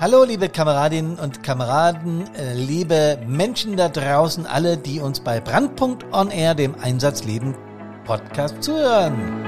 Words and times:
Hallo 0.00 0.22
liebe 0.22 0.48
Kameradinnen 0.48 1.18
und 1.18 1.42
Kameraden, 1.42 2.32
äh, 2.36 2.54
liebe 2.54 3.18
Menschen 3.26 3.76
da 3.76 3.88
draußen, 3.88 4.46
alle, 4.46 4.76
die 4.76 5.00
uns 5.00 5.18
bei 5.18 5.40
Brandpunkt 5.40 6.04
On 6.12 6.30
Air, 6.30 6.54
dem 6.54 6.76
Einsatzleben 6.80 7.56
Podcast 8.04 8.62
zuhören. 8.62 9.44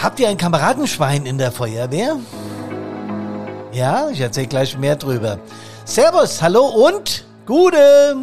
Habt 0.00 0.20
ihr 0.20 0.28
ein 0.28 0.36
Kameradenschwein 0.36 1.26
in 1.26 1.36
der 1.36 1.50
Feuerwehr? 1.50 2.16
Ja, 3.72 4.08
ich 4.10 4.20
erzähle 4.20 4.46
gleich 4.46 4.78
mehr 4.78 4.94
drüber. 4.94 5.40
Servus, 5.84 6.40
hallo 6.40 6.66
und 6.66 7.24
Gute! 7.44 8.16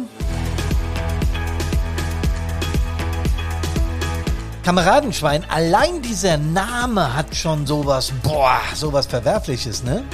Kameradenschwein, 4.68 5.46
allein 5.48 6.02
dieser 6.02 6.36
Name 6.36 7.16
hat 7.16 7.34
schon 7.34 7.66
sowas, 7.66 8.12
boah, 8.22 8.60
sowas 8.74 9.06
Verwerfliches, 9.06 9.82
ne? 9.82 10.04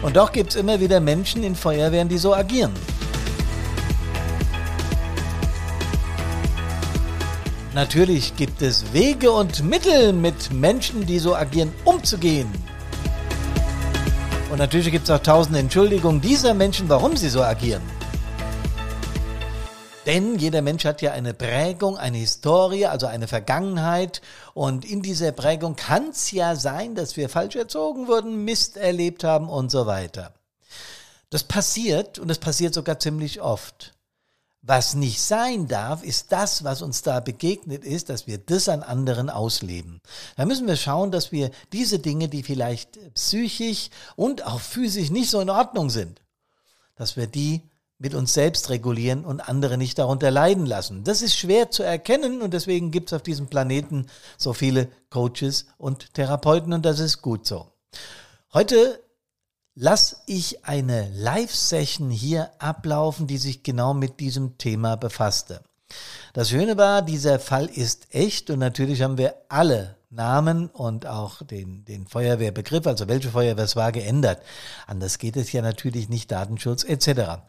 Und 0.00 0.16
doch 0.16 0.32
gibt's 0.32 0.54
immer 0.54 0.80
wieder 0.80 1.00
Menschen 1.00 1.42
in 1.42 1.54
Feuerwehren, 1.54 2.08
die 2.08 2.16
so 2.16 2.34
agieren. 2.34 2.72
Natürlich 7.74 8.34
gibt 8.36 8.62
es 8.62 8.94
Wege 8.94 9.30
und 9.30 9.62
Mittel, 9.62 10.14
mit 10.14 10.50
Menschen, 10.54 11.04
die 11.04 11.18
so 11.18 11.36
agieren, 11.36 11.74
umzugehen. 11.84 12.48
Und 14.50 14.56
natürlich 14.56 14.92
gibt 14.92 15.04
es 15.04 15.10
auch 15.10 15.22
tausende 15.22 15.58
Entschuldigungen 15.58 16.22
dieser 16.22 16.54
Menschen, 16.54 16.88
warum 16.88 17.18
sie 17.18 17.28
so 17.28 17.42
agieren. 17.42 17.82
Denn 20.10 20.40
jeder 20.40 20.60
Mensch 20.60 20.84
hat 20.86 21.02
ja 21.02 21.12
eine 21.12 21.34
Prägung, 21.34 21.96
eine 21.96 22.18
Historie, 22.18 22.86
also 22.86 23.06
eine 23.06 23.28
Vergangenheit. 23.28 24.22
Und 24.54 24.84
in 24.84 25.02
dieser 25.02 25.30
Prägung 25.30 25.76
kann 25.76 26.08
es 26.08 26.32
ja 26.32 26.56
sein, 26.56 26.96
dass 26.96 27.16
wir 27.16 27.28
falsch 27.28 27.54
erzogen 27.54 28.08
wurden, 28.08 28.44
Mist 28.44 28.76
erlebt 28.76 29.22
haben 29.22 29.48
und 29.48 29.70
so 29.70 29.86
weiter. 29.86 30.34
Das 31.30 31.44
passiert 31.44 32.18
und 32.18 32.26
das 32.26 32.38
passiert 32.38 32.74
sogar 32.74 32.98
ziemlich 32.98 33.40
oft. 33.40 33.94
Was 34.62 34.94
nicht 34.94 35.20
sein 35.22 35.68
darf, 35.68 36.02
ist 36.02 36.32
das, 36.32 36.64
was 36.64 36.82
uns 36.82 37.02
da 37.02 37.20
begegnet 37.20 37.84
ist, 37.84 38.08
dass 38.08 38.26
wir 38.26 38.38
das 38.38 38.68
an 38.68 38.82
anderen 38.82 39.30
ausleben. 39.30 40.00
Da 40.36 40.44
müssen 40.44 40.66
wir 40.66 40.74
schauen, 40.74 41.12
dass 41.12 41.30
wir 41.30 41.52
diese 41.72 42.00
Dinge, 42.00 42.28
die 42.28 42.42
vielleicht 42.42 42.98
psychisch 43.14 43.90
und 44.16 44.44
auch 44.44 44.60
physisch 44.60 45.10
nicht 45.10 45.30
so 45.30 45.38
in 45.38 45.50
Ordnung 45.50 45.88
sind, 45.88 46.20
dass 46.96 47.16
wir 47.16 47.28
die 47.28 47.69
mit 48.00 48.14
uns 48.14 48.32
selbst 48.32 48.70
regulieren 48.70 49.24
und 49.26 49.40
andere 49.40 49.76
nicht 49.76 49.98
darunter 49.98 50.30
leiden 50.30 50.64
lassen. 50.64 51.04
Das 51.04 51.20
ist 51.20 51.36
schwer 51.36 51.70
zu 51.70 51.82
erkennen 51.82 52.40
und 52.40 52.54
deswegen 52.54 52.90
gibt 52.90 53.10
es 53.10 53.12
auf 53.12 53.22
diesem 53.22 53.46
Planeten 53.46 54.06
so 54.38 54.54
viele 54.54 54.88
Coaches 55.10 55.66
und 55.76 56.14
Therapeuten 56.14 56.72
und 56.72 56.84
das 56.84 56.98
ist 56.98 57.20
gut 57.20 57.46
so. 57.46 57.70
Heute 58.54 59.00
lasse 59.74 60.16
ich 60.24 60.64
eine 60.64 61.10
Live-Session 61.14 62.10
hier 62.10 62.50
ablaufen, 62.58 63.26
die 63.26 63.38
sich 63.38 63.62
genau 63.62 63.92
mit 63.92 64.18
diesem 64.18 64.56
Thema 64.56 64.96
befasste. 64.96 65.60
Das 66.32 66.48
Schöne 66.48 66.78
war, 66.78 67.02
dieser 67.02 67.38
Fall 67.38 67.66
ist 67.66 68.14
echt 68.14 68.48
und 68.48 68.60
natürlich 68.60 69.02
haben 69.02 69.18
wir 69.18 69.34
alle 69.50 69.96
Namen 70.10 70.68
und 70.68 71.06
auch 71.06 71.40
den, 71.42 71.84
den 71.84 72.04
Feuerwehrbegriff, 72.04 72.84
also 72.86 73.06
welche 73.06 73.30
Feuerwehr 73.30 73.64
es 73.64 73.76
war, 73.76 73.92
geändert. 73.92 74.42
Anders 74.88 75.18
geht 75.18 75.36
es 75.36 75.52
ja 75.52 75.62
natürlich 75.62 76.08
nicht, 76.08 76.32
Datenschutz 76.32 76.82
etc. 76.82 77.42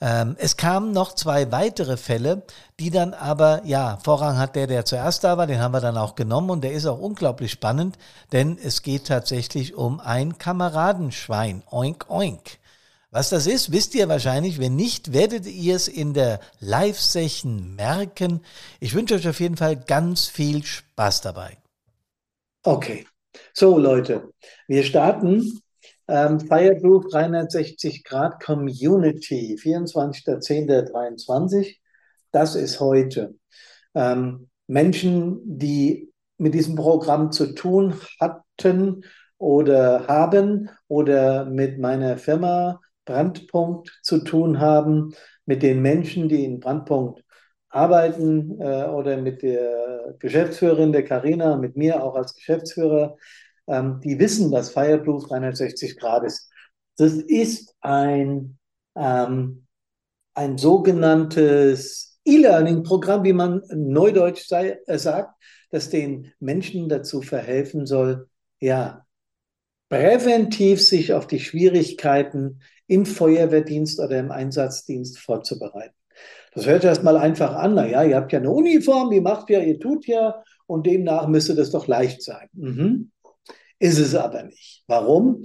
Ähm, 0.00 0.34
es 0.38 0.56
kamen 0.56 0.92
noch 0.92 1.14
zwei 1.14 1.52
weitere 1.52 1.98
Fälle, 1.98 2.44
die 2.80 2.90
dann 2.90 3.12
aber, 3.12 3.60
ja, 3.66 3.98
Vorrang 4.02 4.38
hat 4.38 4.56
der, 4.56 4.66
der 4.66 4.86
zuerst 4.86 5.22
da 5.22 5.36
war, 5.36 5.46
den 5.46 5.60
haben 5.60 5.74
wir 5.74 5.82
dann 5.82 5.98
auch 5.98 6.14
genommen 6.14 6.48
und 6.48 6.64
der 6.64 6.72
ist 6.72 6.86
auch 6.86 6.98
unglaublich 6.98 7.52
spannend, 7.52 7.98
denn 8.32 8.56
es 8.56 8.82
geht 8.82 9.06
tatsächlich 9.06 9.74
um 9.74 10.00
ein 10.00 10.38
Kameradenschwein. 10.38 11.62
Oink, 11.70 12.06
oink. 12.08 12.58
Was 13.10 13.28
das 13.28 13.46
ist, 13.46 13.70
wisst 13.70 13.94
ihr 13.94 14.08
wahrscheinlich. 14.08 14.58
Wenn 14.58 14.76
nicht, 14.76 15.12
werdet 15.12 15.46
ihr 15.46 15.76
es 15.76 15.88
in 15.88 16.14
der 16.14 16.40
Live-Session 16.60 17.74
merken. 17.74 18.40
Ich 18.80 18.94
wünsche 18.94 19.14
euch 19.14 19.28
auf 19.28 19.40
jeden 19.40 19.56
Fall 19.56 19.76
ganz 19.76 20.26
viel 20.26 20.64
Spaß 20.64 21.22
dabei. 21.22 21.58
Okay, 22.68 23.06
so 23.54 23.78
Leute, 23.78 24.34
wir 24.66 24.82
starten 24.82 25.62
ähm, 26.06 26.38
Fireproof 26.38 27.06
360 27.10 28.04
Grad 28.04 28.42
Community, 28.42 29.56
24.10.23. 29.58 31.76
Das 32.30 32.56
ist 32.56 32.78
heute. 32.78 33.36
Ähm, 33.94 34.50
Menschen, 34.66 35.40
die 35.46 36.12
mit 36.36 36.52
diesem 36.52 36.74
Programm 36.74 37.32
zu 37.32 37.54
tun 37.54 37.94
hatten 38.20 39.02
oder 39.38 40.06
haben 40.06 40.68
oder 40.88 41.46
mit 41.46 41.78
meiner 41.78 42.18
Firma 42.18 42.82
Brandpunkt 43.06 43.98
zu 44.02 44.18
tun 44.18 44.60
haben, 44.60 45.14
mit 45.46 45.62
den 45.62 45.80
Menschen, 45.80 46.28
die 46.28 46.44
in 46.44 46.60
Brandpunkt 46.60 47.24
arbeiten 47.70 48.60
äh, 48.60 48.86
oder 48.86 49.16
mit 49.18 49.42
der 49.42 50.14
Geschäftsführerin 50.18 50.92
der 50.92 51.04
Carina, 51.04 51.56
mit 51.56 51.76
mir 51.76 52.02
auch 52.02 52.14
als 52.14 52.34
Geschäftsführer, 52.34 53.16
ähm, 53.66 54.00
die 54.02 54.18
wissen, 54.18 54.50
was 54.50 54.70
Fireproof 54.70 55.26
360 55.28 55.98
Grad 55.98 56.24
ist. 56.24 56.50
Das 56.96 57.12
ist 57.12 57.74
ein, 57.80 58.58
ähm, 58.96 59.66
ein 60.34 60.58
sogenanntes 60.58 62.18
E-Learning-Programm, 62.24 63.24
wie 63.24 63.32
man 63.32 63.62
neudeutsch 63.70 64.46
sei, 64.46 64.78
äh, 64.86 64.98
sagt, 64.98 65.34
das 65.70 65.90
den 65.90 66.32
Menschen 66.40 66.88
dazu 66.88 67.22
verhelfen 67.22 67.86
soll, 67.86 68.28
ja, 68.60 69.06
präventiv 69.88 70.82
sich 70.82 71.12
auf 71.12 71.26
die 71.26 71.40
Schwierigkeiten 71.40 72.60
im 72.86 73.06
Feuerwehrdienst 73.06 74.00
oder 74.00 74.18
im 74.18 74.30
Einsatzdienst 74.30 75.18
vorzubereiten. 75.18 75.97
Das 76.58 76.66
hört 76.66 76.82
erstmal 76.82 77.16
einfach 77.16 77.54
an. 77.54 77.76
Naja, 77.76 78.02
ihr 78.02 78.16
habt 78.16 78.32
ja 78.32 78.40
eine 78.40 78.50
Uniform, 78.50 79.12
ihr 79.12 79.22
macht 79.22 79.48
ja, 79.48 79.60
ihr 79.60 79.78
tut 79.78 80.08
ja 80.08 80.42
und 80.66 80.86
demnach 80.86 81.28
müsste 81.28 81.54
das 81.54 81.70
doch 81.70 81.86
leicht 81.86 82.20
sein. 82.20 82.48
Mhm. 82.52 83.12
Ist 83.78 84.00
es 84.00 84.16
aber 84.16 84.42
nicht. 84.42 84.82
Warum? 84.88 85.44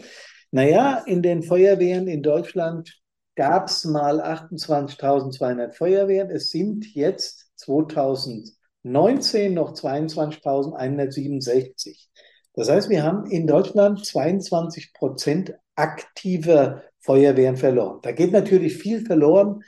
Naja, 0.50 1.04
in 1.06 1.22
den 1.22 1.44
Feuerwehren 1.44 2.08
in 2.08 2.24
Deutschland 2.24 3.00
gab 3.36 3.68
es 3.68 3.86
mal 3.86 4.22
28.200 4.22 5.74
Feuerwehren. 5.74 6.32
Es 6.32 6.50
sind 6.50 6.96
jetzt 6.96 7.52
2019 7.58 9.54
noch 9.54 9.76
22.167. 9.76 12.08
Das 12.56 12.72
heißt, 12.72 12.90
wir 12.90 13.04
haben 13.04 13.28
in 13.28 13.46
Deutschland 13.46 14.04
22 14.04 14.94
Prozent 14.94 15.54
aktiver 15.76 16.82
Feuerwehren 17.02 17.58
verloren. 17.58 18.00
Da 18.02 18.14
geht 18.14 18.32
natürlich 18.32 18.78
viel 18.78 19.06
verloren 19.06 19.62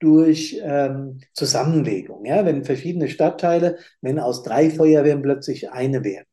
durch 0.00 0.60
ähm, 0.62 1.20
Zusammenlegung. 1.34 2.24
Ja? 2.24 2.44
Wenn 2.44 2.64
verschiedene 2.64 3.08
Stadtteile, 3.08 3.78
wenn 4.00 4.18
aus 4.18 4.42
drei 4.42 4.70
Feuerwehren 4.70 5.22
plötzlich 5.22 5.70
eine 5.70 6.02
werden. 6.02 6.26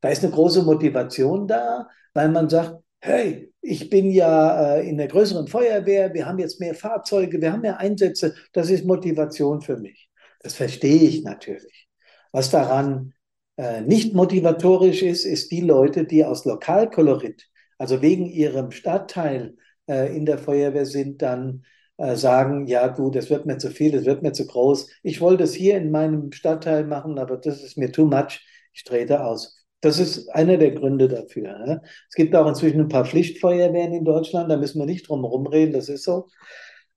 Da 0.00 0.08
ist 0.08 0.24
eine 0.24 0.32
große 0.32 0.62
Motivation 0.62 1.46
da, 1.46 1.88
weil 2.14 2.30
man 2.30 2.48
sagt, 2.48 2.76
hey, 3.00 3.52
ich 3.60 3.90
bin 3.90 4.10
ja 4.10 4.76
äh, 4.76 4.88
in 4.88 4.96
der 4.96 5.08
größeren 5.08 5.48
Feuerwehr, 5.48 6.14
wir 6.14 6.26
haben 6.26 6.38
jetzt 6.38 6.60
mehr 6.60 6.74
Fahrzeuge, 6.74 7.40
wir 7.40 7.52
haben 7.52 7.62
mehr 7.62 7.78
Einsätze, 7.78 8.34
das 8.52 8.70
ist 8.70 8.86
Motivation 8.86 9.60
für 9.60 9.76
mich. 9.76 10.08
Das 10.40 10.54
verstehe 10.54 11.02
ich 11.02 11.22
natürlich. 11.22 11.88
Was 12.32 12.50
daran 12.50 13.12
äh, 13.56 13.82
nicht 13.82 14.14
motivatorisch 14.14 15.02
ist, 15.02 15.24
ist 15.24 15.50
die 15.50 15.60
Leute, 15.60 16.04
die 16.04 16.24
aus 16.24 16.44
Lokalkolorit, 16.44 17.48
also 17.76 18.00
wegen 18.00 18.26
ihrem 18.26 18.70
Stadtteil 18.70 19.56
äh, 19.86 20.16
in 20.16 20.24
der 20.24 20.38
Feuerwehr 20.38 20.86
sind, 20.86 21.20
dann 21.20 21.64
äh, 22.00 22.16
sagen, 22.16 22.66
ja 22.66 22.88
du, 22.88 23.10
das 23.10 23.28
wird 23.28 23.44
mir 23.44 23.58
zu 23.58 23.70
viel, 23.70 23.92
das 23.92 24.06
wird 24.06 24.22
mir 24.22 24.32
zu 24.32 24.46
groß. 24.46 24.88
Ich 25.02 25.20
wollte 25.20 25.44
es 25.44 25.52
hier 25.54 25.76
in 25.76 25.90
meinem 25.90 26.32
Stadtteil 26.32 26.84
machen, 26.84 27.18
aber 27.18 27.36
das 27.36 27.62
ist 27.62 27.76
mir 27.76 27.92
too 27.92 28.06
much. 28.06 28.46
Ich 28.72 28.84
trete 28.84 29.22
aus. 29.22 29.66
Das 29.82 29.98
ist 29.98 30.28
einer 30.30 30.56
der 30.56 30.70
Gründe 30.72 31.08
dafür. 31.08 31.58
Ne? 31.58 31.82
Es 32.08 32.14
gibt 32.14 32.34
auch 32.34 32.46
inzwischen 32.46 32.80
ein 32.80 32.88
paar 32.88 33.04
Pflichtfeuerwehren 33.04 33.92
in 33.92 34.04
Deutschland, 34.06 34.50
da 34.50 34.56
müssen 34.56 34.78
wir 34.78 34.86
nicht 34.86 35.08
drum 35.08 35.24
rumreden, 35.24 35.74
das 35.74 35.90
ist 35.90 36.04
so. 36.04 36.28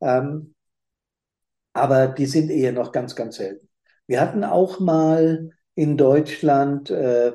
Ähm, 0.01 0.56
aber 1.74 2.07
die 2.07 2.25
sind 2.25 2.50
eher 2.50 2.72
noch 2.72 2.94
ganz, 2.94 3.16
ganz 3.16 3.38
selten. 3.38 3.68
Wir 4.07 4.22
hatten 4.22 4.45
auch 4.45 4.80
mal 4.80 5.51
in 5.75 5.98
Deutschland 5.98 6.89
äh, 6.92 7.33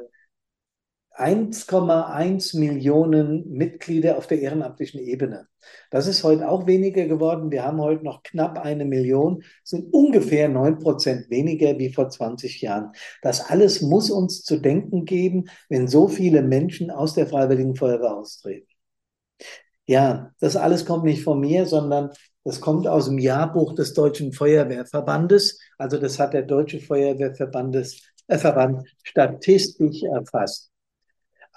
1,1 1.19 2.57
Millionen 2.59 3.51
Mitglieder 3.51 4.17
auf 4.19 4.27
der 4.27 4.41
ehrenamtlichen 4.41 5.01
Ebene. 5.01 5.49
Das 5.91 6.07
ist 6.07 6.23
heute 6.23 6.49
auch 6.49 6.67
weniger 6.67 7.07
geworden. 7.07 7.51
Wir 7.51 7.65
haben 7.65 7.81
heute 7.81 8.05
noch 8.05 8.23
knapp 8.23 8.59
eine 8.59 8.85
Million, 8.85 9.43
sind 9.65 9.93
ungefähr 9.93 10.49
9 10.49 10.79
Prozent 10.79 11.29
weniger 11.29 11.79
wie 11.79 11.93
vor 11.93 12.09
20 12.09 12.61
Jahren. 12.61 12.93
Das 13.23 13.51
alles 13.51 13.83
muss 13.83 14.11
uns 14.11 14.45
zu 14.45 14.59
denken 14.59 15.05
geben, 15.05 15.51
wenn 15.69 15.89
so 15.89 16.07
viele 16.09 16.43
Menschen 16.43 16.91
aus 16.91 17.15
der 17.15 17.27
Freiwilligen 17.27 17.75
Feuerwehr 17.75 18.17
austreten. 18.17 18.69
Ja, 19.87 20.33
das 20.39 20.55
alles 20.55 20.85
kommt 20.85 21.05
nicht 21.05 21.23
von 21.25 21.41
mir, 21.41 21.67
sondern 21.67 22.11
das 22.45 22.61
kommt 22.61 22.87
aus 22.87 23.07
dem 23.07 23.19
Jahrbuch 23.19 23.75
des 23.75 23.95
Deutschen 23.95 24.33
Feuerwehrverbandes. 24.33 25.59
Also 25.79 25.99
das 25.99 26.19
hat 26.19 26.35
der 26.35 26.43
Deutsche 26.43 26.79
Feuerwehrverband 26.79 27.77
äh, 28.29 28.39
statistisch 29.03 30.03
erfasst. 30.03 30.71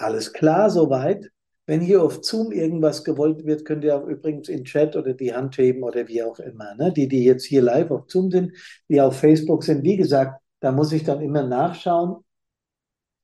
Alles 0.02 0.34
klar 0.34 0.70
soweit. 0.70 1.32
Wenn 1.68 1.80
hier 1.80 2.02
auf 2.02 2.24
Zoom 2.24 2.52
irgendwas 2.52 3.04
gewollt 3.04 3.46
wird, 3.46 3.66
könnt 3.66 3.84
ihr 3.84 3.96
auch 3.96 4.08
übrigens 4.08 4.50
in 4.50 4.66
Chat 4.66 4.96
oder 4.96 5.14
die 5.14 5.34
Hand 5.34 5.58
heben 5.58 5.84
oder 5.84 6.08
wie 6.08 6.24
auch 6.24 6.40
immer. 6.40 6.74
Ne? 6.76 6.92
Die, 6.92 7.08
die 7.08 7.24
jetzt 7.24 7.46
hier 7.46 7.62
live 7.62 7.92
auf 7.92 8.06
Zoom 8.08 8.32
sind, 8.32 8.54
die 8.90 9.00
auf 9.00 9.20
Facebook 9.20 9.64
sind, 9.64 9.84
wie 9.84 9.98
gesagt, 9.98 10.42
da 10.60 10.72
muss 10.72 10.92
ich 10.92 11.04
dann 11.04 11.22
immer 11.22 11.44
nachschauen, 11.44 12.24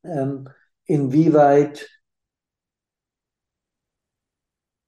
ähm, 0.04 0.48
inwieweit, 0.86 1.90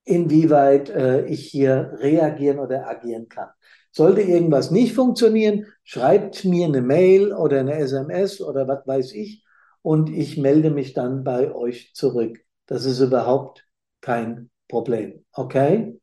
inwieweit 0.05 0.89
äh, 0.91 1.25
ich 1.25 1.47
hier 1.47 1.97
reagieren 1.99 2.59
oder 2.59 2.87
agieren 2.87 3.27
kann. 3.29 3.49
Sollte 3.91 4.21
irgendwas 4.21 4.69
nicht 4.69 4.93
funktionieren, 4.93 5.65
schreibt 5.83 6.45
mir 6.45 6.67
eine 6.67 6.81
Mail 6.81 7.33
oder 7.33 7.59
eine 7.61 7.73
SMS 7.79 8.41
oder 8.41 8.67
was 8.67 8.85
weiß 8.85 9.13
ich 9.13 9.43
und 9.81 10.09
ich 10.09 10.37
melde 10.37 10.69
mich 10.69 10.93
dann 10.93 11.23
bei 11.23 11.53
euch 11.53 11.93
zurück. 11.93 12.39
Das 12.65 12.85
ist 12.85 12.99
überhaupt 12.99 13.65
kein 14.01 14.49
Problem. 14.67 15.25
Okay? 15.33 15.99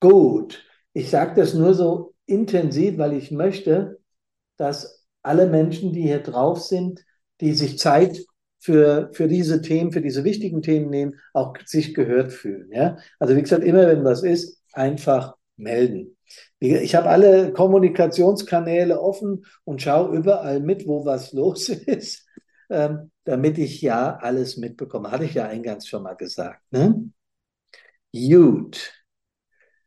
Gut. 0.00 0.64
Ich 0.92 1.10
sage 1.10 1.34
das 1.40 1.54
nur 1.54 1.74
so 1.74 2.14
intensiv, 2.26 2.98
weil 2.98 3.14
ich 3.14 3.30
möchte, 3.30 4.00
dass 4.56 5.06
alle 5.22 5.46
Menschen, 5.46 5.92
die 5.92 6.02
hier 6.02 6.22
drauf 6.22 6.60
sind, 6.60 7.04
die 7.40 7.52
sich 7.54 7.78
Zeit 7.78 8.18
für, 8.58 9.10
für 9.12 9.28
diese 9.28 9.62
Themen, 9.62 9.92
für 9.92 10.02
diese 10.02 10.24
wichtigen 10.24 10.62
Themen 10.62 10.90
nehmen, 10.90 11.18
auch 11.32 11.54
sich 11.64 11.94
gehört 11.94 12.32
fühlen. 12.32 12.70
Ja? 12.72 12.96
Also 13.18 13.36
wie 13.36 13.42
gesagt, 13.42 13.64
immer 13.64 13.86
wenn 13.86 14.04
was 14.04 14.22
ist, 14.22 14.60
einfach 14.72 15.34
melden. 15.56 16.16
Ich 16.58 16.94
habe 16.94 17.08
alle 17.08 17.52
Kommunikationskanäle 17.52 19.00
offen 19.00 19.44
und 19.64 19.82
schaue 19.82 20.16
überall 20.16 20.60
mit, 20.60 20.86
wo 20.86 21.04
was 21.04 21.32
los 21.32 21.68
ist 21.68 22.21
ähm, 22.72 23.10
damit 23.24 23.58
ich 23.58 23.80
ja 23.82 24.16
alles 24.16 24.56
mitbekomme. 24.56 25.10
Hatte 25.10 25.24
ich 25.24 25.34
ja 25.34 25.46
eingangs 25.46 25.86
schon 25.86 26.02
mal 26.02 26.14
gesagt. 26.14 26.62
Ne? 26.70 27.10
Gut. 28.12 28.92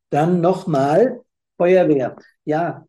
Dann 0.10 0.42
nochmal 0.42 1.22
Feuerwehr. 1.58 2.16
Ja, 2.46 2.86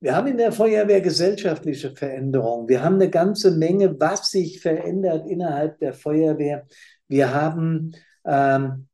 wir 0.00 0.14
haben 0.14 0.28
in 0.28 0.38
der 0.38 0.52
Feuerwehr 0.52 1.00
gesellschaftliche 1.00 1.94
Veränderungen. 1.94 2.68
Wir 2.68 2.84
haben 2.84 2.94
eine 2.96 3.10
ganze 3.10 3.50
Menge, 3.50 3.98
was 3.98 4.30
sich 4.30 4.60
verändert 4.60 5.26
innerhalb 5.28 5.78
der 5.80 5.92
Feuerwehr. 5.92 6.66
Wir 7.08 7.34
haben 7.34 7.92
ähm, 8.24 8.87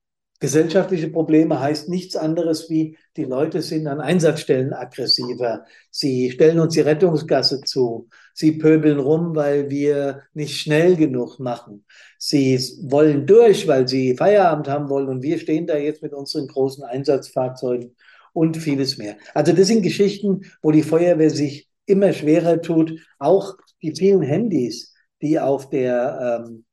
Gesellschaftliche 0.45 1.09
Probleme 1.09 1.59
heißt 1.59 1.89
nichts 1.89 2.17
anderes 2.17 2.69
wie, 2.69 2.99
die 3.17 3.25
Leute 3.25 3.63
sind 3.63 3.87
an 3.87 4.03
Einsatzstellen 4.03 4.75
aggressiver. 4.75 5.65
Sie 5.91 6.31
stellen 6.33 6.61
uns 6.61 6.75
die 6.75 6.83
Rettungsgasse 6.83 7.63
zu. 7.63 8.11
Sie 8.35 8.53
pöbeln 8.53 8.99
rum, 8.99 9.35
weil 9.35 9.71
wir 9.71 10.25
nicht 10.35 10.61
schnell 10.61 10.97
genug 10.97 11.39
machen. 11.39 11.87
Sie 12.19 12.61
wollen 12.83 13.27
durch, 13.27 13.67
weil 13.67 13.89
sie 13.89 14.19
Feierabend 14.19 14.69
haben 14.69 14.91
wollen. 14.91 15.09
Und 15.09 15.23
wir 15.23 15.39
stehen 15.39 15.67
da 15.67 15.79
jetzt 15.79 16.03
mit 16.03 16.13
unseren 16.13 16.47
großen 16.47 16.85
Einsatzfahrzeugen 16.85 17.97
und 18.35 18.59
vieles 18.59 18.99
mehr. 18.99 19.17
Also 19.33 19.55
das 19.55 19.69
sind 19.69 19.81
Geschichten, 19.81 20.43
wo 20.61 20.73
die 20.73 20.83
Feuerwehr 20.83 21.31
sich 21.31 21.71
immer 21.87 22.13
schwerer 22.13 22.61
tut. 22.61 23.01
Auch 23.19 23.57
die 23.81 23.97
vielen 23.97 24.21
Handys, 24.21 24.93
die 25.23 25.41
auf 25.41 25.71
der, 25.71 26.45
ähm, 26.45 26.67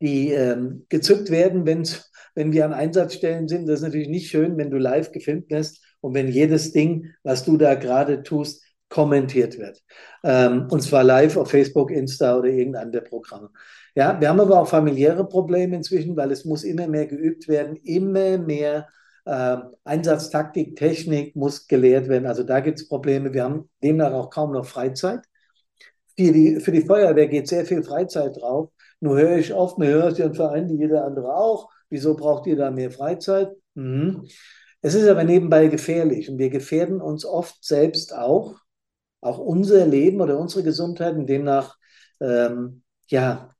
die 0.00 0.32
ähm, 0.32 0.86
gezückt 0.88 1.30
werden, 1.30 1.66
wenn 1.66 1.82
es 1.82 2.10
wenn 2.34 2.52
wir 2.52 2.64
an 2.64 2.72
Einsatzstellen 2.72 3.48
sind. 3.48 3.66
Das 3.66 3.80
ist 3.80 3.84
natürlich 3.84 4.08
nicht 4.08 4.28
schön, 4.30 4.56
wenn 4.56 4.70
du 4.70 4.78
live 4.78 5.12
gefilmt 5.12 5.50
wirst 5.50 5.82
und 6.00 6.14
wenn 6.14 6.28
jedes 6.28 6.72
Ding, 6.72 7.12
was 7.22 7.44
du 7.44 7.56
da 7.56 7.74
gerade 7.74 8.22
tust, 8.22 8.62
kommentiert 8.88 9.58
wird. 9.58 9.82
Ähm, 10.22 10.66
und 10.70 10.82
zwar 10.82 11.02
live 11.02 11.36
auf 11.36 11.50
Facebook, 11.50 11.90
Insta 11.90 12.36
oder 12.36 12.48
irgendeinem 12.48 12.92
der 12.92 13.00
Programme. 13.00 13.50
Ja, 13.94 14.20
wir 14.20 14.28
haben 14.28 14.40
aber 14.40 14.60
auch 14.60 14.68
familiäre 14.68 15.26
Probleme 15.26 15.76
inzwischen, 15.76 16.16
weil 16.16 16.30
es 16.30 16.44
muss 16.44 16.62
immer 16.62 16.86
mehr 16.86 17.06
geübt 17.06 17.48
werden, 17.48 17.76
immer 17.76 18.38
mehr 18.38 18.88
äh, 19.24 19.56
Einsatztaktik, 19.84 20.76
Technik 20.76 21.36
muss 21.36 21.66
gelehrt 21.66 22.08
werden. 22.08 22.26
Also 22.26 22.42
da 22.42 22.60
gibt 22.60 22.80
es 22.80 22.88
Probleme. 22.88 23.32
Wir 23.32 23.44
haben 23.44 23.70
demnach 23.82 24.12
auch 24.12 24.30
kaum 24.30 24.52
noch 24.52 24.66
Freizeit. 24.66 25.20
Für 26.18 26.32
die, 26.32 26.60
für 26.60 26.72
die 26.72 26.82
Feuerwehr 26.82 27.28
geht 27.28 27.48
sehr 27.48 27.64
viel 27.64 27.82
Freizeit 27.82 28.36
drauf. 28.36 28.70
Nur 29.00 29.18
höre 29.18 29.38
ich 29.38 29.52
oft, 29.54 29.78
mir 29.78 29.88
hört 29.88 30.18
ja 30.18 30.26
ein 30.26 30.34
Verein 30.34 30.68
wie 30.68 30.76
jeder 30.78 31.04
andere 31.04 31.34
auch. 31.34 31.70
Wieso 31.92 32.16
braucht 32.16 32.46
ihr 32.46 32.56
da 32.56 32.70
mehr 32.70 32.90
Freizeit? 32.90 33.54
Mhm. 33.74 34.26
Es 34.80 34.94
ist 34.94 35.06
aber 35.06 35.24
nebenbei 35.24 35.66
gefährlich 35.66 36.30
und 36.30 36.38
wir 36.38 36.48
gefährden 36.48 37.02
uns 37.02 37.26
oft 37.26 37.62
selbst 37.62 38.14
auch, 38.14 38.56
auch 39.20 39.38
unser 39.38 39.86
Leben 39.86 40.22
oder 40.22 40.38
unsere 40.38 40.64
Gesundheit 40.64 41.14
und 41.16 41.26
demnach, 41.26 41.76
ähm, 42.18 42.82
ja, 43.08 43.54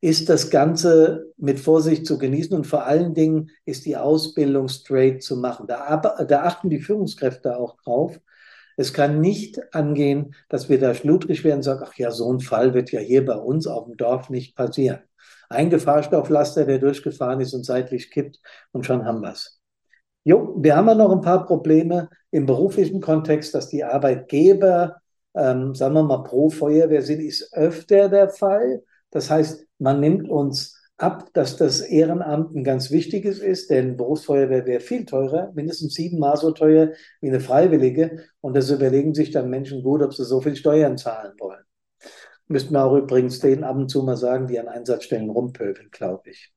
ist 0.00 0.30
das 0.30 0.48
Ganze 0.48 1.32
mit 1.36 1.60
Vorsicht 1.60 2.06
zu 2.06 2.16
genießen 2.16 2.56
und 2.56 2.66
vor 2.66 2.86
allen 2.86 3.12
Dingen 3.12 3.50
ist 3.66 3.84
die 3.84 3.98
Ausbildung 3.98 4.68
straight 4.68 5.22
zu 5.22 5.36
machen. 5.36 5.66
Da, 5.66 5.98
da 5.98 6.42
achten 6.44 6.70
die 6.70 6.80
Führungskräfte 6.80 7.58
auch 7.58 7.76
drauf. 7.76 8.18
Es 8.78 8.94
kann 8.94 9.20
nicht 9.20 9.74
angehen, 9.74 10.34
dass 10.48 10.70
wir 10.70 10.80
da 10.80 10.94
schludrig 10.94 11.44
werden 11.44 11.58
und 11.58 11.64
sagen, 11.64 11.84
ach 11.84 11.94
ja, 11.96 12.10
so 12.10 12.32
ein 12.32 12.40
Fall 12.40 12.72
wird 12.72 12.90
ja 12.90 13.00
hier 13.00 13.22
bei 13.26 13.36
uns 13.36 13.66
auf 13.66 13.84
dem 13.84 13.98
Dorf 13.98 14.30
nicht 14.30 14.56
passieren. 14.56 15.00
Ein 15.50 15.68
Gefahrstofflaster, 15.68 16.64
der 16.64 16.78
durchgefahren 16.78 17.40
ist 17.40 17.54
und 17.54 17.64
seitlich 17.64 18.10
kippt 18.10 18.38
und 18.72 18.86
schon 18.86 19.04
haben 19.04 19.20
wir 19.20 19.32
es. 19.32 19.60
Jo, 20.22 20.54
wir 20.58 20.76
haben 20.76 20.86
ja 20.86 20.94
noch 20.94 21.10
ein 21.10 21.22
paar 21.22 21.44
Probleme 21.44 22.08
im 22.30 22.46
beruflichen 22.46 23.00
Kontext, 23.00 23.54
dass 23.54 23.68
die 23.68 23.82
Arbeitgeber, 23.82 24.96
ähm, 25.34 25.74
sagen 25.74 25.94
wir 25.94 26.04
mal, 26.04 26.22
pro 26.22 26.50
Feuerwehr 26.50 27.02
sind, 27.02 27.20
ist 27.20 27.52
öfter 27.52 28.08
der 28.08 28.28
Fall. 28.28 28.82
Das 29.10 29.28
heißt, 29.28 29.66
man 29.78 29.98
nimmt 29.98 30.28
uns 30.28 30.78
ab, 30.98 31.30
dass 31.32 31.56
das 31.56 31.80
Ehrenamt 31.80 32.54
ein 32.54 32.62
ganz 32.62 32.92
wichtiges 32.92 33.40
ist, 33.40 33.70
denn 33.70 33.96
Berufsfeuerwehr 33.96 34.66
wäre 34.66 34.80
viel 34.80 35.04
teurer, 35.04 35.50
mindestens 35.54 35.94
siebenmal 35.94 36.36
so 36.36 36.52
teuer 36.52 36.90
wie 37.20 37.28
eine 37.28 37.40
Freiwillige. 37.40 38.24
Und 38.40 38.54
das 38.54 38.70
überlegen 38.70 39.14
sich 39.14 39.32
dann 39.32 39.50
Menschen 39.50 39.82
gut, 39.82 40.02
ob 40.02 40.14
sie 40.14 40.24
so 40.24 40.40
viel 40.40 40.54
Steuern 40.54 40.96
zahlen 40.96 41.32
wollen. 41.40 41.64
Müssten 42.50 42.74
wir 42.74 42.84
auch 42.84 42.96
übrigens 42.96 43.38
denen 43.38 43.62
ab 43.62 43.76
und 43.76 43.88
zu 43.88 44.02
mal 44.02 44.16
sagen, 44.16 44.48
die 44.48 44.58
an 44.58 44.66
Einsatzstellen 44.66 45.30
rumpöbeln, 45.30 45.88
glaube 45.92 46.30
ich. 46.30 46.52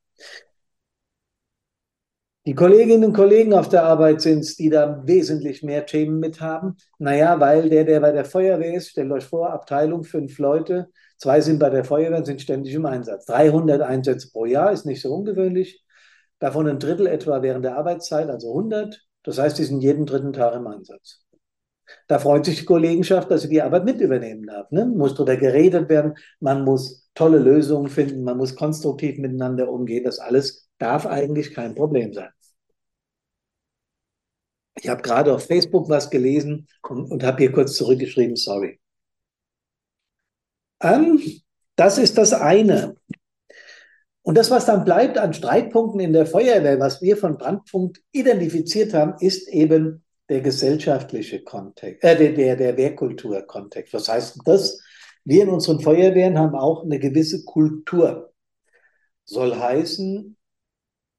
Die 2.48 2.56
Kolleginnen 2.56 3.06
und 3.06 3.14
Kollegen 3.14 3.54
auf 3.54 3.70
der 3.70 3.84
Arbeit 3.84 4.20
sind 4.22 4.40
es, 4.40 4.56
die 4.56 4.72
da 4.72 5.04
wesentlich 5.06 5.62
mehr 5.62 5.86
Themen 5.86 6.20
mit 6.20 6.42
haben. 6.42 6.78
Naja, 6.98 7.40
weil 7.40 7.70
der, 7.70 7.84
der 7.84 8.00
bei 8.00 8.12
der 8.12 8.26
Feuerwehr 8.26 8.74
ist, 8.74 8.90
stellt 8.90 9.12
euch 9.12 9.24
vor, 9.24 9.52
Abteilung 9.52 10.04
fünf 10.04 10.40
Leute, 10.40 10.90
zwei 11.18 11.42
sind 11.42 11.60
bei 11.60 11.70
der 11.70 11.86
Feuerwehr 11.86 12.18
und 12.18 12.26
sind 12.26 12.42
ständig 12.42 12.74
im 12.74 12.88
Einsatz. 12.88 13.28
300 13.28 13.84
Einsätze 13.84 14.32
pro 14.32 14.46
Jahr 14.46 14.72
ist 14.72 14.88
nicht 14.88 15.02
so 15.02 15.14
ungewöhnlich. 15.14 15.86
Davon 16.40 16.68
ein 16.68 16.80
Drittel 16.80 17.06
etwa 17.06 17.44
während 17.44 17.66
der 17.66 17.78
Arbeitszeit, 17.78 18.30
also 18.30 18.50
100. 18.50 19.06
Das 19.22 19.38
heißt, 19.38 19.60
die 19.60 19.64
sind 19.64 19.82
jeden 19.82 20.08
dritten 20.08 20.34
Tag 20.34 20.56
im 20.56 20.66
Einsatz. 20.66 21.23
Da 22.08 22.20
freut 22.20 22.46
sich 22.46 22.60
die 22.60 22.66
Kollegenschaft, 22.66 23.30
dass 23.30 23.44
sie 23.44 23.50
die 23.50 23.62
Arbeit 23.62 23.86
mit 23.86 24.00
übernehmen 24.00 24.46
darf. 24.48 24.70
Ne? 24.72 24.86
Muss 24.86 25.16
darüber 25.16 25.38
geredet 25.38 25.90
werden, 25.90 26.16
man 26.40 26.64
muss 26.64 27.10
tolle 27.14 27.40
Lösungen 27.40 27.90
finden, 27.90 28.24
man 28.24 28.38
muss 28.38 28.56
konstruktiv 28.56 29.18
miteinander 29.18 29.70
umgehen. 29.70 30.04
Das 30.04 30.20
alles 30.20 30.70
darf 30.78 31.06
eigentlich 31.06 31.54
kein 31.54 31.76
Problem 31.76 32.14
sein. 32.14 32.30
Ich 34.76 34.90
habe 34.90 35.02
gerade 35.02 35.34
auf 35.34 35.46
Facebook 35.46 35.90
was 35.90 36.10
gelesen 36.10 36.68
und, 36.88 37.12
und 37.12 37.24
habe 37.24 37.38
hier 37.38 37.52
kurz 37.52 37.76
zurückgeschrieben, 37.76 38.36
sorry. 38.36 38.80
Ähm, 40.82 41.22
das 41.76 41.98
ist 41.98 42.18
das 42.18 42.34
eine. 42.34 42.96
Und 44.24 44.38
das, 44.38 44.50
was 44.52 44.66
dann 44.66 44.86
bleibt 44.86 45.18
an 45.18 45.34
Streitpunkten 45.34 46.00
in 46.00 46.14
der 46.14 46.26
Feuerwehr, 46.26 46.80
was 46.80 47.02
wir 47.02 47.18
von 47.18 47.38
Brandpunkt 47.38 48.02
identifiziert 48.12 48.94
haben, 48.94 49.16
ist 49.20 49.48
eben 49.50 50.03
der 50.30 50.42
gesellschaftliche 50.42 51.44
Kontext, 51.44 52.04
äh, 52.04 52.18
der, 52.18 52.34
der, 52.34 52.56
der 52.56 52.78
Wehrkulturkontext. 52.78 53.94
Was 53.94 54.10
heißt 54.10 54.40
das? 54.46 54.82
Wir 55.26 55.44
in 55.44 55.50
unseren 55.50 55.80
Feuerwehren 55.80 56.38
haben 56.38 56.56
auch 56.56 56.84
eine 56.84 57.00
gewisse 57.00 57.44
Kultur. 57.46 58.34
Soll 59.26 59.56
heißen, 59.56 60.36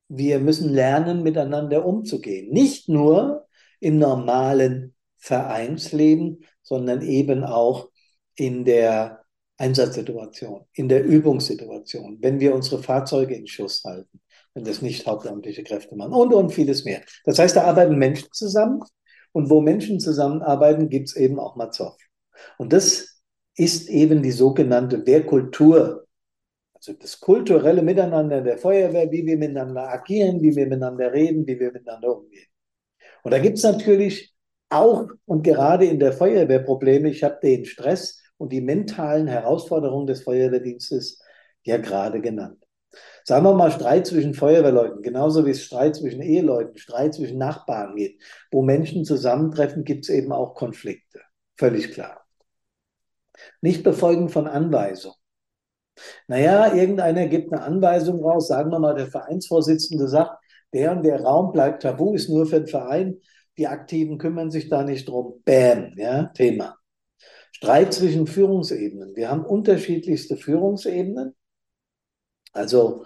wir 0.08 0.38
müssen 0.38 0.72
lernen, 0.72 1.22
miteinander 1.22 1.86
umzugehen. 1.86 2.50
Nicht 2.50 2.88
nur 2.88 3.46
im 3.80 3.98
normalen 3.98 4.94
Vereinsleben, 5.16 6.44
sondern 6.62 7.02
eben 7.02 7.44
auch 7.44 7.90
in 8.36 8.64
der 8.64 9.24
Einsatzsituation, 9.56 10.66
in 10.72 10.88
der 10.88 11.04
Übungssituation, 11.04 12.18
wenn 12.20 12.40
wir 12.40 12.54
unsere 12.54 12.82
Fahrzeuge 12.82 13.34
in 13.34 13.46
Schuss 13.46 13.82
halten, 13.84 14.20
wenn 14.52 14.64
das 14.64 14.82
nicht 14.82 15.06
hauptamtliche 15.06 15.62
Kräfte 15.62 15.96
machen 15.96 16.12
und, 16.12 16.34
und 16.34 16.50
vieles 16.50 16.84
mehr. 16.84 17.02
Das 17.24 17.38
heißt, 17.38 17.56
da 17.56 17.64
arbeiten 17.64 17.96
Menschen 17.96 18.28
zusammen 18.32 18.82
und 19.34 19.50
wo 19.50 19.60
Menschen 19.60 19.98
zusammenarbeiten, 19.98 20.88
gibt 20.88 21.08
es 21.08 21.16
eben 21.16 21.40
auch 21.40 21.56
mal 21.56 21.72
Zoff. 21.72 21.96
Und 22.56 22.72
das 22.72 23.20
ist 23.56 23.88
eben 23.88 24.22
die 24.22 24.30
sogenannte 24.30 25.04
Wehrkultur. 25.06 26.06
Also 26.74 26.92
das 26.92 27.18
kulturelle 27.18 27.82
Miteinander 27.82 28.42
der 28.42 28.58
Feuerwehr, 28.58 29.10
wie 29.10 29.26
wir 29.26 29.36
miteinander 29.36 29.88
agieren, 29.88 30.40
wie 30.40 30.54
wir 30.54 30.66
miteinander 30.66 31.12
reden, 31.12 31.46
wie 31.46 31.58
wir 31.58 31.72
miteinander 31.72 32.16
umgehen. 32.16 32.46
Und 33.24 33.32
da 33.32 33.38
gibt 33.40 33.58
es 33.58 33.64
natürlich 33.64 34.32
auch 34.70 35.08
und 35.24 35.42
gerade 35.42 35.86
in 35.86 35.98
der 35.98 36.12
Feuerwehr 36.12 36.60
Probleme. 36.60 37.10
Ich 37.10 37.24
habe 37.24 37.38
den 37.42 37.64
Stress 37.64 38.22
und 38.36 38.52
die 38.52 38.60
mentalen 38.60 39.26
Herausforderungen 39.26 40.06
des 40.06 40.22
Feuerwehrdienstes 40.22 41.20
ja 41.64 41.78
gerade 41.78 42.20
genannt. 42.20 42.63
Sagen 43.26 43.44
wir 43.44 43.54
mal 43.54 43.70
Streit 43.70 44.06
zwischen 44.06 44.34
Feuerwehrleuten, 44.34 45.02
genauso 45.02 45.46
wie 45.46 45.50
es 45.50 45.62
Streit 45.62 45.96
zwischen 45.96 46.20
Eheleuten, 46.20 46.76
Streit 46.76 47.14
zwischen 47.14 47.38
Nachbarn 47.38 47.96
geht. 47.96 48.20
Wo 48.50 48.62
Menschen 48.62 49.04
zusammentreffen, 49.04 49.84
gibt 49.84 50.04
es 50.04 50.10
eben 50.10 50.30
auch 50.30 50.54
Konflikte. 50.54 51.22
Völlig 51.56 51.92
klar. 51.92 52.26
Nicht 53.62 53.82
befolgen 53.82 54.28
von 54.28 54.46
Anweisungen. 54.46 55.16
Naja, 56.26 56.74
irgendeiner 56.74 57.26
gibt 57.26 57.52
eine 57.52 57.62
Anweisung 57.62 58.22
raus, 58.22 58.48
sagen 58.48 58.70
wir 58.70 58.78
mal, 58.78 58.94
der 58.94 59.06
Vereinsvorsitzende 59.06 60.06
sagt, 60.08 60.38
der 60.74 60.92
und 60.92 61.02
der 61.02 61.22
Raum 61.22 61.52
bleibt 61.52 61.82
tabu, 61.82 62.14
ist 62.14 62.28
nur 62.28 62.46
für 62.46 62.60
den 62.60 62.66
Verein, 62.66 63.20
die 63.56 63.68
Aktiven 63.68 64.18
kümmern 64.18 64.50
sich 64.50 64.68
da 64.68 64.82
nicht 64.82 65.08
drum. 65.08 65.40
Bam, 65.44 65.92
ja, 65.96 66.24
Thema. 66.34 66.76
Streit 67.52 67.94
zwischen 67.94 68.26
Führungsebenen. 68.26 69.14
Wir 69.14 69.30
haben 69.30 69.46
unterschiedlichste 69.46 70.36
Führungsebenen. 70.36 71.34
Also 72.52 73.04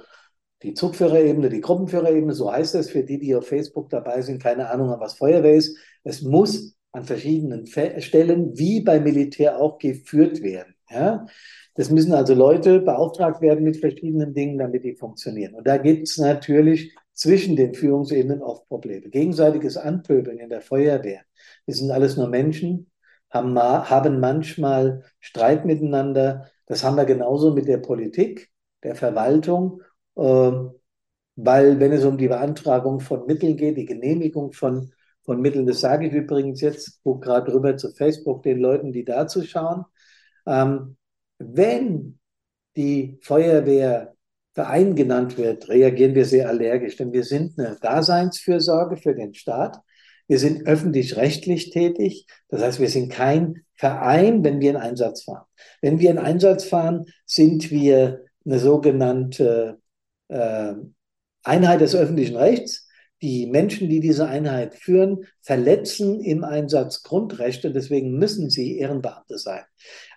die 0.62 0.74
Zugführerebene, 0.74 1.48
die 1.48 1.60
Gruppenführerebene, 1.60 2.32
so 2.32 2.52
heißt 2.52 2.74
es 2.74 2.90
für 2.90 3.04
die, 3.04 3.18
die 3.18 3.34
auf 3.34 3.46
Facebook 3.46 3.90
dabei 3.90 4.22
sind, 4.22 4.42
keine 4.42 4.70
Ahnung 4.70 4.94
was 4.98 5.14
Feuerwehr 5.14 5.54
ist. 5.54 5.76
Es 6.02 6.22
muss 6.22 6.76
an 6.92 7.04
verschiedenen 7.04 7.66
Stellen, 7.66 8.58
wie 8.58 8.80
beim 8.80 9.04
Militär 9.04 9.60
auch, 9.60 9.78
geführt 9.78 10.42
werden. 10.42 10.74
Ja? 10.90 11.26
Das 11.74 11.90
müssen 11.90 12.12
also 12.12 12.34
Leute 12.34 12.80
beauftragt 12.80 13.40
werden 13.40 13.62
mit 13.62 13.76
verschiedenen 13.76 14.34
Dingen, 14.34 14.58
damit 14.58 14.82
die 14.82 14.96
funktionieren. 14.96 15.54
Und 15.54 15.66
da 15.66 15.76
gibt 15.76 16.08
es 16.08 16.18
natürlich 16.18 16.94
zwischen 17.12 17.56
den 17.56 17.74
Führungsebenen 17.74 18.42
oft 18.42 18.66
Probleme. 18.68 19.08
Gegenseitiges 19.08 19.76
Anpöbeln 19.76 20.38
in 20.38 20.48
der 20.48 20.60
Feuerwehr. 20.60 21.22
Wir 21.66 21.74
sind 21.74 21.90
alles 21.90 22.16
nur 22.16 22.28
Menschen, 22.28 22.90
haben, 23.30 23.58
haben 23.58 24.20
manchmal 24.20 25.04
Streit 25.20 25.64
miteinander. 25.64 26.50
Das 26.66 26.82
haben 26.82 26.96
wir 26.96 27.04
genauso 27.04 27.54
mit 27.54 27.68
der 27.68 27.78
Politik, 27.78 28.50
der 28.82 28.94
Verwaltung, 28.94 29.82
weil 30.18 31.80
wenn 31.80 31.92
es 31.92 32.04
um 32.04 32.18
die 32.18 32.28
Beantragung 32.28 33.00
von 33.00 33.26
Mitteln 33.26 33.56
geht, 33.56 33.76
die 33.76 33.86
Genehmigung 33.86 34.52
von, 34.52 34.92
von 35.22 35.40
Mitteln, 35.40 35.66
das 35.66 35.80
sage 35.80 36.08
ich 36.08 36.12
übrigens 36.12 36.60
jetzt, 36.60 37.02
gucke 37.02 37.26
gerade 37.26 37.54
rüber 37.54 37.76
zu 37.76 37.92
Facebook 37.92 38.42
den 38.42 38.58
Leuten, 38.58 38.92
die 38.92 39.04
da 39.04 39.28
zuschauen, 39.28 39.84
ähm, 40.46 40.96
wenn 41.38 42.18
die 42.76 43.18
Feuerwehr 43.22 44.14
Verein 44.54 44.96
genannt 44.96 45.38
wird, 45.38 45.68
reagieren 45.68 46.16
wir 46.16 46.24
sehr 46.24 46.48
allergisch, 46.48 46.96
denn 46.96 47.12
wir 47.12 47.22
sind 47.22 47.56
eine 47.58 47.76
Daseinsfürsorge 47.80 48.96
für 48.96 49.14
den 49.14 49.32
Staat. 49.34 49.78
Wir 50.26 50.40
sind 50.40 50.66
öffentlich-rechtlich 50.66 51.70
tätig. 51.70 52.26
Das 52.48 52.62
heißt, 52.62 52.80
wir 52.80 52.88
sind 52.88 53.12
kein 53.12 53.62
Verein, 53.76 54.42
wenn 54.42 54.60
wir 54.60 54.70
in 54.70 54.76
Einsatz 54.76 55.22
fahren. 55.22 55.46
Wenn 55.80 56.00
wir 56.00 56.10
in 56.10 56.18
Einsatz 56.18 56.64
fahren, 56.64 57.06
sind 57.24 57.70
wir 57.70 58.24
eine 58.44 58.58
sogenannte 58.58 59.78
äh, 60.28 60.74
Einheit 61.42 61.80
des 61.80 61.94
öffentlichen 61.94 62.36
Rechts. 62.36 62.86
Die 63.20 63.46
Menschen, 63.46 63.88
die 63.88 63.98
diese 63.98 64.28
Einheit 64.28 64.76
führen, 64.76 65.24
verletzen 65.42 66.20
im 66.20 66.44
Einsatz 66.44 67.02
Grundrechte. 67.02 67.72
Deswegen 67.72 68.16
müssen 68.16 68.48
sie 68.48 68.78
Ehrenbeamte 68.78 69.38
sein. 69.38 69.62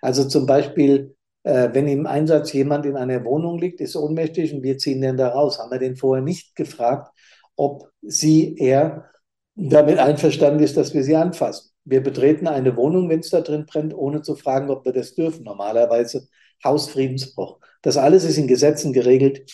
Also 0.00 0.24
zum 0.24 0.46
Beispiel, 0.46 1.16
äh, 1.42 1.70
wenn 1.72 1.88
im 1.88 2.06
Einsatz 2.06 2.52
jemand 2.52 2.86
in 2.86 2.96
einer 2.96 3.24
Wohnung 3.24 3.58
liegt, 3.58 3.80
ist 3.80 3.96
ohnmächtig 3.96 4.54
und 4.54 4.62
wir 4.62 4.78
ziehen 4.78 5.00
den 5.00 5.16
da 5.16 5.28
raus, 5.28 5.58
haben 5.58 5.72
wir 5.72 5.80
den 5.80 5.96
vorher 5.96 6.22
nicht 6.22 6.54
gefragt, 6.54 7.10
ob 7.56 7.90
sie, 8.02 8.56
er 8.56 9.06
damit 9.54 9.98
einverstanden 9.98 10.62
ist, 10.62 10.76
dass 10.76 10.94
wir 10.94 11.02
sie 11.02 11.16
anfassen. 11.16 11.70
Wir 11.84 12.02
betreten 12.02 12.46
eine 12.46 12.76
Wohnung, 12.76 13.08
wenn 13.08 13.20
es 13.20 13.30
da 13.30 13.40
drin 13.40 13.66
brennt, 13.66 13.94
ohne 13.94 14.22
zu 14.22 14.36
fragen, 14.36 14.70
ob 14.70 14.84
wir 14.84 14.92
das 14.92 15.14
dürfen. 15.14 15.42
Normalerweise 15.42 16.28
Hausfriedensbruch. 16.64 17.58
Das 17.82 17.96
alles 17.96 18.22
ist 18.24 18.38
in 18.38 18.46
Gesetzen 18.46 18.92
geregelt 18.92 19.44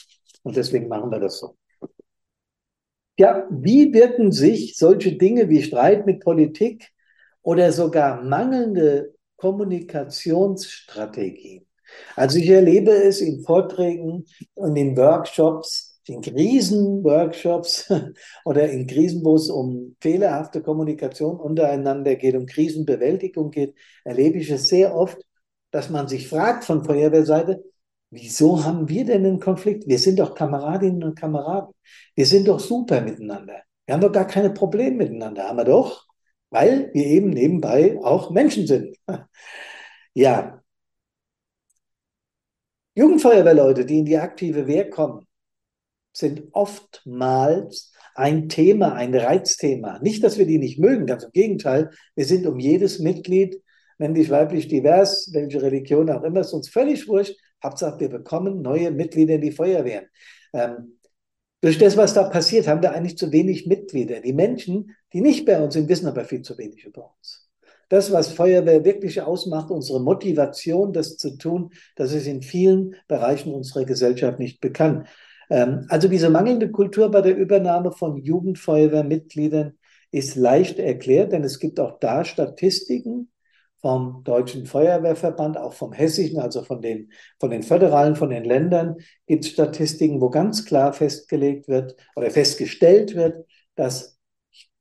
und 0.43 0.57
deswegen 0.57 0.89
machen 0.89 1.11
wir 1.11 1.21
das 1.21 1.39
so. 1.39 1.57
Ja, 3.19 3.47
wie 3.51 3.93
wirken 3.93 4.31
sich 4.31 4.77
solche 4.77 5.17
Dinge 5.17 5.49
wie 5.49 5.63
Streit 5.63 6.07
mit 6.07 6.21
Politik 6.21 6.89
oder 7.43 7.73
sogar 7.73 8.23
mangelnde 8.23 9.15
Kommunikationsstrategien? 9.37 11.67
Also 12.17 12.39
ich 12.39 12.49
erlebe 12.49 12.93
es 12.93 13.21
in 13.21 13.43
Vorträgen 13.43 14.25
und 14.55 14.77
in 14.77 14.97
Workshops, 14.97 16.01
in 16.07 16.21
Krisenworkshops 16.21 17.93
oder 18.45 18.71
in 18.71 18.87
Krisen, 18.87 19.25
wo 19.25 19.35
es 19.35 19.51
um 19.51 19.97
fehlerhafte 20.01 20.63
Kommunikation 20.63 21.41
untereinander 21.41 22.15
geht, 22.15 22.37
um 22.37 22.47
Krisenbewältigung 22.47 23.51
geht, 23.51 23.75
erlebe 24.05 24.39
ich 24.39 24.49
es 24.51 24.69
sehr 24.69 24.95
oft, 24.95 25.19
dass 25.71 25.91
man 25.91 26.09
sich 26.09 26.29
fragt 26.29 26.65
von 26.65 26.85
Feuerwehrseite, 26.85 27.63
wieso 28.11 28.65
haben 28.65 28.89
wir 28.89 29.05
denn 29.05 29.25
einen 29.27 29.41
Konflikt? 29.41 29.87
Wir 29.87 29.99
sind 29.99 30.19
doch 30.19 30.35
Kameradinnen 30.35 31.05
und 31.05 31.19
Kameraden. 31.19 31.75
Wir 32.15 32.27
sind 32.27 32.49
doch 32.49 32.61
super 32.61 33.01
miteinander. 33.01 33.63
Wir 33.87 33.95
haben 33.95 34.01
doch 34.01 34.13
gar 34.13 34.27
keine 34.27 34.51
Probleme 34.51 34.97
miteinander, 34.97 35.45
haben 35.49 35.59
wir 35.59 35.65
doch, 35.65 36.07
weil 36.51 36.91
wir 36.93 37.07
eben 37.07 37.31
nebenbei 37.31 37.99
auch 38.03 38.31
Menschen 38.31 38.67
sind. 38.67 38.97
ja. 40.15 40.63
Jugendfeuerwehrleute, 42.95 43.87
die 43.87 44.01
in 44.01 44.05
die 44.05 44.19
aktive 44.19 44.67
Wehr 44.67 44.91
kommen, 44.91 45.27
sind 46.13 46.49
oftmals 46.53 47.93
ein 48.15 48.49
Thema, 48.49 48.95
ein 48.95 49.15
Reizthema. 49.15 50.01
Nicht, 50.01 50.25
dass 50.25 50.37
wir 50.37 50.47
die 50.47 50.59
nicht 50.59 50.79
mögen, 50.79 51.07
ganz 51.07 51.23
im 51.25 51.31
Gegenteil. 51.31 51.91
Wir 52.17 52.25
sind 52.25 52.47
um 52.47 52.59
jedes 52.59 52.99
Mitglied 52.99 53.63
männlich, 53.99 54.31
weiblich, 54.31 54.69
divers, 54.69 55.31
welche 55.33 55.61
Religion 55.63 56.11
auch 56.11 56.23
immer, 56.23 56.41
ist 56.41 56.53
uns 56.53 56.69
völlig 56.69 57.09
wurscht. 57.09 57.37
Hauptsache, 57.63 58.01
wir 58.01 58.09
bekommen 58.09 58.63
neue 58.63 58.91
Mitglieder 58.91 59.35
in 59.35 59.41
die 59.41 59.53
Feuerwehren. 59.53 60.07
Ähm, 60.53 60.99
durch 61.61 61.79
das, 61.79 61.97
was 61.97 62.15
da 62.15 62.25
passiert, 62.25 62.69
haben 62.69 62.83
wir 62.83 62.93
eigentlich 62.93 63.19
zu 63.19 63.33
wenig 63.33 63.67
Mitglieder. 63.67 64.21
Die 64.21 64.33
Menschen, 64.33 64.95
die 65.13 65.21
nicht 65.21 65.45
bei 65.45 65.61
uns 65.61 65.75
sind, 65.75 65.89
wissen 65.89 66.07
aber 66.07 66.25
viel 66.25 66.43
zu 66.43 66.57
wenig 66.57 66.85
über 66.85 67.13
uns. 67.17 67.49
Das, 67.89 68.13
was 68.13 68.33
Feuerwehr 68.33 68.85
wirklich 68.85 69.21
ausmacht, 69.23 69.71
unsere 69.71 70.01
Motivation, 70.01 70.93
das 70.93 71.17
zu 71.17 71.37
tun, 71.37 71.71
das 71.97 72.13
ist 72.13 72.27
in 72.27 72.43
vielen 72.43 72.95
Bereichen 73.09 73.53
unserer 73.55 73.85
Gesellschaft 73.85 74.39
nicht 74.39 74.61
bekannt. 74.61 75.09
Ähm, 75.51 75.87
also 75.89 76.07
diese 76.07 76.31
mangelnde 76.31 76.71
Kultur 76.71 77.11
bei 77.11 77.23
der 77.23 77.37
Übernahme 77.37 77.91
von 77.93 78.17
Jugendfeuerwehrmitgliedern 78.17 79.79
ist 80.11 80.37
leicht 80.37 80.79
erklärt, 80.79 81.33
denn 81.33 81.45
es 81.45 81.59
gibt 81.59 81.81
auch 81.81 81.99
da 81.99 82.25
Statistiken, 82.25 83.31
vom 83.81 84.23
Deutschen 84.25 84.67
Feuerwehrverband, 84.67 85.57
auch 85.57 85.73
vom 85.73 85.93
Hessischen, 85.93 86.41
also 86.41 86.63
von 86.63 86.83
den, 86.83 87.13
von 87.39 87.51
den 87.51 87.63
Föderalen, 87.63 88.17
von 88.17 88.31
den 88.31 88.45
Ländern, 88.45 88.97
gibt 89.27 89.45
es 89.45 89.51
Statistiken, 89.51 90.21
wo 90.21 90.31
ganz 90.31 90.65
klar 90.65 90.93
festgelegt 90.93 91.69
wird 91.69 91.97
oder 92.17 92.31
festgestellt 92.31 93.15
wird, 93.15 93.47
dass 93.75 94.19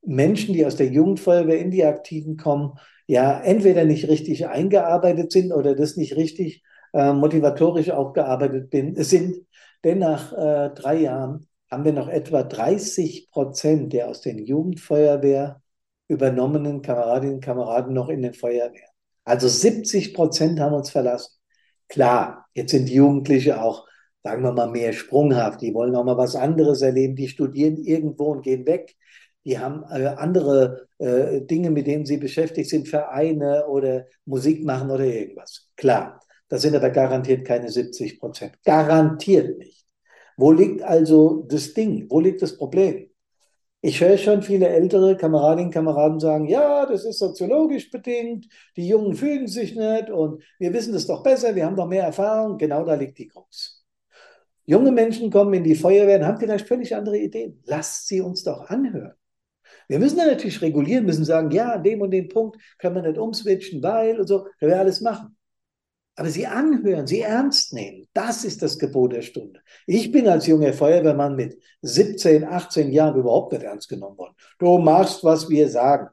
Menschen, 0.02 0.54
die 0.54 0.66
aus 0.66 0.76
der 0.76 0.88
Jugendfeuerwehr 0.88 1.58
in 1.58 1.70
die 1.70 1.84
Aktiven 1.84 2.36
kommen, 2.36 2.78
ja 3.06 3.40
entweder 3.40 3.84
nicht 3.84 4.08
richtig 4.08 4.46
eingearbeitet 4.48 5.32
sind 5.32 5.52
oder 5.52 5.74
das 5.74 5.96
nicht 5.96 6.16
richtig 6.16 6.62
äh, 6.92 7.12
motivatorisch 7.12 7.90
aufgearbeitet 7.90 8.70
bin, 8.70 8.94
sind. 9.02 9.36
Denn 9.84 9.98
nach 9.98 10.32
äh, 10.32 10.70
drei 10.74 10.96
Jahren 11.00 11.46
haben 11.70 11.84
wir 11.84 11.92
noch 11.92 12.08
etwa 12.08 12.42
30 12.42 13.30
Prozent 13.30 13.92
der 13.92 14.08
aus 14.08 14.20
den 14.20 14.38
Jugendfeuerwehr 14.44 15.62
übernommenen 16.08 16.82
Kameradinnen 16.82 17.36
und 17.36 17.44
Kameraden 17.44 17.92
noch 17.94 18.08
in 18.08 18.22
den 18.22 18.34
Feuerwehren. 18.34 18.87
Also 19.28 19.46
70 19.48 20.14
Prozent 20.14 20.58
haben 20.58 20.74
uns 20.74 20.90
verlassen. 20.90 21.32
Klar, 21.88 22.46
jetzt 22.54 22.70
sind 22.70 22.88
Jugendliche 22.88 23.62
auch, 23.62 23.86
sagen 24.22 24.42
wir 24.42 24.52
mal, 24.52 24.70
mehr 24.70 24.92
sprunghaft. 24.94 25.60
Die 25.60 25.74
wollen 25.74 25.94
auch 25.96 26.04
mal 26.04 26.16
was 26.16 26.34
anderes 26.34 26.80
erleben. 26.82 27.14
Die 27.14 27.28
studieren 27.28 27.76
irgendwo 27.76 28.32
und 28.32 28.42
gehen 28.42 28.66
weg. 28.66 28.96
Die 29.44 29.58
haben 29.58 29.82
äh, 29.90 30.06
andere 30.06 30.88
äh, 30.98 31.42
Dinge, 31.42 31.70
mit 31.70 31.86
denen 31.86 32.06
sie 32.06 32.16
beschäftigt 32.16 32.70
sind, 32.70 32.88
Vereine 32.88 33.66
oder 33.66 34.06
Musik 34.24 34.64
machen 34.64 34.90
oder 34.90 35.04
irgendwas. 35.04 35.70
Klar, 35.76 36.20
das 36.48 36.62
sind 36.62 36.74
aber 36.74 36.90
garantiert 36.90 37.46
keine 37.46 37.68
70 37.68 38.20
Prozent. 38.20 38.54
Garantiert 38.64 39.58
nicht. 39.58 39.86
Wo 40.38 40.52
liegt 40.52 40.82
also 40.82 41.44
das 41.48 41.74
Ding? 41.74 42.06
Wo 42.08 42.20
liegt 42.20 42.40
das 42.40 42.56
Problem? 42.56 43.07
Ich 43.80 44.00
höre 44.00 44.18
schon 44.18 44.42
viele 44.42 44.68
ältere 44.68 45.16
Kameradinnen 45.16 45.66
und 45.66 45.72
Kameraden 45.72 46.18
sagen, 46.18 46.48
ja, 46.48 46.84
das 46.84 47.04
ist 47.04 47.20
soziologisch 47.20 47.90
bedingt, 47.90 48.48
die 48.76 48.88
Jungen 48.88 49.14
fühlen 49.14 49.46
sich 49.46 49.76
nicht 49.76 50.10
und 50.10 50.42
wir 50.58 50.72
wissen 50.72 50.94
es 50.94 51.06
doch 51.06 51.22
besser, 51.22 51.54
wir 51.54 51.64
haben 51.64 51.76
doch 51.76 51.86
mehr 51.86 52.02
Erfahrung. 52.02 52.58
Genau 52.58 52.84
da 52.84 52.94
liegt 52.94 53.18
die 53.18 53.28
Krux. 53.28 53.84
Junge 54.66 54.90
Menschen 54.90 55.30
kommen 55.30 55.54
in 55.54 55.64
die 55.64 55.76
Feuerwehr 55.76 56.18
und 56.18 56.26
haben 56.26 56.40
vielleicht 56.40 56.66
völlig 56.66 56.94
andere 56.94 57.18
Ideen. 57.18 57.62
Lasst 57.66 58.08
sie 58.08 58.20
uns 58.20 58.42
doch 58.42 58.68
anhören. 58.68 59.14
Wir 59.86 59.98
müssen 60.00 60.18
dann 60.18 60.28
natürlich 60.28 60.60
regulieren, 60.60 61.06
müssen 61.06 61.24
sagen, 61.24 61.50
ja, 61.52 61.72
an 61.74 61.84
dem 61.84 62.02
und 62.02 62.10
dem 62.10 62.28
Punkt 62.28 62.60
können 62.78 62.96
wir 62.96 63.02
nicht 63.02 63.18
umswitchen, 63.18 63.82
weil 63.82 64.20
und 64.20 64.26
so, 64.26 64.44
können 64.58 64.72
wir 64.72 64.78
alles 64.80 65.00
machen. 65.00 65.37
Aber 66.18 66.30
sie 66.30 66.48
anhören, 66.48 67.06
sie 67.06 67.20
ernst 67.20 67.72
nehmen, 67.72 68.08
das 68.12 68.44
ist 68.44 68.60
das 68.60 68.76
Gebot 68.76 69.12
der 69.12 69.22
Stunde. 69.22 69.60
Ich 69.86 70.10
bin 70.10 70.26
als 70.26 70.48
junger 70.48 70.72
Feuerwehrmann 70.72 71.36
mit 71.36 71.56
17, 71.82 72.42
18 72.42 72.90
Jahren 72.90 73.20
überhaupt 73.20 73.52
nicht 73.52 73.62
ernst 73.62 73.88
genommen 73.88 74.18
worden. 74.18 74.34
Du 74.58 74.78
machst, 74.78 75.22
was 75.22 75.48
wir 75.48 75.68
sagen. 75.68 76.08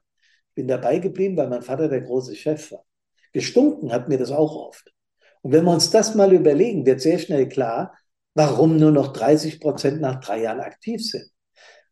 Ich 0.50 0.53
bin 0.53 0.67
dabei 0.67 1.00
geblieben, 1.00 1.35
weil 1.38 1.50
mein 1.50 1.63
Vater 1.63 1.89
der 1.89 2.01
große 2.01 2.35
Chef 2.35 2.71
war. 2.71 2.85
Gestunken 3.33 3.91
hat 3.91 4.07
mir 4.07 4.19
das 4.19 4.29
auch 4.29 4.55
oft. 4.55 4.93
Und 5.41 5.53
wenn 5.53 5.65
wir 5.65 5.74
uns 5.74 5.89
das 5.89 6.13
mal 6.13 6.31
überlegen, 6.31 6.85
wird 6.85 7.01
sehr 7.01 7.17
schnell 7.17 7.50
klar, 7.50 7.97
warum 8.35 8.77
nur 8.77 8.91
noch 8.91 9.12
30 9.12 9.59
Prozent 9.59 10.01
nach 10.01 10.19
drei 10.19 10.43
Jahren 10.43 10.59
aktiv 10.59 11.03
sind. 11.03 11.31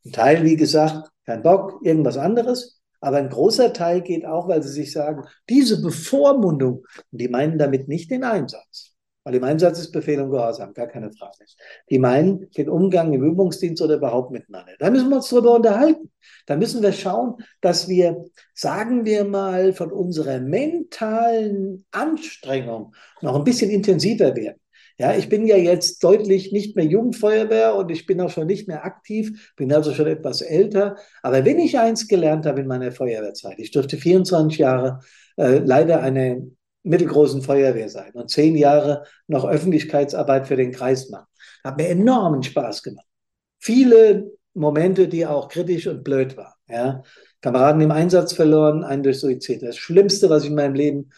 Ein 0.06 0.12
Teil, 0.12 0.44
wie 0.44 0.56
gesagt, 0.56 1.10
kein 1.26 1.42
Bock, 1.42 1.80
irgendwas 1.82 2.18
anderes. 2.18 2.80
Aber 3.04 3.18
ein 3.18 3.28
großer 3.30 3.74
Teil 3.74 4.00
geht 4.00 4.26
auch, 4.26 4.48
weil 4.48 4.64
sie 4.64 4.70
sich 4.70 4.94
sagen, 4.94 5.26
diese 5.50 5.82
Bevormundung, 5.82 6.86
und 7.12 7.22
die 7.22 7.28
meinen 7.28 7.58
damit 7.58 7.90
nicht 7.90 8.10
den 8.10 8.24
Einsatz. 8.24 8.94
Weil 9.26 9.36
im 9.36 9.44
Einsatz 9.44 9.80
ist 9.80 9.92
Befehl 9.92 10.22
und 10.22 10.32
Gehorsam, 10.32 10.74
gar 10.74 10.88
keine 10.88 11.12
Frage. 11.12 11.44
Die 11.90 12.00
meinen 12.00 12.50
den 12.52 12.70
Umgang 12.70 13.12
im 13.12 13.22
Übungsdienst 13.22 13.82
oder 13.82 13.96
überhaupt 13.96 14.32
miteinander. 14.32 14.72
Da 14.80 14.90
müssen 14.90 15.10
wir 15.10 15.18
uns 15.18 15.28
drüber 15.28 15.54
unterhalten. 15.54 16.12
Da 16.46 16.56
müssen 16.56 16.82
wir 16.82 16.94
schauen, 16.94 17.36
dass 17.60 17.90
wir, 17.90 18.24
sagen 18.54 19.04
wir 19.04 19.26
mal, 19.26 19.74
von 19.74 19.92
unserer 19.92 20.40
mentalen 20.40 21.86
Anstrengung 21.92 22.96
noch 23.22 23.36
ein 23.36 23.44
bisschen 23.44 23.70
intensiver 23.70 24.34
werden. 24.34 24.60
Ja, 24.98 25.16
ich 25.16 25.28
bin 25.30 25.48
ja 25.48 25.58
jetzt 25.58 26.04
deutlich 26.04 26.52
nicht 26.52 26.76
mehr 26.76 26.86
Jugendfeuerwehr 26.86 27.76
und 27.76 27.90
ich 27.90 28.06
bin 28.06 28.22
auch 28.22 28.30
schon 28.30 28.48
nicht 28.48 28.68
mehr 28.68 28.86
aktiv, 28.86 29.54
bin 29.56 29.74
also 29.74 29.94
schon 29.94 30.08
etwas 30.08 30.42
älter. 30.42 30.98
Aber 31.22 31.44
wenn 31.46 31.60
ich 31.60 31.80
eins 31.80 32.08
gelernt 32.08 32.46
habe 32.46 32.62
in 32.62 32.68
meiner 32.68 32.92
Feuerwehrzeit, 32.92 33.58
ich 33.58 33.72
durfte 33.72 33.98
24 33.98 34.60
Jahre 34.60 35.00
äh, 35.38 35.58
leider 35.58 36.02
eine 36.02 36.52
mittelgroßen 36.84 37.42
Feuerwehr 37.42 37.90
sein 37.90 38.12
und 38.14 38.30
zehn 38.30 38.56
Jahre 38.56 39.06
noch 39.28 39.46
Öffentlichkeitsarbeit 39.46 40.48
für 40.48 40.58
den 40.58 40.72
Kreis 40.72 41.10
machen. 41.10 41.28
Hat 41.64 41.78
mir 41.78 41.88
enormen 41.88 42.44
Spaß 42.44 42.84
gemacht. 42.84 43.08
Viele 43.60 44.32
Momente, 44.54 45.08
die 45.08 45.26
auch 45.26 45.48
kritisch 45.48 45.88
und 45.88 46.04
blöd 46.04 46.38
waren. 46.38 46.54
Ja. 46.68 47.04
Kameraden 47.42 47.82
im 47.82 47.92
Einsatz 47.92 48.34
verloren, 48.34 48.84
einen 48.84 49.04
durch 49.04 49.20
Suizid. 49.20 49.64
Das 49.64 49.78
Schlimmste, 49.78 50.30
was 50.30 50.44
ich 50.44 50.50
in 50.50 50.56
meinem 50.56 50.76
Leben 50.76 51.10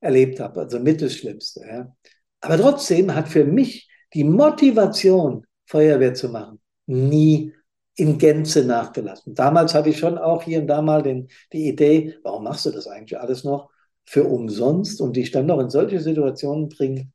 erlebt 0.00 0.40
habe, 0.40 0.60
also 0.60 0.78
mit 0.80 1.00
das 1.00 1.14
Schlimmste. 1.14 1.60
Ja. 1.66 1.96
Aber 2.42 2.58
trotzdem 2.58 3.14
hat 3.14 3.28
für 3.28 3.44
mich 3.44 3.88
die 4.12 4.24
Motivation, 4.24 5.46
Feuerwehr 5.64 6.12
zu 6.12 6.28
machen, 6.28 6.60
nie 6.86 7.54
in 7.96 8.18
Gänze 8.18 8.64
nachgelassen. 8.64 9.34
Damals 9.34 9.74
hatte 9.74 9.88
ich 9.88 9.98
schon 9.98 10.18
auch 10.18 10.42
hier 10.42 10.60
und 10.60 10.66
da 10.66 10.82
mal 10.82 11.02
den, 11.02 11.28
die 11.52 11.68
Idee, 11.68 12.14
warum 12.22 12.44
machst 12.44 12.66
du 12.66 12.70
das 12.70 12.86
eigentlich 12.86 13.18
alles 13.18 13.44
noch? 13.44 13.70
für 14.04 14.24
umsonst 14.24 15.00
und 15.00 15.16
dich 15.16 15.30
dann 15.30 15.46
noch 15.46 15.60
in 15.60 15.70
solche 15.70 16.00
Situationen 16.00 16.68
bringen, 16.68 17.12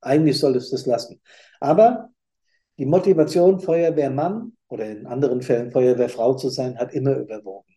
eigentlich 0.00 0.38
solltest 0.38 0.72
du 0.72 0.76
es 0.76 0.86
lassen. 0.86 1.20
Aber 1.60 2.10
die 2.78 2.86
Motivation, 2.86 3.60
Feuerwehrmann 3.60 4.56
oder 4.68 4.86
in 4.90 5.06
anderen 5.06 5.42
Fällen 5.42 5.70
Feuerwehrfrau 5.70 6.34
zu 6.34 6.48
sein, 6.48 6.78
hat 6.78 6.94
immer 6.94 7.16
überwogen. 7.16 7.74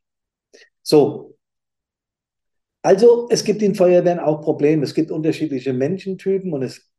So. 0.82 1.36
Also, 2.82 3.28
es 3.30 3.44
gibt 3.44 3.62
in 3.62 3.76
Feuerwehren 3.76 4.20
auch 4.20 4.42
Probleme. 4.42 4.84
Es 4.84 4.94
gibt 4.94 5.12
unterschiedliche 5.12 5.74
Menschentypen 5.74 6.54
und 6.54 6.64
es 6.64 6.90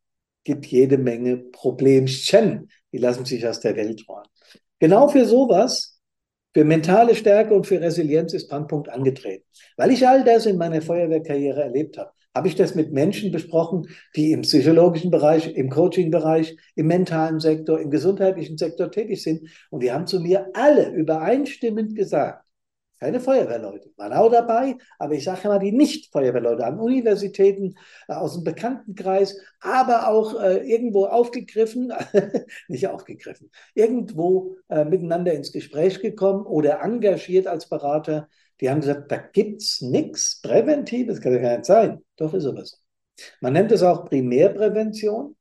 gibt 0.45 0.67
jede 0.67 0.99
Menge 0.99 1.39
Problemchen. 1.39 2.69
Die 2.93 2.99
lassen 2.99 3.25
sich 3.25 3.47
aus 3.47 3.61
der 3.61 3.77
Welt 3.77 4.05
räumen. 4.09 4.29
Genau 4.79 5.09
für 5.09 5.25
sowas 5.25 5.95
für 6.55 6.65
mentale 6.65 7.17
Stärke 7.17 7.53
und 7.53 7.67
für 7.67 7.81
Resilienz 7.81 8.33
ist 8.33 8.49
Brandpunkt 8.49 8.89
angetreten. 8.89 9.45
Weil 9.77 9.91
ich 9.91 10.07
all 10.07 10.23
das 10.23 10.47
in 10.47 10.57
meiner 10.57 10.81
Feuerwehrkarriere 10.81 11.61
erlebt 11.61 11.99
habe, 11.99 12.13
habe 12.33 12.49
ich 12.49 12.55
das 12.55 12.77
mit 12.77 12.93
Menschen 12.93 13.33
besprochen, 13.33 13.89
die 14.15 14.33
im 14.33 14.43
psychologischen 14.43 15.11
Bereich, 15.11 15.53
im 15.55 15.69
Coaching-Bereich, 15.69 16.57
im 16.77 16.87
mentalen 16.87 17.41
Sektor, 17.41 17.81
im 17.81 17.91
gesundheitlichen 17.91 18.57
Sektor 18.57 18.91
tätig 18.91 19.23
sind. 19.23 19.49
Und 19.71 19.83
die 19.83 19.93
haben 19.93 20.07
zu 20.07 20.21
mir 20.21 20.49
alle 20.55 20.91
übereinstimmend 20.91 21.97
gesagt, 21.97 22.44
keine 23.05 23.21
Feuerwehrleute, 23.21 23.91
waren 23.97 24.15
auch 24.15 24.31
dabei, 24.31 24.79
aber 24.99 25.13
ich 25.13 25.25
sage 25.25 25.47
mal 25.49 25.59
die 25.59 25.73
Nicht-Feuerwehrleute 25.73 26.65
an 26.65 26.81
Universitäten, 26.81 27.75
äh, 28.09 28.15
aus 28.15 28.33
dem 28.33 28.45
Bekanntenkreis, 28.45 29.37
aber 29.61 30.09
auch 30.09 30.41
äh, 30.41 30.67
irgendwo 30.67 31.05
aufgegriffen, 31.05 31.93
nicht 32.69 32.89
aufgegriffen, 32.89 33.51
irgendwo 33.75 34.57
äh, 34.71 34.87
miteinander 34.87 35.35
ins 35.35 35.53
Gespräch 35.53 36.01
gekommen 36.01 36.47
oder 36.47 36.81
engagiert 36.81 37.47
als 37.47 37.69
Berater. 37.69 38.29
Die 38.63 38.71
haben 38.71 38.81
gesagt, 38.81 39.13
da 39.13 39.19
gibt 39.19 39.61
es 39.61 39.83
nichts 39.83 40.41
Präventives, 40.41 41.21
kann 41.21 41.35
ja 41.35 41.41
gar 41.41 41.57
nicht 41.57 41.67
sein. 41.67 42.03
Doch 42.17 42.33
ist 42.33 42.47
aber 42.47 42.65
so. 42.65 42.79
Man 43.43 43.53
nennt 43.53 43.71
es 43.71 43.83
auch 43.83 44.07
Primärprävention. 44.07 45.37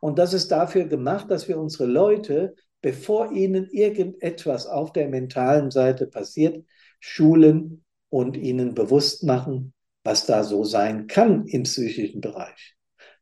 Und 0.00 0.18
das 0.18 0.34
ist 0.34 0.50
dafür 0.50 0.86
gemacht, 0.86 1.30
dass 1.30 1.46
wir 1.46 1.58
unsere 1.58 1.86
Leute, 1.86 2.56
bevor 2.82 3.30
ihnen 3.30 3.70
irgendetwas 3.70 4.66
auf 4.66 4.92
der 4.92 5.08
mentalen 5.08 5.70
Seite 5.70 6.08
passiert, 6.08 6.64
schulen 7.06 7.84
und 8.08 8.34
ihnen 8.34 8.74
bewusst 8.74 9.24
machen, 9.24 9.74
was 10.04 10.24
da 10.24 10.42
so 10.42 10.64
sein 10.64 11.06
kann 11.06 11.46
im 11.46 11.64
psychischen 11.64 12.22
Bereich. 12.22 12.76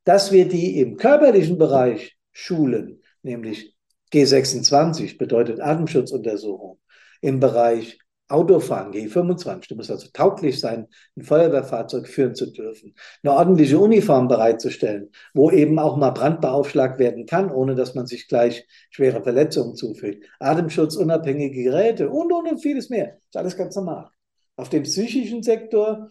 Dass 0.04 0.30
wir 0.30 0.48
die 0.48 0.78
im 0.78 0.96
körperlichen 0.96 1.58
Bereich 1.58 2.16
schulen, 2.30 3.02
nämlich 3.22 3.74
G26 4.12 5.18
bedeutet 5.18 5.60
Atemschutzuntersuchung, 5.60 6.78
im 7.20 7.40
Bereich 7.40 7.98
Autofahren, 8.32 8.92
G25, 8.92 9.68
du 9.68 9.76
musst 9.76 9.90
also 9.90 10.08
tauglich 10.12 10.58
sein, 10.58 10.88
ein 11.16 11.22
Feuerwehrfahrzeug 11.22 12.08
führen 12.08 12.34
zu 12.34 12.50
dürfen, 12.50 12.94
eine 13.22 13.34
ordentliche 13.34 13.78
Uniform 13.78 14.28
bereitzustellen, 14.28 15.10
wo 15.34 15.50
eben 15.50 15.78
auch 15.78 15.96
mal 15.96 16.10
brandbeaufschlagt 16.10 16.98
werden 16.98 17.26
kann, 17.26 17.50
ohne 17.50 17.74
dass 17.74 17.94
man 17.94 18.06
sich 18.06 18.28
gleich 18.28 18.66
schwere 18.90 19.22
Verletzungen 19.22 19.76
zufügt, 19.76 20.26
Atemschutz, 20.38 20.96
unabhängige 20.96 21.62
Geräte 21.62 22.10
und, 22.10 22.32
und, 22.32 22.48
und 22.48 22.58
vieles 22.58 22.88
mehr. 22.90 23.18
ist 23.18 23.36
alles 23.36 23.56
ganz 23.56 23.76
normal. 23.76 24.08
Auf 24.56 24.68
dem 24.68 24.84
psychischen 24.84 25.42
Sektor, 25.42 26.08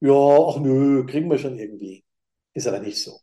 ja, 0.00 0.12
ach 0.12 0.58
nö, 0.60 1.04
kriegen 1.06 1.30
wir 1.30 1.38
schon 1.38 1.58
irgendwie. 1.58 2.04
Ist 2.54 2.66
aber 2.66 2.80
nicht 2.80 3.02
so. 3.02 3.18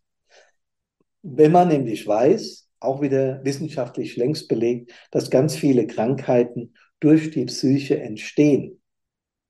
Wenn 1.23 1.51
man 1.51 1.69
nämlich 1.69 2.05
weiß, 2.05 2.69
auch 2.79 3.01
wieder 3.01 3.43
wissenschaftlich 3.43 4.15
längst 4.15 4.47
belegt, 4.47 4.91
dass 5.11 5.29
ganz 5.29 5.55
viele 5.55 5.87
Krankheiten 5.87 6.75
durch 6.99 7.31
die 7.31 7.45
Psyche 7.45 7.99
entstehen. 7.99 8.81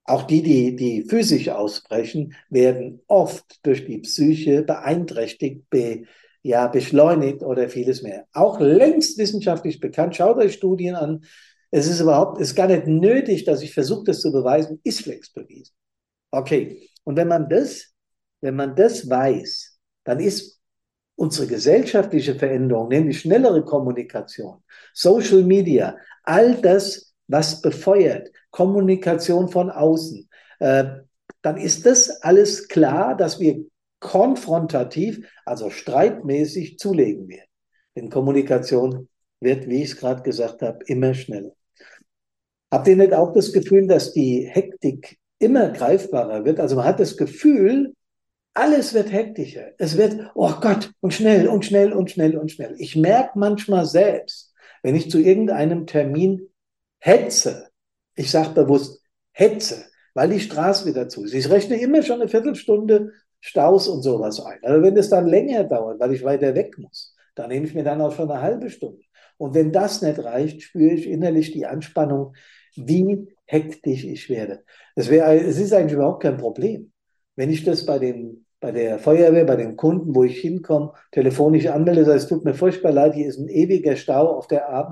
Auch 0.04 0.24
die, 0.24 0.44
die, 0.44 0.76
die 0.76 1.04
physisch 1.04 1.50
ausbrechen, 1.50 2.36
werden 2.50 3.02
oft 3.08 3.66
durch 3.66 3.86
die 3.86 4.00
Psyche 4.00 4.62
beeinträchtigt, 4.62 5.70
be, 5.70 6.04
ja, 6.44 6.68
beschleunigt 6.68 7.42
oder 7.42 7.70
vieles 7.70 8.04
mehr. 8.04 8.28
Auch 8.32 8.60
längst 8.60 9.18
wissenschaftlich 9.18 9.80
bekannt. 9.80 10.16
Schaut 10.16 10.38
euch 10.38 10.54
Studien 10.54 10.94
an. 10.96 11.24
Es 11.72 11.88
ist 11.88 12.02
überhaupt, 12.02 12.40
ist 12.40 12.56
gar 12.56 12.68
nicht 12.68 12.86
nötig, 12.86 13.46
dass 13.46 13.64
ich 13.64 13.74
versuche, 13.74 14.04
das 14.06 14.22
zu 14.22 14.32
beweisen, 14.32 14.80
ist 14.84 15.08
längst 15.08 15.34
bewiesen. 15.34 15.74
Okay. 16.30 16.90
Und 17.04 17.18
wenn 17.18 17.28
man 17.28 17.50
das, 17.50 17.94
wenn 18.42 18.56
man 18.56 18.76
das 18.76 19.10
weiß, 19.10 19.80
dann 20.04 20.20
ist 20.20 20.60
unsere 21.16 21.48
gesellschaftliche 21.48 22.36
Veränderung, 22.36 22.90
nämlich 22.90 23.22
schnellere 23.22 23.64
Kommunikation, 23.64 24.64
Social 24.94 25.44
Media, 25.44 25.98
all 26.24 26.62
das 26.62 27.15
was 27.28 27.62
befeuert, 27.62 28.32
Kommunikation 28.52 29.50
von 29.50 29.70
außen, 29.70 30.30
äh, 30.60 30.86
dann 31.42 31.58
ist 31.58 31.86
das 31.86 32.22
alles 32.22 32.68
klar, 32.68 33.16
dass 33.16 33.40
wir 33.40 33.66
konfrontativ, 34.00 35.28
also 35.46 35.70
streitmäßig 35.70 36.78
zulegen 36.78 37.28
werden. 37.28 37.50
Denn 37.96 38.10
Kommunikation 38.10 39.10
wird, 39.40 39.68
wie 39.68 39.84
ich 39.84 39.92
es 39.92 39.98
gerade 39.98 40.22
gesagt 40.22 40.62
habe, 40.62 40.80
immer 40.86 41.14
schneller. 41.14 41.52
Habt 42.72 42.88
ihr 42.88 42.98
nicht 42.98 43.14
auch 43.14 43.32
das 43.32 43.54
Gefühl, 43.54 43.88
dass 43.88 44.12
die 44.12 44.48
Hektik 44.48 45.18
immer 45.40 45.70
greifbarer 45.70 46.46
wird? 46.46 46.60
Also 46.60 46.76
man 46.76 46.86
hat 46.86 47.00
das 47.00 47.16
Gefühl, 47.16 47.94
alles 48.54 48.94
wird 48.94 49.12
hektischer. 49.12 49.72
Es 49.78 49.98
wird, 49.98 50.32
oh 50.34 50.54
Gott, 50.62 50.92
und 51.02 51.14
schnell 51.14 51.48
und 51.48 51.66
schnell 51.66 51.94
und 51.94 52.10
schnell 52.10 52.38
und 52.38 52.52
schnell. 52.52 52.76
Ich 52.80 52.96
merke 52.96 53.38
manchmal 53.38 53.86
selbst, 53.86 54.54
wenn 54.82 54.96
ich 54.96 55.12
zu 55.12 55.20
irgendeinem 55.20 55.86
Termin 55.88 56.48
Hetze. 57.06 57.70
Ich 58.16 58.32
sage 58.32 58.50
bewusst 58.56 59.00
Hetze, 59.32 59.86
weil 60.16 60.30
die 60.30 60.40
Straße 60.40 60.88
wieder 60.88 61.08
zu 61.08 61.24
ist. 61.24 61.36
Ich 61.36 61.48
rechne 61.52 61.80
immer 61.80 62.02
schon 62.02 62.20
eine 62.20 62.30
Viertelstunde 62.30 63.12
Staus 63.40 63.88
und 63.88 64.02
sowas 64.02 64.40
ein. 64.40 64.58
Aber 64.64 64.82
wenn 64.82 64.98
es 64.98 65.10
dann 65.10 65.28
länger 65.28 65.66
dauert, 65.66 66.00
weil 66.00 66.14
ich 66.14 66.24
weiter 66.24 66.56
weg 66.56 66.80
muss, 66.80 67.14
dann 67.36 67.50
nehme 67.50 67.68
ich 67.68 67.76
mir 67.76 67.84
dann 67.84 68.02
auch 68.02 68.12
schon 68.12 68.32
eine 68.32 68.42
halbe 68.42 68.72
Stunde. 68.72 69.04
Und 69.38 69.54
wenn 69.54 69.72
das 69.72 70.02
nicht 70.02 70.18
reicht, 70.18 70.64
spüre 70.64 70.96
ich 70.96 71.08
innerlich 71.08 71.52
die 71.52 71.68
Anspannung, 71.68 72.34
wie 72.76 73.28
hektisch 73.46 74.04
ich 74.04 74.28
werde. 74.28 74.64
Es, 74.96 75.08
ist 75.10 75.74
eigentlich 75.74 75.94
überhaupt 75.94 76.24
kein 76.24 76.38
Problem. 76.38 76.92
Wenn 77.36 77.52
ich 77.52 77.64
das 77.64 77.86
bei, 77.86 78.00
dem, 78.00 78.46
bei 78.60 78.72
der 78.72 78.98
Feuerwehr, 78.98 79.46
bei 79.46 79.58
dem 79.58 79.76
Kunden, 79.76 80.16
wo 80.16 80.24
ich 80.24 80.40
hinkomme, 80.40 80.94
telefonisch 81.12 81.68
anmelde, 81.68 82.04
sage, 82.04 82.18
es 82.18 82.28
tut 82.28 82.46
mir 82.46 82.56
furchtbar 82.56 82.94
leid, 82.94 83.14
hier 83.14 83.28
ist 83.28 83.38
ein 83.38 83.50
ewiger 83.50 83.96
Stau 83.96 84.28
auf 84.28 84.48
der 84.48 84.70
A 84.70 84.90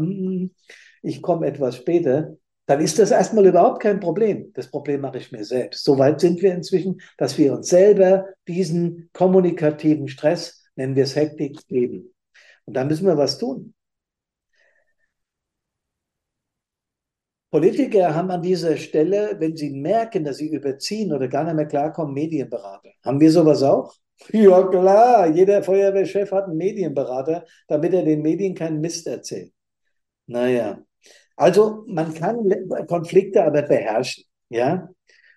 ich 1.04 1.22
komme 1.22 1.46
etwas 1.46 1.76
später, 1.76 2.36
dann 2.66 2.80
ist 2.80 2.98
das 2.98 3.12
erstmal 3.12 3.46
überhaupt 3.46 3.82
kein 3.82 4.00
Problem. 4.00 4.52
Das 4.54 4.72
Problem 4.72 5.02
mache 5.02 5.18
ich 5.18 5.32
mir 5.32 5.44
selbst. 5.44 5.84
Soweit 5.84 6.22
sind 6.22 6.42
wir 6.42 6.54
inzwischen, 6.54 7.02
dass 7.18 7.38
wir 7.38 7.54
uns 7.54 7.68
selber 7.68 8.26
diesen 8.48 9.10
kommunikativen 9.14 10.08
Stress, 10.08 10.64
nennen 10.76 10.96
wir 10.96 11.04
es 11.04 11.16
Hektik, 11.16 11.68
geben. 11.68 12.14
Und 12.66 12.76
da 12.76 12.86
müssen 12.86 13.06
wir 13.06 13.18
was 13.18 13.38
tun. 13.38 13.74
Politiker 17.52 18.16
haben 18.16 18.32
an 18.32 18.42
dieser 18.42 18.78
Stelle, 18.78 19.36
wenn 19.38 19.56
sie 19.56 19.70
merken, 19.70 20.24
dass 20.24 20.38
sie 20.38 20.50
überziehen 20.50 21.14
oder 21.14 21.28
gar 21.28 21.44
nicht 21.44 21.54
mehr 21.56 21.68
klarkommen, 21.68 22.14
Medienberater. 22.14 22.90
Haben 23.06 23.20
wir 23.20 23.30
sowas 23.30 23.62
auch? 23.62 23.94
Ja, 24.32 24.64
klar, 24.68 25.28
jeder 25.28 25.62
Feuerwehrchef 25.62 26.32
hat 26.32 26.46
einen 26.46 26.58
Medienberater, 26.58 27.46
damit 27.68 27.94
er 27.94 28.04
den 28.04 28.22
Medien 28.22 28.56
keinen 28.56 28.80
Mist 28.80 29.06
erzählt. 29.06 29.54
Naja, 30.26 30.82
also 31.36 31.84
man 31.88 32.14
kann 32.14 32.38
Konflikte 32.88 33.44
aber 33.44 33.64
beherrschen, 33.64 34.26
ja. 34.50 34.90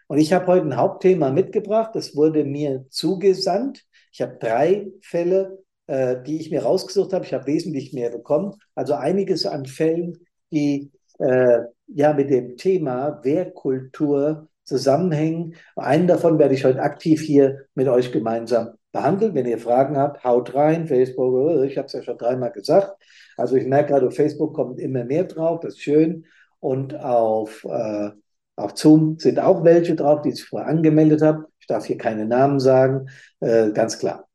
Und 0.09 0.19
ich 0.19 0.33
habe 0.33 0.47
heute 0.47 0.67
ein 0.67 0.77
Hauptthema 0.77 1.31
mitgebracht, 1.31 1.91
das 1.95 2.15
wurde 2.15 2.45
mir 2.45 2.87
zugesandt. 2.91 3.85
Ich 4.13 4.23
habe 4.23 4.37
drei 4.39 4.87
Fälle, 5.03 5.65
äh, 5.89 6.23
die 6.23 6.41
ich 6.41 6.51
mir 6.51 6.63
rausgesucht 6.63 7.13
habe. 7.13 7.25
Ich 7.25 7.35
habe 7.35 7.47
wesentlich 7.47 7.93
mehr 7.93 8.11
bekommen. 8.11 8.55
Also 8.75 8.95
einiges 8.95 9.47
an 9.47 9.67
Fällen, 9.67 10.25
die 10.53 10.93
äh, 11.19 11.61
ja 11.89 12.13
mit 12.13 12.31
dem 12.31 12.57
Thema 12.57 13.21
Wehrkultur 13.25 14.49
zusammenhängen. 14.65 15.55
Einen 15.77 16.07
davon 16.07 16.39
werde 16.39 16.55
ich 16.55 16.65
heute 16.65 16.81
aktiv 16.81 17.21
hier 17.21 17.67
mit 17.75 17.89
euch 17.89 18.13
gemeinsam 18.13 18.76
behandeln. 18.97 19.35
Wenn 19.35 19.47
ihr 19.47 19.59
Fragen 19.59 19.97
habt, 19.97 20.25
haut 20.25 20.55
rein, 20.55 20.87
Facebook, 20.87 21.65
ich 21.65 21.77
habe 21.77 21.87
es 21.87 21.93
ja 21.93 22.03
schon 22.03 22.19
dreimal 22.19 22.53
gesagt. 22.53 22.97
Also 23.37 23.57
ich 23.57 23.67
merke 23.67 23.93
gerade, 23.93 24.09
auf 24.09 24.15
Facebook 24.15 24.55
kommt 24.55 24.81
immer 24.81 25.05
mehr 25.05 25.25
drauf, 25.25 25.61
das 25.61 25.75
ist 25.75 25.83
schön. 25.83 26.27
Und 26.61 26.99
auf, 26.99 27.65
äh, 27.65 28.11
auf 28.57 28.77
Zoom 28.77 29.19
sind 29.19 29.39
auch 29.39 29.63
welche 29.65 29.95
drauf, 29.95 30.23
die 30.23 30.33
sich 30.33 30.45
vorher 30.45 30.69
angemeldet 30.69 31.23
haben. 31.23 31.45
Ich 31.61 31.67
darf 31.67 31.85
hier 31.85 31.99
keine 31.99 32.25
Namen 32.25 32.59
sagen, 32.61 33.09
äh, 33.41 33.71
ganz 33.73 33.99
klar. 33.99 34.27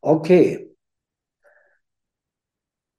Okay. 0.00 0.70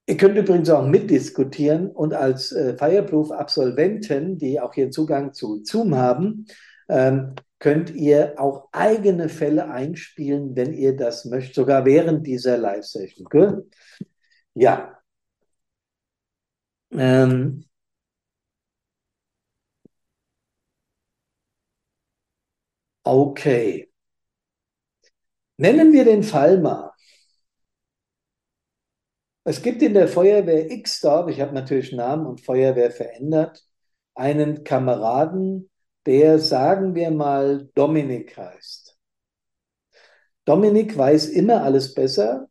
Ihr 0.07 0.17
könnt 0.17 0.37
übrigens 0.37 0.69
auch 0.69 0.87
mitdiskutieren 0.87 1.89
und 1.89 2.13
als 2.13 2.51
äh, 2.51 2.77
Fireproof-Absolventen, 2.77 4.37
die 4.37 4.61
auch 4.61 4.73
hier 4.73 4.91
Zugang 4.91 5.33
zu 5.33 5.63
Zoom 5.63 5.95
haben, 5.95 6.45
ähm, 6.87 7.33
könnt 7.59 7.91
ihr 7.91 8.35
auch 8.37 8.69
eigene 8.71 9.29
Fälle 9.29 9.69
einspielen, 9.69 10.55
wenn 10.55 10.73
ihr 10.73 10.95
das 10.95 11.25
möchtet, 11.25 11.55
sogar 11.55 11.85
während 11.85 12.27
dieser 12.27 12.57
Live-Session. 12.57 13.27
Cool? 13.33 13.69
Ja. 14.53 14.99
Ähm, 16.91 17.65
okay. 23.05 23.89
Nennen 25.57 25.91
wir 25.93 26.05
den 26.05 26.23
Fall 26.23 26.59
mal. 26.61 26.91
Es 29.43 29.61
gibt 29.61 29.81
in 29.81 29.93
der 29.93 30.07
Feuerwehr 30.07 30.67
Xdorf, 30.81 31.29
ich 31.29 31.39
habe 31.39 31.53
natürlich 31.53 31.91
Namen 31.91 32.25
und 32.25 32.41
Feuerwehr 32.41 32.91
verändert, 32.91 33.63
einen 34.15 34.63
Kameraden, 34.63 35.69
der, 36.05 36.39
sagen 36.39 36.95
wir 36.95 37.11
mal, 37.11 37.69
Dominik 37.75 38.37
heißt. 38.37 38.97
Dominik 40.45 40.95
weiß 40.97 41.29
immer 41.29 41.63
alles 41.63 41.93
besser. 41.93 42.47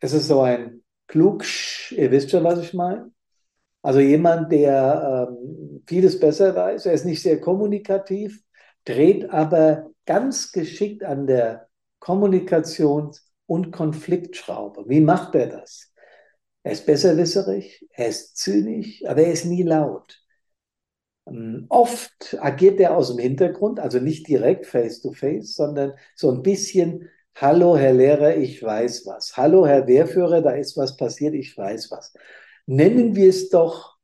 Es 0.00 0.12
ist 0.12 0.28
so 0.28 0.42
ein 0.42 0.82
Klugsch, 1.08 1.92
ihr 1.92 2.10
wisst 2.10 2.30
schon, 2.30 2.44
was 2.44 2.60
ich 2.60 2.74
meine. 2.74 3.12
Also 3.82 3.98
jemand, 4.00 4.52
der 4.52 5.28
ähm, 5.30 5.82
vieles 5.86 6.18
besser 6.20 6.54
weiß. 6.54 6.86
Er 6.86 6.92
ist 6.92 7.04
nicht 7.04 7.22
sehr 7.22 7.40
kommunikativ, 7.40 8.42
dreht 8.84 9.28
aber 9.30 9.90
ganz 10.06 10.52
geschickt 10.52 11.02
an 11.04 11.26
der 11.26 11.68
Kommunikations- 12.00 13.22
und 13.46 13.72
Konfliktschraube. 13.72 14.84
Wie 14.88 15.00
macht 15.00 15.34
er 15.34 15.48
das? 15.48 15.92
Er 16.62 16.72
ist 16.72 16.86
besserwisserig, 16.86 17.86
er 17.90 18.08
ist 18.08 18.36
zynisch, 18.36 19.02
aber 19.06 19.22
er 19.22 19.32
ist 19.32 19.44
nie 19.44 19.64
laut. 19.64 20.21
Oft 21.24 22.36
agiert 22.40 22.80
er 22.80 22.96
aus 22.96 23.08
dem 23.08 23.18
Hintergrund, 23.18 23.78
also 23.78 24.00
nicht 24.00 24.26
direkt 24.26 24.66
face 24.66 25.00
to 25.00 25.12
face, 25.12 25.54
sondern 25.54 25.92
so 26.16 26.32
ein 26.32 26.42
bisschen, 26.42 27.08
hallo 27.36 27.76
Herr 27.76 27.94
Lehrer, 27.94 28.36
ich 28.36 28.62
weiß 28.62 29.06
was. 29.06 29.36
Hallo 29.36 29.66
Herr 29.66 29.86
Wehrführer, 29.86 30.42
da 30.42 30.50
ist 30.50 30.76
was 30.76 30.96
passiert, 30.96 31.34
ich 31.34 31.56
weiß 31.56 31.90
was. 31.92 32.12
Nennen 32.66 33.14
wir 33.14 33.28
es 33.28 33.50
doch 33.50 33.96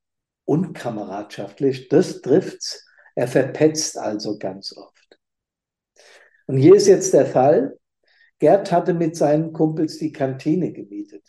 unkameradschaftlich, 0.44 1.88
das 1.88 2.20
trifft's. 2.20 2.86
Er 3.14 3.26
verpetzt 3.26 3.98
also 3.98 4.38
ganz 4.38 4.76
oft. 4.76 5.18
Und 6.46 6.58
hier 6.58 6.76
ist 6.76 6.86
jetzt 6.86 7.12
der 7.12 7.26
Fall, 7.26 7.78
Gerd 8.38 8.70
hatte 8.70 8.94
mit 8.94 9.16
seinen 9.16 9.52
Kumpels 9.52 9.98
die 9.98 10.12
Kantine 10.12 10.72
gemietet. 10.72 11.24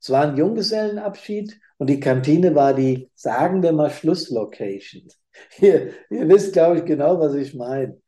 Es 0.00 0.08
war 0.08 0.26
ein 0.26 0.36
Junggesellenabschied 0.38 1.60
und 1.78 1.88
die 1.88 2.00
Kantine 2.00 2.54
war 2.54 2.74
die, 2.74 3.10
sagen 3.14 3.62
wir 3.62 3.72
mal, 3.72 3.90
Schlusslocation. 3.90 5.08
Ihr, 5.60 5.92
ihr 6.10 6.28
wisst, 6.28 6.52
glaube 6.52 6.78
ich, 6.78 6.84
genau, 6.84 7.20
was 7.20 7.34
ich 7.34 7.54
meine. 7.54 8.00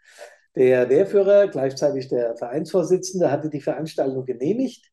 Der 0.56 0.88
Wehrführer, 0.88 1.46
gleichzeitig 1.46 2.08
der 2.08 2.36
Vereinsvorsitzende, 2.36 3.30
hatte 3.30 3.48
die 3.48 3.60
Veranstaltung 3.60 4.24
genehmigt 4.24 4.90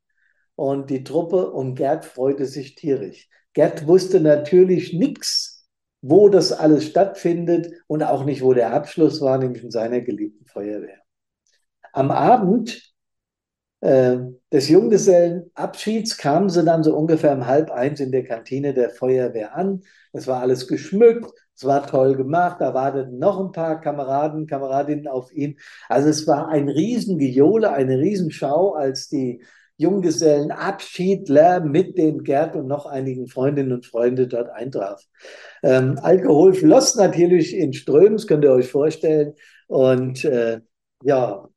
und 0.56 0.92
die 0.92 1.04
Truppe 1.04 1.52
um 1.52 1.74
Gerd 1.74 2.06
freute 2.06 2.46
sich 2.46 2.76
tierisch. 2.76 3.28
Gerd 3.54 3.88
wusste 3.88 4.20
natürlich 4.20 4.94
nichts, 4.94 5.68
wo 6.02 6.30
das 6.30 6.52
alles 6.52 6.86
stattfindet 6.86 7.74
und 7.88 8.04
auch 8.04 8.24
nicht, 8.24 8.44
wo 8.44 8.54
der 8.54 8.72
Abschluss 8.72 9.20
war, 9.20 9.40
nämlich 9.40 9.64
in 9.64 9.72
seiner 9.72 10.02
geliebten 10.02 10.46
Feuerwehr. 10.46 11.00
Am 11.92 12.12
Abend 12.12 12.94
äh, 13.82 14.18
des 14.52 14.70
Junggesellenabschieds 14.70 16.18
kamen 16.18 16.50
sie 16.50 16.64
dann 16.64 16.84
so 16.84 16.96
ungefähr 16.96 17.34
um 17.34 17.46
halb 17.46 17.70
eins 17.72 18.00
in 18.00 18.12
der 18.12 18.24
Kantine 18.24 18.74
der 18.74 18.90
Feuerwehr 18.90 19.56
an. 19.56 19.82
Es 20.14 20.28
war 20.28 20.42
alles 20.42 20.68
geschmückt, 20.68 21.32
es 21.56 21.64
war 21.66 21.86
toll 21.86 22.16
gemacht, 22.16 22.58
da 22.60 22.74
warteten 22.74 23.20
noch 23.20 23.40
ein 23.40 23.52
paar 23.52 23.80
Kameraden, 23.82 24.48
Kameradinnen 24.48 25.08
auf 25.08 25.32
ihn. 25.32 25.58
Also 25.90 26.10
es 26.10 26.26
war 26.28 26.50
ein 26.50 26.70
Riesengejohle, 26.70 27.72
eine 27.72 28.00
Riesenschau, 28.00 28.74
als 28.74 29.10
die 29.10 29.42
Junggesellenabschiedler 29.78 31.60
mit 31.60 31.98
dem 32.00 32.24
Gerd 32.24 32.56
und 32.56 32.68
noch 32.68 32.88
einigen 32.88 33.28
Freundinnen 33.28 33.74
und 33.74 33.86
Freunden 33.86 34.28
dort 34.28 34.50
eintraf. 34.50 35.04
Ähm, 35.62 36.00
Alkohol 36.02 36.54
floss 36.54 36.96
natürlich 36.96 37.56
in 37.56 37.74
Strömen, 37.74 38.14
das 38.14 38.26
könnt 38.26 38.44
ihr 38.44 38.52
euch 38.52 38.72
vorstellen. 38.72 39.34
Und 39.68 40.26
äh, 40.26 40.62
ja, 41.04 41.48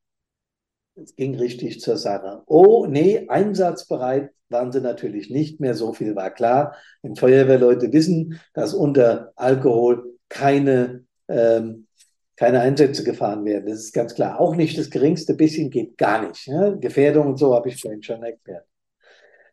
es 1.03 1.17
ging 1.17 1.35
richtig 1.37 1.81
zur 1.81 1.97
Sache. 1.97 2.43
Oh, 2.47 2.87
nee, 2.87 3.27
einsatzbereit 3.29 4.31
waren 4.49 4.73
sie 4.73 4.81
natürlich 4.81 5.31
nicht 5.31 5.61
mehr. 5.61 5.75
So 5.75 5.93
viel 5.93 6.17
war 6.17 6.31
klar. 6.31 6.77
Denn 7.03 7.17
Feuerwehrleute 7.17 7.93
wissen, 7.93 8.41
dass 8.55 8.75
unter 8.75 9.33
Alkohol 9.37 10.19
keine, 10.29 11.05
ähm, 11.29 11.87
keine 12.37 12.61
Einsätze 12.61 13.05
gefahren 13.05 13.45
werden. 13.45 13.67
Das 13.67 13.81
ist 13.81 13.93
ganz 13.93 14.15
klar. 14.15 14.41
Auch 14.41 14.57
nicht 14.57 14.79
das 14.79 14.91
geringste 14.91 15.35
bisschen 15.35 15.71
geht 15.71 15.97
gar 15.99 16.27
nicht. 16.27 16.47
Ja? 16.47 16.71
Gefährdung 16.71 17.29
und 17.29 17.39
so 17.39 17.55
habe 17.55 17.69
ich 17.69 17.81
vorhin 17.81 18.03
schon 18.03 18.23
erklärt. 18.23 18.67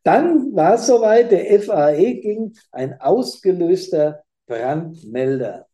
Dann 0.03 0.55
war 0.55 0.75
es 0.75 0.87
soweit, 0.87 1.31
der 1.31 1.61
FAE 1.61 2.13
ging, 2.21 2.53
ein 2.71 2.99
ausgelöster 3.01 4.23
Brandmelder. 4.47 5.67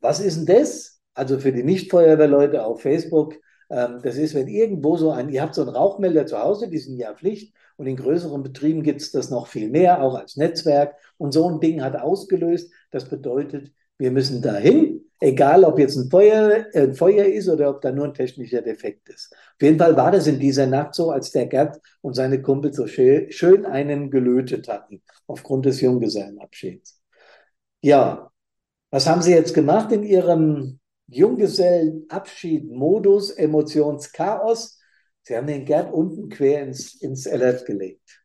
Was 0.00 0.20
ist 0.20 0.36
denn 0.36 0.46
das? 0.46 1.00
Also 1.14 1.38
für 1.38 1.52
die 1.52 1.62
Nicht-Feuerwehrleute 1.62 2.64
auf 2.64 2.82
Facebook, 2.82 3.34
das 3.70 4.16
ist, 4.16 4.34
wenn 4.34 4.48
irgendwo 4.48 4.96
so 4.96 5.12
ein, 5.12 5.28
ihr 5.28 5.42
habt 5.42 5.54
so 5.54 5.62
einen 5.62 5.70
Rauchmelder 5.70 6.26
zu 6.26 6.38
Hause, 6.38 6.68
die 6.68 6.78
sind 6.78 6.98
ja 6.98 7.14
Pflicht. 7.14 7.54
Und 7.76 7.86
in 7.86 7.96
größeren 7.96 8.42
Betrieben 8.42 8.82
gibt 8.82 9.00
es 9.00 9.12
das 9.12 9.30
noch 9.30 9.46
viel 9.46 9.70
mehr, 9.70 10.02
auch 10.02 10.14
als 10.14 10.36
Netzwerk. 10.36 10.96
Und 11.16 11.32
so 11.32 11.48
ein 11.48 11.60
Ding 11.60 11.82
hat 11.82 11.96
ausgelöst. 11.96 12.72
Das 12.90 13.08
bedeutet, 13.08 13.72
wir 13.96 14.10
müssen 14.10 14.42
dahin, 14.42 15.02
egal 15.20 15.64
ob 15.64 15.78
jetzt 15.78 15.96
ein 15.96 16.10
Feuer, 16.10 16.66
äh, 16.72 16.82
ein 16.82 16.94
Feuer 16.94 17.26
ist 17.26 17.48
oder 17.48 17.70
ob 17.70 17.80
da 17.80 17.92
nur 17.92 18.06
ein 18.06 18.14
technischer 18.14 18.60
Defekt 18.60 19.08
ist. 19.08 19.32
Auf 19.32 19.62
jeden 19.62 19.78
Fall 19.78 19.96
war 19.96 20.10
das 20.10 20.26
in 20.26 20.40
dieser 20.40 20.66
Nacht 20.66 20.94
so, 20.94 21.10
als 21.10 21.30
der 21.30 21.46
Gerd 21.46 21.80
und 22.00 22.14
seine 22.14 22.42
Kumpel 22.42 22.72
so 22.74 22.86
schön, 22.86 23.30
schön 23.30 23.64
einen 23.64 24.10
gelötet 24.10 24.68
hatten, 24.68 25.02
aufgrund 25.26 25.66
des 25.66 25.80
Junggesellenabschieds. 25.80 27.00
Ja, 27.82 28.30
was 28.90 29.06
haben 29.06 29.22
Sie 29.22 29.32
jetzt 29.32 29.54
gemacht 29.54 29.92
in 29.92 30.02
Ihrem 30.02 30.79
Junggesellenabschied, 31.10 32.70
Modus, 32.70 33.30
Emotionschaos. 33.30 34.78
Sie 35.22 35.36
haben 35.36 35.46
den 35.46 35.64
Gerd 35.64 35.92
unten 35.92 36.28
quer 36.28 36.62
ins, 36.62 36.94
ins 36.94 37.26
LF 37.26 37.64
gelegt. 37.64 38.20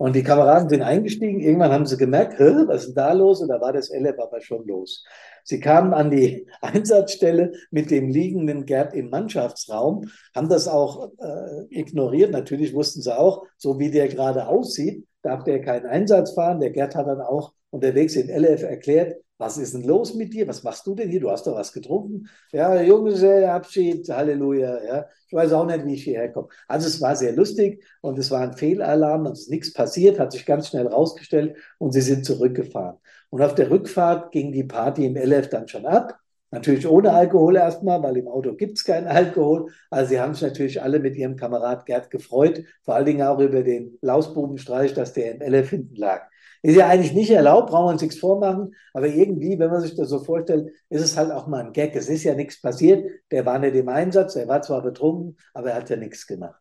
Und 0.00 0.16
die 0.16 0.22
Kameraden 0.22 0.70
sind 0.70 0.80
eingestiegen. 0.80 1.40
Irgendwann 1.40 1.72
haben 1.72 1.84
sie 1.84 1.98
gemerkt, 1.98 2.40
was 2.40 2.82
ist 2.82 2.86
denn 2.88 2.94
da 2.94 3.12
los? 3.12 3.42
Und 3.42 3.48
da 3.48 3.60
war 3.60 3.74
das 3.74 3.90
LF 3.90 4.18
aber 4.18 4.40
schon 4.40 4.66
los. 4.66 5.04
Sie 5.44 5.60
kamen 5.60 5.92
an 5.92 6.10
die 6.10 6.46
Einsatzstelle 6.62 7.52
mit 7.70 7.90
dem 7.90 8.08
liegenden 8.08 8.64
Gerd 8.64 8.94
im 8.94 9.10
Mannschaftsraum, 9.10 10.08
haben 10.34 10.48
das 10.48 10.68
auch 10.68 11.12
äh, 11.18 11.66
ignoriert. 11.68 12.30
Natürlich 12.30 12.72
wussten 12.72 13.02
sie 13.02 13.14
auch, 13.14 13.44
so 13.58 13.78
wie 13.78 13.90
der 13.90 14.08
gerade 14.08 14.46
aussieht, 14.46 15.06
darf 15.20 15.44
der 15.44 15.60
keinen 15.60 15.84
Einsatz 15.84 16.32
fahren. 16.32 16.60
Der 16.60 16.70
Gerd 16.70 16.94
hat 16.94 17.06
dann 17.06 17.20
auch 17.20 17.52
unterwegs 17.68 18.16
in 18.16 18.30
LF 18.30 18.62
erklärt, 18.62 19.16
was 19.40 19.56
ist 19.56 19.72
denn 19.72 19.84
los 19.84 20.14
mit 20.14 20.34
dir? 20.34 20.46
Was 20.46 20.62
machst 20.62 20.86
du 20.86 20.94
denn 20.94 21.08
hier? 21.08 21.20
Du 21.20 21.30
hast 21.30 21.46
doch 21.46 21.54
was 21.56 21.72
getrunken. 21.72 22.28
Ja, 22.52 22.80
Junggesellenabschied, 22.82 24.06
Halleluja. 24.10 24.84
Ja, 24.84 25.06
ich 25.26 25.32
weiß 25.32 25.52
auch 25.52 25.64
nicht, 25.64 25.86
wie 25.86 25.94
ich 25.94 26.04
hierher 26.04 26.30
komme. 26.30 26.48
Also 26.68 26.88
es 26.88 27.00
war 27.00 27.16
sehr 27.16 27.32
lustig 27.32 27.82
und 28.02 28.18
es 28.18 28.30
war 28.30 28.42
ein 28.42 28.52
Fehlalarm, 28.52 29.24
es 29.26 29.42
ist 29.42 29.50
nichts 29.50 29.72
passiert, 29.72 30.18
hat 30.18 30.32
sich 30.32 30.44
ganz 30.44 30.68
schnell 30.68 30.86
rausgestellt 30.86 31.56
und 31.78 31.92
sie 31.92 32.02
sind 32.02 32.26
zurückgefahren. 32.26 32.98
Und 33.30 33.40
auf 33.40 33.54
der 33.54 33.70
Rückfahrt 33.70 34.30
ging 34.30 34.52
die 34.52 34.64
Party 34.64 35.06
im 35.06 35.16
LF 35.16 35.48
dann 35.48 35.68
schon 35.68 35.86
ab. 35.86 36.18
Natürlich 36.50 36.86
ohne 36.86 37.12
Alkohol 37.12 37.56
erstmal, 37.56 38.02
weil 38.02 38.18
im 38.18 38.28
Auto 38.28 38.54
gibt 38.54 38.76
es 38.76 38.84
keinen 38.84 39.06
Alkohol. 39.06 39.72
Also 39.88 40.10
sie 40.10 40.20
haben 40.20 40.34
sich 40.34 40.42
natürlich 40.42 40.82
alle 40.82 40.98
mit 40.98 41.16
ihrem 41.16 41.36
Kamerad 41.36 41.86
Gerd 41.86 42.10
gefreut, 42.10 42.64
vor 42.82 42.94
allen 42.96 43.06
Dingen 43.06 43.22
auch 43.22 43.38
über 43.38 43.62
den 43.62 43.96
Lausbubenstreich, 44.02 44.92
dass 44.92 45.14
der 45.14 45.36
im 45.36 45.40
Elef 45.40 45.70
hinten 45.70 45.94
lag. 45.94 46.29
Ist 46.62 46.76
ja 46.76 46.88
eigentlich 46.88 47.14
nicht 47.14 47.30
erlaubt, 47.30 47.70
brauchen 47.70 47.86
wir 47.86 47.92
uns 47.92 48.02
nichts 48.02 48.18
vormachen, 48.18 48.74
aber 48.92 49.06
irgendwie, 49.08 49.58
wenn 49.58 49.70
man 49.70 49.80
sich 49.80 49.96
das 49.96 50.08
so 50.10 50.18
vorstellt, 50.22 50.70
ist 50.90 51.02
es 51.02 51.16
halt 51.16 51.30
auch 51.32 51.46
mal 51.46 51.64
ein 51.64 51.72
Gag. 51.72 51.96
Es 51.96 52.08
ist 52.08 52.24
ja 52.24 52.34
nichts 52.34 52.60
passiert, 52.60 53.08
der 53.30 53.46
war 53.46 53.58
nicht 53.58 53.74
im 53.76 53.88
Einsatz, 53.88 54.36
er 54.36 54.48
war 54.48 54.60
zwar 54.62 54.82
betrunken, 54.82 55.36
aber 55.54 55.70
er 55.70 55.76
hat 55.76 55.90
ja 55.90 55.96
nichts 55.96 56.26
gemacht. 56.26 56.60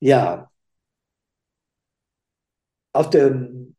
Ja. 0.00 0.50
Auf 2.92 3.10
dem 3.10 3.76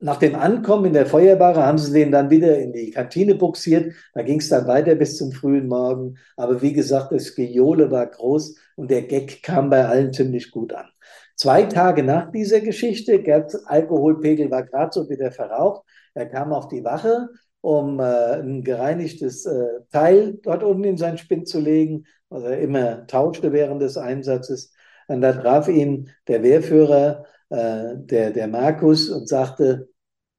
nach 0.00 0.18
dem 0.18 0.34
Ankommen 0.34 0.86
in 0.86 0.92
der 0.92 1.06
Feuerwache 1.06 1.62
haben 1.64 1.78
sie 1.78 1.92
den 1.92 2.12
dann 2.12 2.30
wieder 2.30 2.58
in 2.58 2.72
die 2.72 2.90
Kantine 2.90 3.34
buxiert. 3.36 3.94
Da 4.12 4.22
ging 4.22 4.38
es 4.40 4.50
dann 4.50 4.66
weiter 4.66 4.94
bis 4.96 5.16
zum 5.16 5.32
frühen 5.32 5.66
Morgen. 5.68 6.18
Aber 6.36 6.60
wie 6.62 6.72
gesagt, 6.74 7.12
das 7.12 7.34
Gejohle 7.34 7.90
war 7.90 8.06
groß 8.06 8.56
und 8.76 8.90
der 8.90 9.02
Gag 9.02 9.42
kam 9.42 9.70
bei 9.70 9.86
allen 9.86 10.12
ziemlich 10.12 10.50
gut 10.50 10.74
an. 10.74 10.88
Zwei 11.36 11.64
Tage 11.64 12.02
nach 12.02 12.30
dieser 12.30 12.60
Geschichte, 12.60 13.20
Gerds 13.22 13.66
Alkoholpegel 13.66 14.50
war 14.50 14.64
gerade 14.64 14.90
so 14.92 15.08
wieder 15.08 15.32
verraucht. 15.32 15.84
Er 16.14 16.26
kam 16.26 16.52
auf 16.52 16.68
die 16.68 16.84
Wache, 16.84 17.28
um 17.60 17.98
äh, 17.98 18.40
ein 18.40 18.62
gereinigtes 18.62 19.46
äh, 19.46 19.80
Teil 19.90 20.38
dort 20.42 20.62
unten 20.62 20.84
in 20.84 20.96
seinen 20.96 21.18
Spind 21.18 21.48
zu 21.48 21.60
legen, 21.60 22.06
was 22.28 22.44
er 22.44 22.60
immer 22.60 23.06
tauschte 23.06 23.52
während 23.52 23.82
des 23.82 23.96
Einsatzes. 23.96 24.72
Und 25.08 25.22
da 25.22 25.32
traf 25.32 25.68
ihn 25.68 26.10
der 26.28 26.42
Wehrführer, 26.42 27.24
äh, 27.50 27.94
der, 27.96 28.30
der 28.30 28.48
Markus, 28.48 29.08
und 29.08 29.28
sagte, 29.28 29.88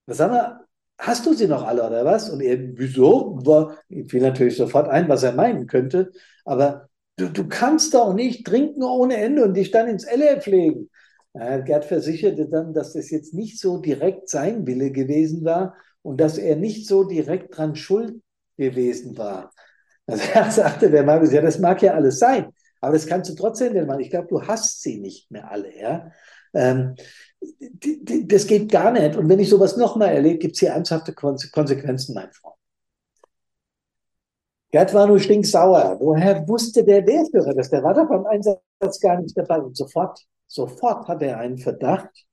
Sag 0.07 0.31
mal, 0.31 0.59
hast 0.97 1.25
du 1.25 1.33
sie 1.33 1.47
noch 1.47 1.65
alle 1.65 1.85
oder 1.85 2.05
was? 2.05 2.29
Und 2.29 2.41
er, 2.41 2.57
wieso? 2.77 3.39
Ihm 3.89 4.07
fiel 4.07 4.21
natürlich 4.21 4.57
sofort 4.57 4.87
ein, 4.87 5.09
was 5.09 5.23
er 5.23 5.33
meinen 5.33 5.67
könnte. 5.67 6.11
Aber 6.45 6.89
du, 7.17 7.29
du 7.29 7.47
kannst 7.47 7.93
doch 7.93 8.13
nicht 8.13 8.45
trinken 8.45 8.83
ohne 8.83 9.17
Ende 9.17 9.43
und 9.43 9.53
dich 9.55 9.71
dann 9.71 9.87
ins 9.87 10.03
Elle 10.03 10.41
pflegen. 10.41 10.89
Ja, 11.33 11.57
Gerd 11.57 11.85
versicherte 11.85 12.47
dann, 12.47 12.73
dass 12.73 12.93
das 12.93 13.09
jetzt 13.09 13.33
nicht 13.33 13.59
so 13.59 13.77
direkt 13.77 14.29
sein 14.29 14.65
Wille 14.65 14.91
gewesen 14.91 15.43
war 15.43 15.75
und 16.01 16.21
dass 16.21 16.37
er 16.37 16.55
nicht 16.55 16.87
so 16.87 17.03
direkt 17.03 17.57
dran 17.57 17.75
schuld 17.75 18.21
gewesen 18.57 19.17
war. 19.17 19.51
Also 20.07 20.23
er 20.33 20.51
sagte 20.51 20.89
der 20.89 21.03
Markus, 21.03 21.31
ja, 21.31 21.41
das 21.41 21.59
mag 21.59 21.81
ja 21.81 21.93
alles 21.93 22.19
sein, 22.19 22.47
aber 22.79 22.93
das 22.93 23.07
kannst 23.07 23.29
du 23.29 23.35
trotzdem 23.35 23.73
nicht 23.73 23.87
machen. 23.87 24.01
Ich 24.01 24.09
glaube, 24.09 24.27
du 24.29 24.41
hast 24.41 24.81
sie 24.81 24.99
nicht 24.99 25.29
mehr 25.29 25.51
alle. 25.51 25.77
Ja? 25.77 26.11
Ähm, 26.53 26.95
das 28.25 28.47
geht 28.47 28.71
gar 28.71 28.91
nicht. 28.91 29.15
Und 29.17 29.27
wenn 29.27 29.39
ich 29.39 29.49
sowas 29.49 29.75
nochmal 29.77 30.13
erlebe, 30.13 30.37
gibt 30.37 30.53
es 30.53 30.59
hier 30.59 30.69
ernsthafte 30.69 31.13
Konsequenzen, 31.13 32.15
mein 32.15 32.31
Freund. 32.31 32.54
Gerd 34.75 34.93
war 34.93 35.07
nur 35.07 35.21
stinksauer. 35.21 36.01
Woher 36.01 36.45
wusste 36.49 36.83
der 36.83 37.07
Wehrführer 37.07 37.53
das? 37.53 37.69
Der 37.69 37.81
war 37.81 37.93
doch 37.93 38.09
beim 38.09 38.25
Einsatz 38.25 38.99
gar 38.99 39.21
nicht 39.21 39.37
dabei. 39.37 39.61
Und 39.61 39.77
sofort, 39.77 40.19
sofort 40.47 41.07
hat 41.07 41.21
er 41.21 41.37
einen 41.37 41.57
Verdacht. 41.57 42.25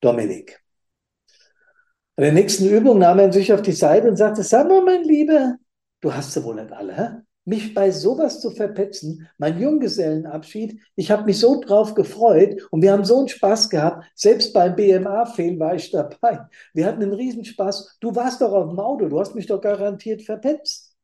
Dominik. 0.00 0.64
Bei 2.16 2.22
der 2.22 2.32
nächsten 2.32 2.70
Übung 2.70 3.00
nahm 3.00 3.18
er 3.18 3.30
sich 3.30 3.52
auf 3.52 3.60
die 3.60 3.72
Seite 3.72 4.08
und 4.08 4.16
sagte, 4.16 4.42
sag 4.42 4.66
mal, 4.66 4.82
mein 4.82 5.02
Lieber, 5.04 5.56
du 6.00 6.14
hast 6.14 6.32
sie 6.32 6.42
wohl 6.42 6.54
nicht 6.54 6.72
alle, 6.72 6.96
hä? 6.96 7.27
Mich 7.48 7.72
bei 7.72 7.90
sowas 7.90 8.40
zu 8.40 8.50
verpetzen, 8.50 9.26
mein 9.38 9.58
Junggesellenabschied, 9.58 10.80
ich 10.96 11.10
habe 11.10 11.24
mich 11.24 11.38
so 11.38 11.62
drauf 11.62 11.94
gefreut 11.94 12.60
und 12.70 12.82
wir 12.82 12.92
haben 12.92 13.06
so 13.06 13.20
einen 13.20 13.28
Spaß 13.28 13.70
gehabt. 13.70 14.04
Selbst 14.14 14.52
beim 14.52 14.76
BMA-Fehl 14.76 15.58
war 15.58 15.74
ich 15.74 15.90
dabei. 15.90 16.40
Wir 16.74 16.84
hatten 16.84 17.02
einen 17.02 17.14
Riesenspaß. 17.14 17.96
Du 18.00 18.14
warst 18.14 18.42
doch 18.42 18.52
auf 18.52 18.68
dem 18.68 18.78
Auto, 18.78 19.08
du 19.08 19.18
hast 19.18 19.34
mich 19.34 19.46
doch 19.46 19.62
garantiert 19.62 20.22
verpetzt. 20.22 20.94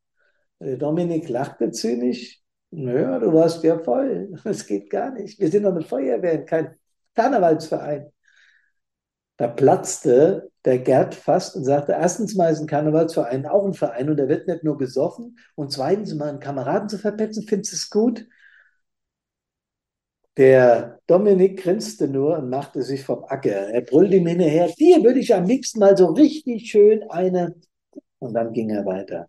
Äh, 0.58 0.76
Dominik 0.76 1.30
lachte 1.30 1.70
zynisch. 1.70 2.42
Naja, 2.70 3.18
du 3.18 3.32
warst 3.32 3.64
ja 3.64 3.78
voll. 3.78 4.34
Das 4.44 4.66
geht 4.66 4.90
gar 4.90 5.12
nicht. 5.12 5.40
Wir 5.40 5.50
sind 5.50 5.62
doch 5.62 5.72
eine 5.72 5.80
Feuerwehr, 5.82 6.44
kein 6.44 6.74
Karnevalsverein. 7.14 8.12
Da 9.36 9.48
platzte 9.48 10.50
der 10.64 10.78
Gerd 10.78 11.14
fast 11.14 11.56
und 11.56 11.64
sagte, 11.64 11.92
erstens 11.92 12.34
mal 12.36 12.52
ist 12.52 12.60
ein 12.60 12.66
Karnevalsverein 12.66 13.46
auch 13.46 13.66
ein 13.66 13.74
Verein 13.74 14.08
und 14.10 14.16
der 14.16 14.28
wird 14.28 14.46
nicht 14.48 14.64
nur 14.64 14.78
gesoffen 14.78 15.38
und 15.56 15.72
zweitens 15.72 16.14
mal 16.14 16.28
einen 16.30 16.40
Kameraden 16.40 16.88
zu 16.88 16.98
verpetzen, 16.98 17.44
findest 17.46 17.72
du 17.72 17.76
es 17.76 17.90
gut? 17.90 18.26
Der 20.36 21.00
Dominik 21.08 21.62
grinste 21.62 22.06
nur 22.08 22.38
und 22.38 22.48
machte 22.50 22.82
sich 22.82 23.02
vom 23.04 23.24
Acker. 23.24 23.50
Er 23.70 23.80
brüllte 23.82 24.16
ihm 24.16 24.26
hinterher, 24.26 24.68
dir 24.78 25.02
würde 25.04 25.18
ich 25.20 25.34
am 25.34 25.44
liebsten 25.44 25.78
mal 25.80 25.96
so 25.96 26.06
richtig 26.06 26.70
schön 26.70 27.02
eine. 27.10 27.54
Und 28.20 28.34
dann 28.34 28.52
ging 28.52 28.70
er 28.70 28.86
weiter. 28.86 29.28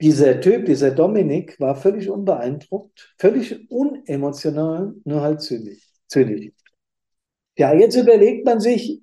Dieser 0.00 0.40
Typ, 0.40 0.66
dieser 0.66 0.90
Dominik, 0.90 1.58
war 1.60 1.74
völlig 1.76 2.08
unbeeindruckt, 2.10 3.14
völlig 3.18 3.70
unemotional, 3.70 4.94
nur 5.04 5.20
halt 5.22 5.40
zynisch. 5.42 5.86
zynisch. 6.08 6.52
Ja, 7.56 7.72
jetzt 7.72 7.96
überlegt 7.96 8.44
man 8.44 8.60
sich, 8.60 9.02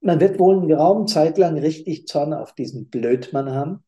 man 0.00 0.20
wird 0.20 0.38
wohl 0.38 0.58
eine 0.58 0.66
geraume 0.66 1.06
Zeit 1.06 1.38
lang 1.38 1.58
richtig 1.58 2.06
Zorn 2.06 2.32
auf 2.32 2.52
diesen 2.54 2.88
Blödmann 2.90 3.52
haben. 3.52 3.84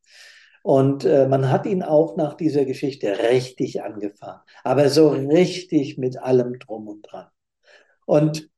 Und 0.63 1.05
äh, 1.05 1.27
man 1.27 1.49
hat 1.49 1.65
ihn 1.65 1.83
auch 1.83 2.17
nach 2.17 2.33
dieser 2.35 2.65
Geschichte 2.65 3.17
richtig 3.31 3.81
angefahren. 3.81 4.41
Aber 4.63 4.89
so 4.89 5.09
richtig 5.09 5.97
mit 5.97 6.17
allem 6.17 6.59
drum 6.59 6.87
und 6.87 7.03
dran. 7.03 7.27
Und 8.05 8.49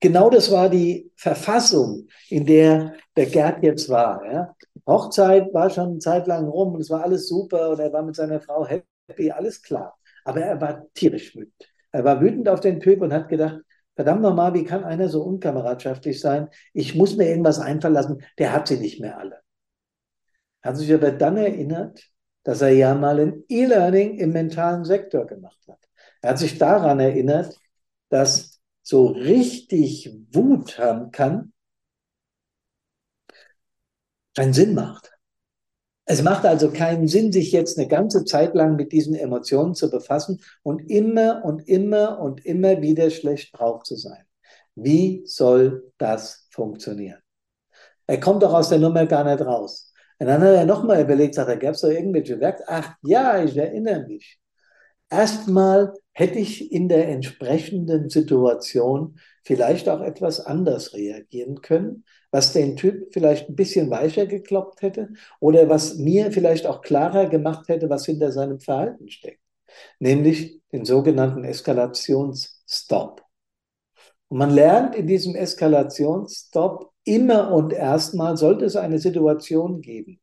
genau 0.00 0.30
das 0.30 0.50
war 0.50 0.68
die 0.68 1.12
Verfassung, 1.16 2.08
in 2.28 2.46
der 2.46 2.94
der 3.16 3.26
Gerd 3.26 3.62
jetzt 3.62 3.88
war. 3.88 4.24
Ja? 4.24 4.56
Hochzeit 4.86 5.52
war 5.52 5.70
schon 5.70 5.90
eine 5.90 5.98
Zeit 5.98 6.26
lang 6.26 6.48
rum 6.48 6.74
und 6.74 6.80
es 6.80 6.90
war 6.90 7.04
alles 7.04 7.28
super 7.28 7.70
und 7.70 7.80
er 7.80 7.92
war 7.92 8.02
mit 8.02 8.16
seiner 8.16 8.40
Frau 8.40 8.66
happy, 8.66 9.30
alles 9.30 9.62
klar. 9.62 9.98
Aber 10.24 10.40
er 10.40 10.60
war 10.60 10.86
tierisch 10.94 11.34
wütend. 11.34 11.54
Er 11.92 12.04
war 12.04 12.20
wütend 12.20 12.48
auf 12.48 12.60
den 12.60 12.80
Typ 12.80 13.00
und 13.02 13.12
hat 13.12 13.28
gedacht, 13.28 13.60
verdammt 14.00 14.22
nochmal, 14.22 14.54
wie 14.54 14.64
kann 14.64 14.82
einer 14.82 15.10
so 15.10 15.22
unkameradschaftlich 15.22 16.20
sein? 16.20 16.48
Ich 16.72 16.94
muss 16.94 17.16
mir 17.16 17.28
irgendwas 17.28 17.60
einfallen 17.60 17.92
lassen, 17.92 18.24
der 18.38 18.54
hat 18.54 18.66
sie 18.66 18.78
nicht 18.78 18.98
mehr 18.98 19.18
alle. 19.18 19.42
Hat 20.62 20.78
sich 20.78 20.90
aber 20.94 21.10
dann 21.10 21.36
erinnert, 21.36 22.10
dass 22.42 22.62
er 22.62 22.70
ja 22.70 22.94
mal 22.94 23.20
ein 23.20 23.44
E-Learning 23.50 24.16
im 24.18 24.32
mentalen 24.32 24.86
Sektor 24.86 25.26
gemacht 25.26 25.60
hat. 25.68 25.86
Er 26.22 26.30
hat 26.30 26.38
sich 26.38 26.56
daran 26.56 26.98
erinnert, 26.98 27.54
dass 28.08 28.62
so 28.82 29.08
richtig 29.08 30.10
Wut 30.32 30.78
haben 30.78 31.10
kann, 31.10 31.52
keinen 34.34 34.54
Sinn 34.54 34.72
macht. 34.72 35.12
Es 36.12 36.24
macht 36.24 36.44
also 36.44 36.72
keinen 36.72 37.06
Sinn, 37.06 37.30
sich 37.30 37.52
jetzt 37.52 37.78
eine 37.78 37.86
ganze 37.86 38.24
Zeit 38.24 38.56
lang 38.56 38.74
mit 38.74 38.90
diesen 38.90 39.14
Emotionen 39.14 39.76
zu 39.76 39.88
befassen 39.88 40.40
und 40.64 40.90
immer 40.90 41.44
und 41.44 41.68
immer 41.68 42.18
und 42.18 42.44
immer 42.44 42.82
wieder 42.82 43.10
schlecht 43.10 43.56
drauf 43.56 43.84
zu 43.84 43.94
sein. 43.94 44.24
Wie 44.74 45.22
soll 45.24 45.92
das 45.98 46.48
funktionieren? 46.50 47.20
Er 48.08 48.18
kommt 48.18 48.42
doch 48.42 48.52
aus 48.52 48.70
der 48.70 48.80
Nummer 48.80 49.06
gar 49.06 49.22
nicht 49.22 49.40
raus. 49.40 49.92
Und 50.18 50.26
dann 50.26 50.40
hat 50.40 50.48
er 50.48 50.66
nochmal 50.66 51.00
überlegt, 51.00 51.36
sagt 51.36 51.48
er, 51.48 51.56
gab 51.56 51.74
es 51.74 51.82
da 51.82 51.88
irgendwelche 51.90 52.40
Werke? 52.40 52.64
Ach 52.66 52.96
ja, 53.02 53.40
ich 53.44 53.56
erinnere 53.56 54.04
mich. 54.08 54.39
Erstmal 55.10 55.92
hätte 56.12 56.38
ich 56.38 56.72
in 56.72 56.88
der 56.88 57.08
entsprechenden 57.08 58.08
Situation 58.08 59.18
vielleicht 59.44 59.88
auch 59.88 60.00
etwas 60.00 60.40
anders 60.40 60.94
reagieren 60.94 61.60
können, 61.62 62.04
was 62.30 62.52
den 62.52 62.76
Typ 62.76 63.12
vielleicht 63.12 63.48
ein 63.48 63.56
bisschen 63.56 63.90
weicher 63.90 64.26
gekloppt 64.26 64.82
hätte 64.82 65.08
oder 65.40 65.68
was 65.68 65.96
mir 65.96 66.30
vielleicht 66.30 66.66
auch 66.66 66.80
klarer 66.82 67.26
gemacht 67.26 67.68
hätte, 67.68 67.90
was 67.90 68.06
hinter 68.06 68.30
seinem 68.30 68.60
Verhalten 68.60 69.08
steckt, 69.10 69.40
nämlich 69.98 70.60
den 70.72 70.84
sogenannten 70.84 71.42
Eskalationsstop. 71.44 73.24
Und 74.28 74.38
man 74.38 74.50
lernt 74.50 74.94
in 74.94 75.08
diesem 75.08 75.34
Eskalationsstop 75.34 76.92
immer 77.04 77.52
und 77.52 77.72
erstmal, 77.72 78.36
sollte 78.36 78.64
es 78.64 78.76
eine 78.76 79.00
Situation 79.00 79.80
geben, 79.80 80.20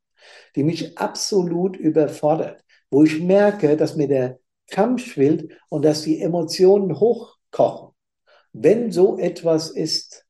die 0.55 0.63
mich 0.63 0.97
absolut 0.97 1.75
überfordert, 1.75 2.63
wo 2.89 3.03
ich 3.03 3.19
merke, 3.19 3.75
dass 3.75 3.97
mir 3.97 4.07
der 4.07 4.39
Kampf 4.67 5.05
schwillt 5.05 5.51
und 5.69 5.83
dass 5.83 6.03
die 6.03 6.21
Emotionen 6.21 6.99
hochkochen. 6.99 7.95
Wenn 8.53 8.91
so 8.91 9.17
etwas 9.17 9.69
ist, 9.69 10.25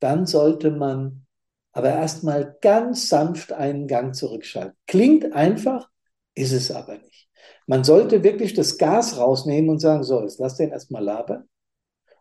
dann 0.00 0.26
sollte 0.26 0.70
man 0.70 1.26
aber 1.72 1.90
erstmal 1.90 2.56
ganz 2.60 3.08
sanft 3.08 3.52
einen 3.52 3.88
Gang 3.88 4.14
zurückschalten. 4.14 4.76
Klingt 4.86 5.32
einfach, 5.32 5.88
ist 6.34 6.52
es 6.52 6.70
aber 6.70 6.98
nicht. 6.98 7.28
Man 7.66 7.84
sollte 7.84 8.22
wirklich 8.22 8.54
das 8.54 8.78
Gas 8.78 9.18
rausnehmen 9.18 9.70
und 9.70 9.80
sagen, 9.80 10.04
so, 10.04 10.22
jetzt 10.22 10.38
lass 10.38 10.56
den 10.56 10.70
erstmal 10.70 11.02
labern. 11.02 11.48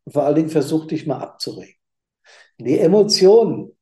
Und 0.05 0.13
vor 0.13 0.23
allen 0.23 0.35
Dingen 0.35 0.49
versuch 0.49 0.85
dich 0.87 1.05
mal 1.05 1.19
abzuregen. 1.19 1.75
Die 2.59 2.79
Emotionen, 2.79 3.77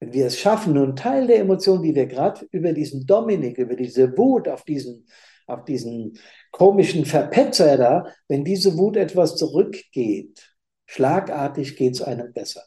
wenn 0.00 0.12
wir 0.12 0.26
es 0.26 0.38
schaffen, 0.38 0.74
nur 0.74 0.86
ein 0.86 0.96
Teil 0.96 1.26
der 1.26 1.38
Emotionen, 1.40 1.82
die 1.82 1.94
wir 1.94 2.06
gerade 2.06 2.46
über 2.50 2.72
diesen 2.72 3.06
Dominik, 3.06 3.58
über 3.58 3.76
diese 3.76 4.16
Wut 4.16 4.48
auf 4.48 4.64
diesen, 4.64 5.06
auf 5.50 5.64
diesen 5.64 6.18
komischen 6.50 7.04
Verpetzer 7.04 7.76
da, 7.76 8.06
wenn 8.28 8.44
diese 8.44 8.76
Wut 8.78 8.96
etwas 8.96 9.36
zurückgeht, 9.36 10.54
schlagartig 10.86 11.76
geht 11.76 11.94
es 11.94 12.02
einem 12.02 12.32
besser. 12.32 12.62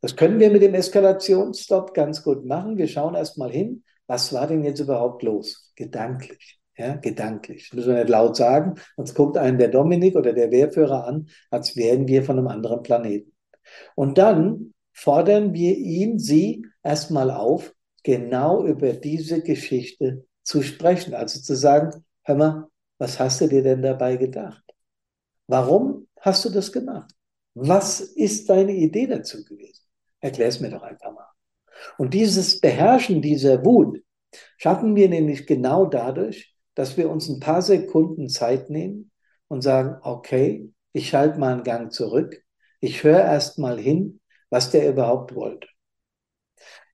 Das 0.00 0.16
können 0.16 0.40
wir 0.40 0.50
mit 0.50 0.62
dem 0.62 0.74
Eskalationsstop 0.74 1.94
ganz 1.94 2.24
gut 2.24 2.44
machen. 2.44 2.76
Wir 2.76 2.88
schauen 2.88 3.14
erstmal 3.14 3.50
hin, 3.50 3.84
was 4.06 4.32
war 4.32 4.46
denn 4.46 4.64
jetzt 4.64 4.80
überhaupt 4.80 5.22
los? 5.22 5.72
Gedanklich. 5.76 6.58
Ja, 6.76 6.96
gedanklich. 6.96 7.68
Das 7.68 7.76
müssen 7.76 7.94
wir 7.94 8.00
nicht 8.00 8.10
laut 8.10 8.34
sagen, 8.34 8.74
sonst 8.96 9.14
guckt 9.14 9.36
einen 9.36 9.58
der 9.58 9.68
Dominik 9.68 10.16
oder 10.16 10.32
der 10.32 10.50
Wehrführer 10.50 11.06
an, 11.06 11.28
als 11.50 11.76
wären 11.76 12.08
wir 12.08 12.24
von 12.24 12.38
einem 12.38 12.48
anderen 12.48 12.82
Planeten. 12.82 13.32
Und 13.94 14.18
dann 14.18 14.74
fordern 14.92 15.54
wir 15.54 15.76
ihn, 15.76 16.18
sie 16.18 16.66
erstmal 16.82 17.30
auf, 17.30 17.72
genau 18.02 18.64
über 18.66 18.92
diese 18.94 19.42
Geschichte 19.42 20.26
zu 20.42 20.62
sprechen. 20.62 21.14
Also 21.14 21.40
zu 21.40 21.54
sagen, 21.56 22.04
hör 22.22 22.34
mal, 22.34 22.68
was 22.98 23.18
hast 23.18 23.40
du 23.40 23.48
dir 23.48 23.62
denn 23.62 23.82
dabei 23.82 24.16
gedacht? 24.16 24.62
Warum 25.46 26.08
hast 26.20 26.44
du 26.44 26.50
das 26.50 26.72
gemacht? 26.72 27.10
Was 27.54 28.00
ist 28.00 28.48
deine 28.48 28.72
Idee 28.72 29.06
dazu 29.06 29.44
gewesen? 29.44 29.82
Erklär 30.20 30.48
es 30.48 30.60
mir 30.60 30.70
doch 30.70 30.82
einfach 30.82 31.12
mal. 31.12 31.28
Und 31.98 32.14
dieses 32.14 32.60
Beherrschen 32.60 33.22
dieser 33.22 33.64
Wut 33.64 34.02
schaffen 34.56 34.94
wir 34.94 35.08
nämlich 35.08 35.46
genau 35.46 35.86
dadurch, 35.86 36.54
dass 36.74 36.96
wir 36.96 37.10
uns 37.10 37.28
ein 37.28 37.40
paar 37.40 37.60
Sekunden 37.60 38.28
Zeit 38.28 38.70
nehmen 38.70 39.10
und 39.48 39.62
sagen, 39.62 39.98
okay, 40.02 40.72
ich 40.92 41.08
schalte 41.08 41.38
mal 41.38 41.52
einen 41.52 41.64
Gang 41.64 41.92
zurück. 41.92 42.42
Ich 42.80 43.02
höre 43.04 43.20
erst 43.20 43.58
mal 43.58 43.78
hin, 43.78 44.20
was 44.48 44.70
der 44.70 44.88
überhaupt 44.88 45.34
wollte. 45.34 45.68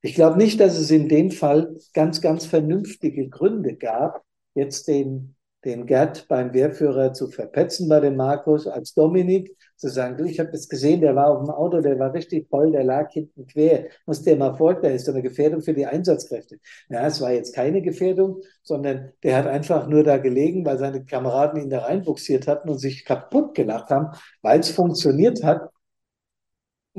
Ich 0.01 0.15
glaube 0.15 0.37
nicht, 0.37 0.59
dass 0.59 0.77
es 0.77 0.91
in 0.91 1.09
dem 1.09 1.29
Fall 1.31 1.75
ganz, 1.93 2.21
ganz 2.21 2.45
vernünftige 2.45 3.27
Gründe 3.27 3.75
gab, 3.75 4.23
jetzt 4.53 4.87
den, 4.87 5.35
den 5.65 5.85
Gerd 5.87 6.27
beim 6.29 6.53
Wehrführer 6.53 7.11
zu 7.11 7.27
verpetzen 7.27 7.89
bei 7.89 7.99
dem 7.99 8.15
Markus 8.15 8.65
als 8.65 8.93
Dominik, 8.93 9.55
zu 9.75 9.89
sagen, 9.89 10.17
du, 10.17 10.25
ich 10.25 10.39
habe 10.39 10.51
das 10.51 10.67
gesehen, 10.67 11.01
der 11.01 11.15
war 11.15 11.29
auf 11.29 11.43
dem 11.43 11.49
Auto, 11.49 11.81
der 11.81 11.97
war 11.99 12.13
richtig 12.13 12.49
voll, 12.49 12.71
der 12.71 12.83
lag 12.83 13.11
hinten 13.11 13.47
quer, 13.47 13.87
muss 14.05 14.21
dir 14.21 14.35
mal 14.35 14.55
folgen, 14.55 14.81
da 14.83 14.89
ist 14.89 15.07
eine 15.07 15.21
Gefährdung 15.21 15.61
für 15.61 15.73
die 15.73 15.85
Einsatzkräfte. 15.85 16.59
Ja, 16.89 17.07
es 17.07 17.21
war 17.21 17.31
jetzt 17.31 17.55
keine 17.55 17.81
Gefährdung, 17.81 18.41
sondern 18.63 19.11
der 19.23 19.37
hat 19.37 19.47
einfach 19.47 19.87
nur 19.87 20.03
da 20.03 20.17
gelegen, 20.17 20.65
weil 20.65 20.77
seine 20.77 21.05
Kameraden 21.05 21.61
ihn 21.61 21.69
da 21.69 21.79
reinbuxiert 21.79 22.47
hatten 22.47 22.69
und 22.69 22.77
sich 22.77 23.05
kaputt 23.05 23.55
gelacht 23.55 23.89
haben, 23.89 24.17
weil 24.41 24.59
es 24.59 24.69
funktioniert 24.69 25.43
hat 25.43 25.69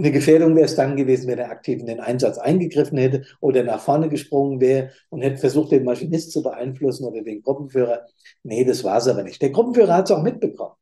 eine 0.00 0.12
Gefährdung 0.12 0.56
wäre 0.56 0.64
es 0.64 0.76
dann 0.76 0.96
gewesen, 0.96 1.28
wenn 1.28 1.38
er 1.38 1.50
aktiv 1.50 1.78
in 1.80 1.86
den 1.86 2.00
Einsatz 2.00 2.38
eingegriffen 2.38 2.98
hätte 2.98 3.24
oder 3.40 3.62
nach 3.62 3.80
vorne 3.80 4.08
gesprungen 4.08 4.60
wäre 4.60 4.90
und 5.10 5.20
hätte 5.20 5.38
versucht, 5.38 5.72
den 5.72 5.84
Maschinist 5.84 6.32
zu 6.32 6.42
beeinflussen 6.42 7.04
oder 7.04 7.22
den 7.22 7.42
Gruppenführer. 7.42 8.06
Nee, 8.42 8.64
das 8.64 8.82
war 8.82 8.98
es 8.98 9.08
aber 9.08 9.22
nicht. 9.22 9.42
Der 9.42 9.50
Gruppenführer 9.50 9.94
hat 9.94 10.06
es 10.06 10.16
auch 10.16 10.22
mitbekommen. 10.22 10.74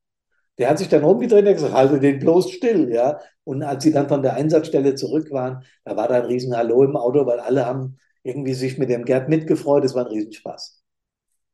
Der 0.59 0.70
hat 0.70 0.78
sich 0.78 0.88
dann 0.88 1.04
rumgedreht 1.04 1.46
und 1.46 1.54
gesagt, 1.54 1.74
halte 1.74 2.00
den 2.00 2.18
bloß 2.18 2.50
still, 2.50 2.92
ja. 2.92 3.20
Und 3.44 3.62
als 3.62 3.85
sie 3.85 3.92
dann 3.92 4.09
von 4.09 4.22
der 4.22 4.35
Einsatzstelle 4.35 4.94
zurück 4.94 5.31
waren, 5.31 5.64
da 5.85 5.96
war 5.96 6.09
da 6.09 6.16
ein 6.16 6.26
riesen 6.26 6.57
Hallo 6.57 6.83
im 6.85 6.96
Auto, 6.96 7.26
weil 7.26 7.40
alle 7.40 7.66
haben 7.66 7.98
irgendwie 8.22 8.54
sich 8.54 8.78
mit 8.78 8.90
dem 8.90 9.04
Gerd 9.04 9.28
mitgefreut. 9.28 9.85
Es 9.85 9.94
war 9.94 10.07
ein 10.07 10.12
Riesenspaß. 10.12 10.78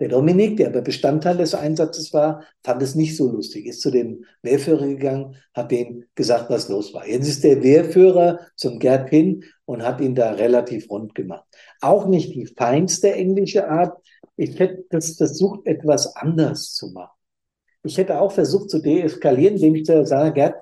Der 0.01 0.09
Dominik, 0.09 0.57
der 0.57 0.69
aber 0.69 0.83
Bestandteil 0.83 1.37
des 1.37 1.55
Einsatzes 1.55 2.13
war, 2.13 2.43
fand 2.65 2.83
es 2.83 2.97
nicht 2.97 3.17
so 3.17 3.31
lustig, 3.31 3.67
ist 3.67 3.81
zu 3.81 3.93
dem 3.93 4.25
Wehrführer 4.43 4.89
gegangen, 4.89 5.37
hat 5.55 5.71
dem 5.71 6.05
gesagt, 6.17 6.51
was 6.51 6.69
los 6.69 6.93
war. 6.93 7.07
Jetzt 7.07 7.29
ist 7.29 7.45
der 7.45 7.63
Wehrführer 7.63 8.41
zum 8.57 8.81
Gerd 8.81 9.11
hin 9.11 9.45
und 9.67 9.85
hat 9.85 10.01
ihn 10.01 10.17
da 10.17 10.33
relativ 10.33 10.91
rund 10.91 11.15
gemacht. 11.15 11.45
Auch 11.81 12.07
nicht 12.07 12.35
die 12.35 12.47
feinste 12.47 13.13
englische 13.15 13.69
Art. 13.69 13.97
Ich 14.37 14.59
hätte 14.59 14.85
das 14.91 15.17
versucht, 15.17 15.65
etwas 15.67 16.17
anders 16.17 16.75
zu 16.75 16.89
machen. 16.89 17.17
Ich 17.85 17.97
hätte 17.97 18.19
auch 18.21 18.33
versucht 18.33 18.71
zu 18.71 18.81
deeskalieren, 18.81 19.55
indem 19.57 19.77
ich 19.77 19.85
zu 19.85 20.05
sagen, 20.05 20.35
Gerd, 20.35 20.57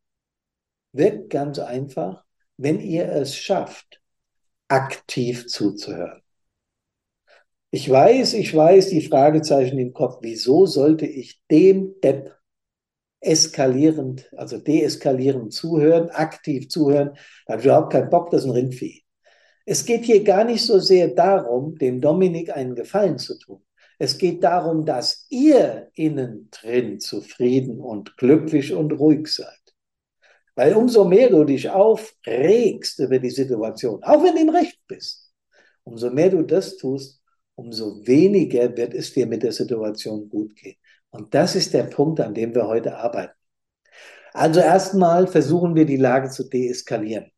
wird 0.90 1.30
ganz 1.30 1.60
einfach, 1.60 2.24
wenn 2.56 2.80
ihr 2.80 3.08
es 3.12 3.36
schafft, 3.36 4.02
aktiv 4.66 5.46
zuzuhören. 5.46 6.21
Ich 7.74 7.88
weiß, 7.88 8.34
ich 8.34 8.54
weiß, 8.54 8.90
die 8.90 9.00
Fragezeichen 9.00 9.78
im 9.78 9.94
Kopf, 9.94 10.18
wieso 10.20 10.66
sollte 10.66 11.06
ich 11.06 11.40
dem 11.50 11.98
Depp 12.02 12.36
eskalierend, 13.18 14.30
also 14.36 14.58
deeskalierend 14.58 15.54
zuhören, 15.54 16.10
aktiv 16.10 16.68
zuhören, 16.68 17.16
da 17.46 17.54
habe 17.54 17.60
ich 17.62 17.66
überhaupt 17.66 17.90
keinen 17.90 18.10
Bock, 18.10 18.28
das 18.28 18.42
ist 18.42 18.48
ein 18.48 18.52
Rindvieh. 18.52 19.02
Es 19.64 19.86
geht 19.86 20.04
hier 20.04 20.22
gar 20.22 20.44
nicht 20.44 20.66
so 20.66 20.80
sehr 20.80 21.08
darum, 21.08 21.78
dem 21.78 22.02
Dominik 22.02 22.54
einen 22.54 22.74
Gefallen 22.74 23.16
zu 23.16 23.38
tun. 23.38 23.62
Es 23.98 24.18
geht 24.18 24.44
darum, 24.44 24.84
dass 24.84 25.26
ihr 25.30 25.88
innen 25.94 26.50
drin 26.50 27.00
zufrieden 27.00 27.80
und 27.80 28.18
glücklich 28.18 28.74
und 28.74 28.92
ruhig 28.92 29.28
seid. 29.28 29.48
Weil 30.56 30.74
umso 30.74 31.06
mehr 31.06 31.30
du 31.30 31.44
dich 31.44 31.70
aufregst 31.70 32.98
über 32.98 33.18
die 33.18 33.30
Situation, 33.30 34.02
auch 34.02 34.22
wenn 34.22 34.34
du 34.34 34.42
im 34.42 34.50
Recht 34.50 34.78
bist, 34.86 35.32
umso 35.84 36.10
mehr 36.10 36.28
du 36.28 36.42
das 36.42 36.76
tust, 36.76 37.21
umso 37.54 38.06
weniger 38.06 38.76
wird 38.76 38.94
es 38.94 39.12
dir 39.12 39.26
mit 39.26 39.42
der 39.42 39.52
Situation 39.52 40.28
gut 40.28 40.54
gehen. 40.56 40.76
Und 41.10 41.34
das 41.34 41.54
ist 41.54 41.74
der 41.74 41.84
Punkt, 41.84 42.20
an 42.20 42.34
dem 42.34 42.54
wir 42.54 42.66
heute 42.66 42.96
arbeiten. 42.96 43.34
Also 44.32 44.60
erstmal 44.60 45.26
versuchen 45.26 45.74
wir 45.74 45.84
die 45.84 45.96
Lage 45.96 46.30
zu 46.30 46.48
deeskalieren. 46.48 47.30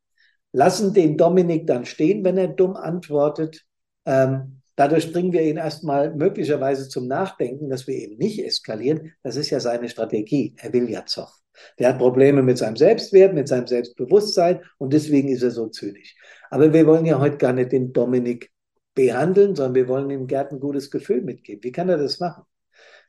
Lassen 0.52 0.94
den 0.94 1.16
Dominik 1.16 1.66
dann 1.66 1.84
stehen, 1.84 2.24
wenn 2.24 2.38
er 2.38 2.48
dumm 2.48 2.76
antwortet. 2.76 3.64
Ähm, 4.06 4.60
dadurch 4.76 5.12
bringen 5.12 5.32
wir 5.32 5.42
ihn 5.42 5.56
erstmal 5.56 6.14
möglicherweise 6.14 6.88
zum 6.88 7.08
Nachdenken, 7.08 7.68
dass 7.68 7.88
wir 7.88 7.96
eben 7.96 8.16
nicht 8.16 8.38
eskalieren. 8.44 9.12
Das 9.24 9.34
ist 9.34 9.50
ja 9.50 9.58
seine 9.58 9.88
Strategie. 9.88 10.54
Er 10.58 10.72
will 10.72 10.88
ja 10.88 11.04
Zoff. 11.04 11.32
Der 11.78 11.88
hat 11.88 11.98
Probleme 11.98 12.42
mit 12.42 12.58
seinem 12.58 12.76
Selbstwert, 12.76 13.34
mit 13.34 13.48
seinem 13.48 13.66
Selbstbewusstsein 13.66 14.60
und 14.78 14.92
deswegen 14.92 15.28
ist 15.28 15.42
er 15.42 15.50
so 15.50 15.68
zynisch. 15.68 16.16
Aber 16.50 16.72
wir 16.72 16.86
wollen 16.86 17.06
ja 17.06 17.18
heute 17.18 17.36
gar 17.36 17.52
nicht 17.52 17.72
den 17.72 17.92
Dominik 17.92 18.50
behandeln, 18.94 19.54
sondern 19.56 19.74
wir 19.74 19.88
wollen 19.88 20.08
dem 20.08 20.26
Gerd 20.26 20.52
ein 20.52 20.60
gutes 20.60 20.90
Gefühl 20.90 21.22
mitgeben. 21.22 21.62
Wie 21.64 21.72
kann 21.72 21.88
er 21.88 21.98
das 21.98 22.20
machen? 22.20 22.44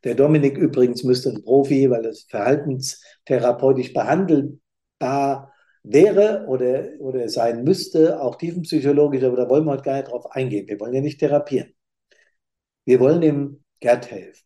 Der 0.03 0.15
Dominik 0.15 0.57
übrigens 0.57 1.03
müsste 1.03 1.29
ein 1.29 1.43
Profi, 1.43 1.89
weil 1.89 2.05
es 2.05 2.23
verhaltenstherapeutisch 2.29 3.93
behandelbar 3.93 5.51
wäre 5.83 6.45
oder, 6.47 6.89
oder 6.99 7.29
sein 7.29 7.63
müsste, 7.63 8.21
auch 8.21 8.35
tiefenpsychologisch, 8.35 9.23
aber 9.23 9.37
da 9.37 9.49
wollen 9.49 9.65
wir 9.65 9.71
heute 9.71 9.83
gar 9.83 9.95
nicht 9.97 10.11
drauf 10.11 10.31
eingehen. 10.31 10.67
Wir 10.67 10.79
wollen 10.79 10.93
ja 10.93 11.01
nicht 11.01 11.19
therapieren. 11.19 11.73
Wir 12.85 12.99
wollen 12.99 13.21
dem 13.21 13.63
Gerd 13.79 14.11
helfen. 14.11 14.43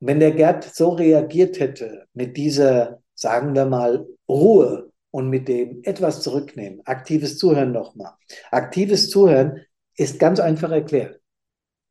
Wenn 0.00 0.20
der 0.20 0.32
Gerd 0.32 0.64
so 0.64 0.90
reagiert 0.90 1.60
hätte 1.60 2.06
mit 2.12 2.36
dieser, 2.36 3.02
sagen 3.14 3.54
wir 3.54 3.64
mal, 3.64 4.06
Ruhe 4.28 4.92
und 5.10 5.30
mit 5.30 5.48
dem 5.48 5.80
etwas 5.84 6.22
zurücknehmen, 6.22 6.80
aktives 6.84 7.38
Zuhören 7.38 7.72
nochmal. 7.72 8.12
Aktives 8.50 9.10
Zuhören 9.10 9.60
ist 9.96 10.18
ganz 10.18 10.40
einfach 10.40 10.70
erklärt. 10.70 11.20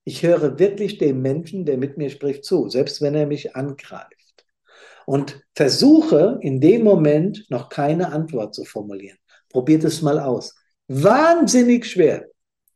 Ich 0.05 0.23
höre 0.23 0.59
wirklich 0.59 0.97
dem 0.97 1.21
Menschen, 1.21 1.65
der 1.65 1.77
mit 1.77 1.97
mir 1.97 2.09
spricht, 2.09 2.43
zu, 2.43 2.69
selbst 2.69 3.01
wenn 3.01 3.15
er 3.15 3.25
mich 3.25 3.55
angreift. 3.55 4.45
Und 5.05 5.41
versuche 5.55 6.39
in 6.41 6.59
dem 6.61 6.83
Moment 6.83 7.45
noch 7.49 7.69
keine 7.69 8.11
Antwort 8.11 8.53
zu 8.53 8.65
formulieren. 8.65 9.17
Probiert 9.49 9.83
es 9.83 10.01
mal 10.01 10.19
aus. 10.19 10.55
Wahnsinnig 10.87 11.85
schwer. 11.85 12.27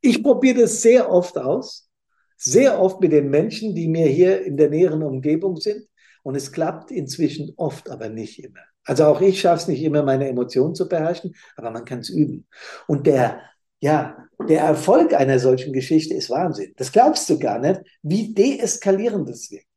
Ich 0.01 0.23
probiere 0.23 0.61
das 0.61 0.82
sehr 0.82 1.11
oft 1.11 1.38
aus. 1.38 1.89
Sehr 2.38 2.80
oft 2.80 3.01
mit 3.01 3.11
den 3.11 3.30
Menschen, 3.30 3.73
die 3.73 3.88
mir 3.88 4.07
hier 4.07 4.45
in 4.45 4.57
der 4.57 4.69
näheren 4.69 5.03
Umgebung 5.03 5.57
sind. 5.57 5.88
Und 6.23 6.36
es 6.36 6.51
klappt 6.51 6.91
inzwischen 6.91 7.53
oft, 7.57 7.89
aber 7.89 8.09
nicht 8.09 8.43
immer. 8.43 8.59
Also 8.84 9.05
auch 9.05 9.21
ich 9.21 9.41
schaffe 9.41 9.63
es 9.63 9.67
nicht 9.67 9.84
immer, 9.84 10.03
meine 10.03 10.30
Emotionen 10.30 10.75
zu 10.75 10.88
beherrschen, 10.88 11.36
aber 11.55 11.71
man 11.71 11.84
kann 11.84 11.99
es 11.99 12.09
üben. 12.09 12.47
Und 12.88 13.05
der, 13.07 13.41
ja, 13.80 14.17
der 14.47 14.61
Erfolg 14.61 15.13
einer 15.13 15.39
solchen 15.39 15.73
Geschichte 15.73 16.13
ist 16.13 16.30
Wahnsinn. 16.30 16.73
Das 16.78 16.91
glaubst 16.91 17.30
du 17.30 17.39
gar 17.39 17.59
nicht, 17.59 17.82
wie 18.01 18.34
deeskalierend 18.34 19.30
das 19.30 19.51
wirkt. 19.51 19.67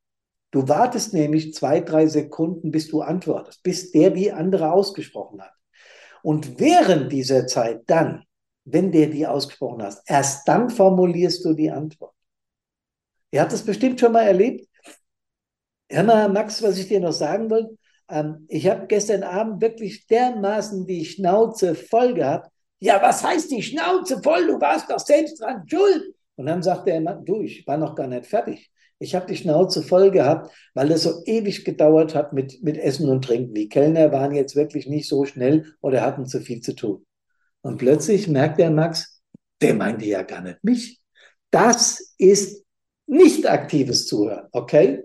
Du 0.50 0.68
wartest 0.68 1.14
nämlich 1.14 1.54
zwei, 1.54 1.80
drei 1.80 2.06
Sekunden, 2.06 2.70
bis 2.70 2.88
du 2.88 3.02
antwortest, 3.02 3.62
bis 3.62 3.92
der 3.92 4.10
die 4.10 4.32
andere 4.32 4.72
ausgesprochen 4.72 5.40
hat. 5.40 5.52
Und 6.22 6.58
während 6.58 7.12
dieser 7.12 7.46
Zeit 7.46 7.82
dann, 7.86 8.24
wenn 8.64 8.92
der 8.92 9.06
die 9.06 9.26
ausgesprochen 9.26 9.82
hast, 9.82 10.02
erst 10.06 10.46
dann 10.46 10.68
formulierst 10.68 11.44
du 11.44 11.54
die 11.54 11.70
Antwort. 11.70 12.14
Ihr 13.30 13.40
habt 13.40 13.52
das 13.52 13.62
bestimmt 13.62 14.00
schon 14.00 14.12
mal 14.12 14.26
erlebt. 14.26 14.68
Hör 15.88 16.02
mal, 16.02 16.28
Max, 16.28 16.62
was 16.62 16.78
ich 16.78 16.88
dir 16.88 17.00
noch 17.00 17.12
sagen 17.12 17.48
wollte. 17.48 17.76
Ähm, 18.08 18.46
ich 18.48 18.68
habe 18.68 18.86
gestern 18.86 19.22
Abend 19.22 19.60
wirklich 19.60 20.06
dermaßen 20.06 20.86
die 20.86 21.04
Schnauze 21.04 21.74
voll 21.74 22.14
gehabt. 22.14 22.49
Ja, 22.80 23.00
was 23.02 23.22
heißt 23.22 23.50
die 23.50 23.62
Schnauze 23.62 24.22
voll? 24.22 24.46
Du 24.46 24.60
warst 24.60 24.90
doch 24.90 24.98
selbst 24.98 25.40
dran 25.40 25.62
schuld. 25.68 26.14
Und 26.36 26.46
dann 26.46 26.62
sagte 26.62 26.90
er, 26.90 27.00
du, 27.00 27.42
ich 27.42 27.66
war 27.66 27.76
noch 27.76 27.94
gar 27.94 28.06
nicht 28.06 28.26
fertig. 28.26 28.70
Ich 28.98 29.14
habe 29.14 29.26
die 29.26 29.36
Schnauze 29.36 29.82
voll 29.82 30.10
gehabt, 30.10 30.54
weil 30.74 30.90
es 30.92 31.04
so 31.04 31.22
ewig 31.24 31.64
gedauert 31.64 32.14
hat 32.14 32.32
mit, 32.32 32.62
mit 32.62 32.76
Essen 32.76 33.08
und 33.08 33.24
Trinken. 33.24 33.54
Die 33.54 33.68
Kellner 33.68 34.12
waren 34.12 34.34
jetzt 34.34 34.56
wirklich 34.56 34.86
nicht 34.86 35.08
so 35.08 35.24
schnell 35.24 35.74
oder 35.80 36.02
hatten 36.02 36.26
zu 36.26 36.40
viel 36.40 36.60
zu 36.60 36.74
tun. 36.74 37.06
Und 37.62 37.78
plötzlich 37.78 38.28
merkt 38.28 38.58
der 38.58 38.70
Max, 38.70 39.22
der 39.60 39.74
meinte 39.74 40.04
ja 40.06 40.22
gar 40.22 40.42
nicht 40.42 40.62
mich. 40.64 41.00
Das 41.50 42.14
ist 42.18 42.64
nicht 43.06 43.48
aktives 43.48 44.06
Zuhören, 44.06 44.48
okay? 44.52 45.04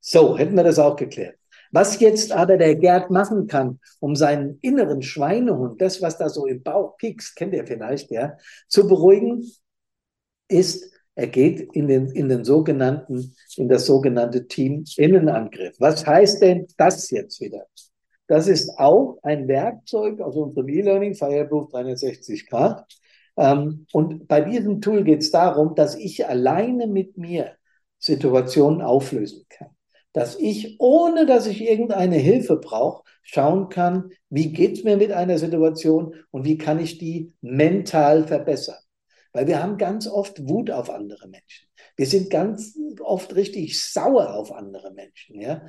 So, 0.00 0.38
hätten 0.38 0.56
wir 0.56 0.64
das 0.64 0.78
auch 0.78 0.96
geklärt. 0.96 1.36
Was 1.72 2.00
jetzt 2.00 2.32
aber 2.32 2.56
der 2.56 2.74
Gerd 2.74 3.10
machen 3.10 3.46
kann, 3.46 3.78
um 4.00 4.16
seinen 4.16 4.58
inneren 4.60 5.02
Schweinehund, 5.02 5.80
das, 5.80 6.02
was 6.02 6.18
da 6.18 6.28
so 6.28 6.46
im 6.46 6.62
Bauch 6.62 6.96
piekst, 6.96 7.36
kennt 7.36 7.54
ihr 7.54 7.66
vielleicht, 7.66 8.10
ja, 8.10 8.36
zu 8.68 8.88
beruhigen, 8.88 9.44
ist, 10.48 10.92
er 11.14 11.28
geht 11.28 11.72
in 11.74 11.86
den, 11.86 12.10
in 12.10 12.28
den 12.28 12.44
sogenannten, 12.44 13.34
in 13.56 13.68
das 13.68 13.86
sogenannte 13.86 14.48
Team 14.48 14.84
Innenangriff. 14.96 15.76
Was 15.78 16.04
heißt 16.06 16.42
denn 16.42 16.66
das 16.76 17.10
jetzt 17.10 17.40
wieder? 17.40 17.66
Das 18.26 18.48
ist 18.48 18.70
auch 18.78 19.18
ein 19.22 19.46
Werkzeug 19.46 20.20
aus 20.20 20.36
unserem 20.36 20.68
E-Learning, 20.68 21.14
Fireproof 21.14 21.68
360 21.70 22.48
Grad. 22.48 22.84
Ähm, 23.36 23.86
und 23.92 24.26
bei 24.26 24.40
diesem 24.40 24.80
Tool 24.80 25.04
geht 25.04 25.22
es 25.22 25.30
darum, 25.30 25.74
dass 25.74 25.94
ich 25.94 26.26
alleine 26.26 26.86
mit 26.88 27.16
mir 27.16 27.52
Situationen 27.98 28.82
auflösen 28.82 29.44
kann 29.48 29.70
dass 30.12 30.36
ich, 30.38 30.76
ohne 30.80 31.26
dass 31.26 31.46
ich 31.46 31.62
irgendeine 31.62 32.16
Hilfe 32.16 32.56
brauche, 32.56 33.04
schauen 33.22 33.68
kann, 33.68 34.10
wie 34.28 34.52
geht 34.52 34.78
es 34.78 34.84
mir 34.84 34.96
mit 34.96 35.12
einer 35.12 35.38
Situation 35.38 36.14
und 36.30 36.44
wie 36.44 36.58
kann 36.58 36.80
ich 36.80 36.98
die 36.98 37.32
mental 37.40 38.26
verbessern. 38.26 38.78
Weil 39.32 39.46
wir 39.46 39.62
haben 39.62 39.78
ganz 39.78 40.08
oft 40.08 40.48
Wut 40.48 40.70
auf 40.70 40.90
andere 40.90 41.28
Menschen. 41.28 41.68
Wir 41.96 42.06
sind 42.06 42.30
ganz 42.30 42.76
oft 43.00 43.34
richtig 43.36 43.80
sauer 43.80 44.34
auf 44.34 44.52
andere 44.52 44.92
Menschen. 44.92 45.40
Ja? 45.40 45.62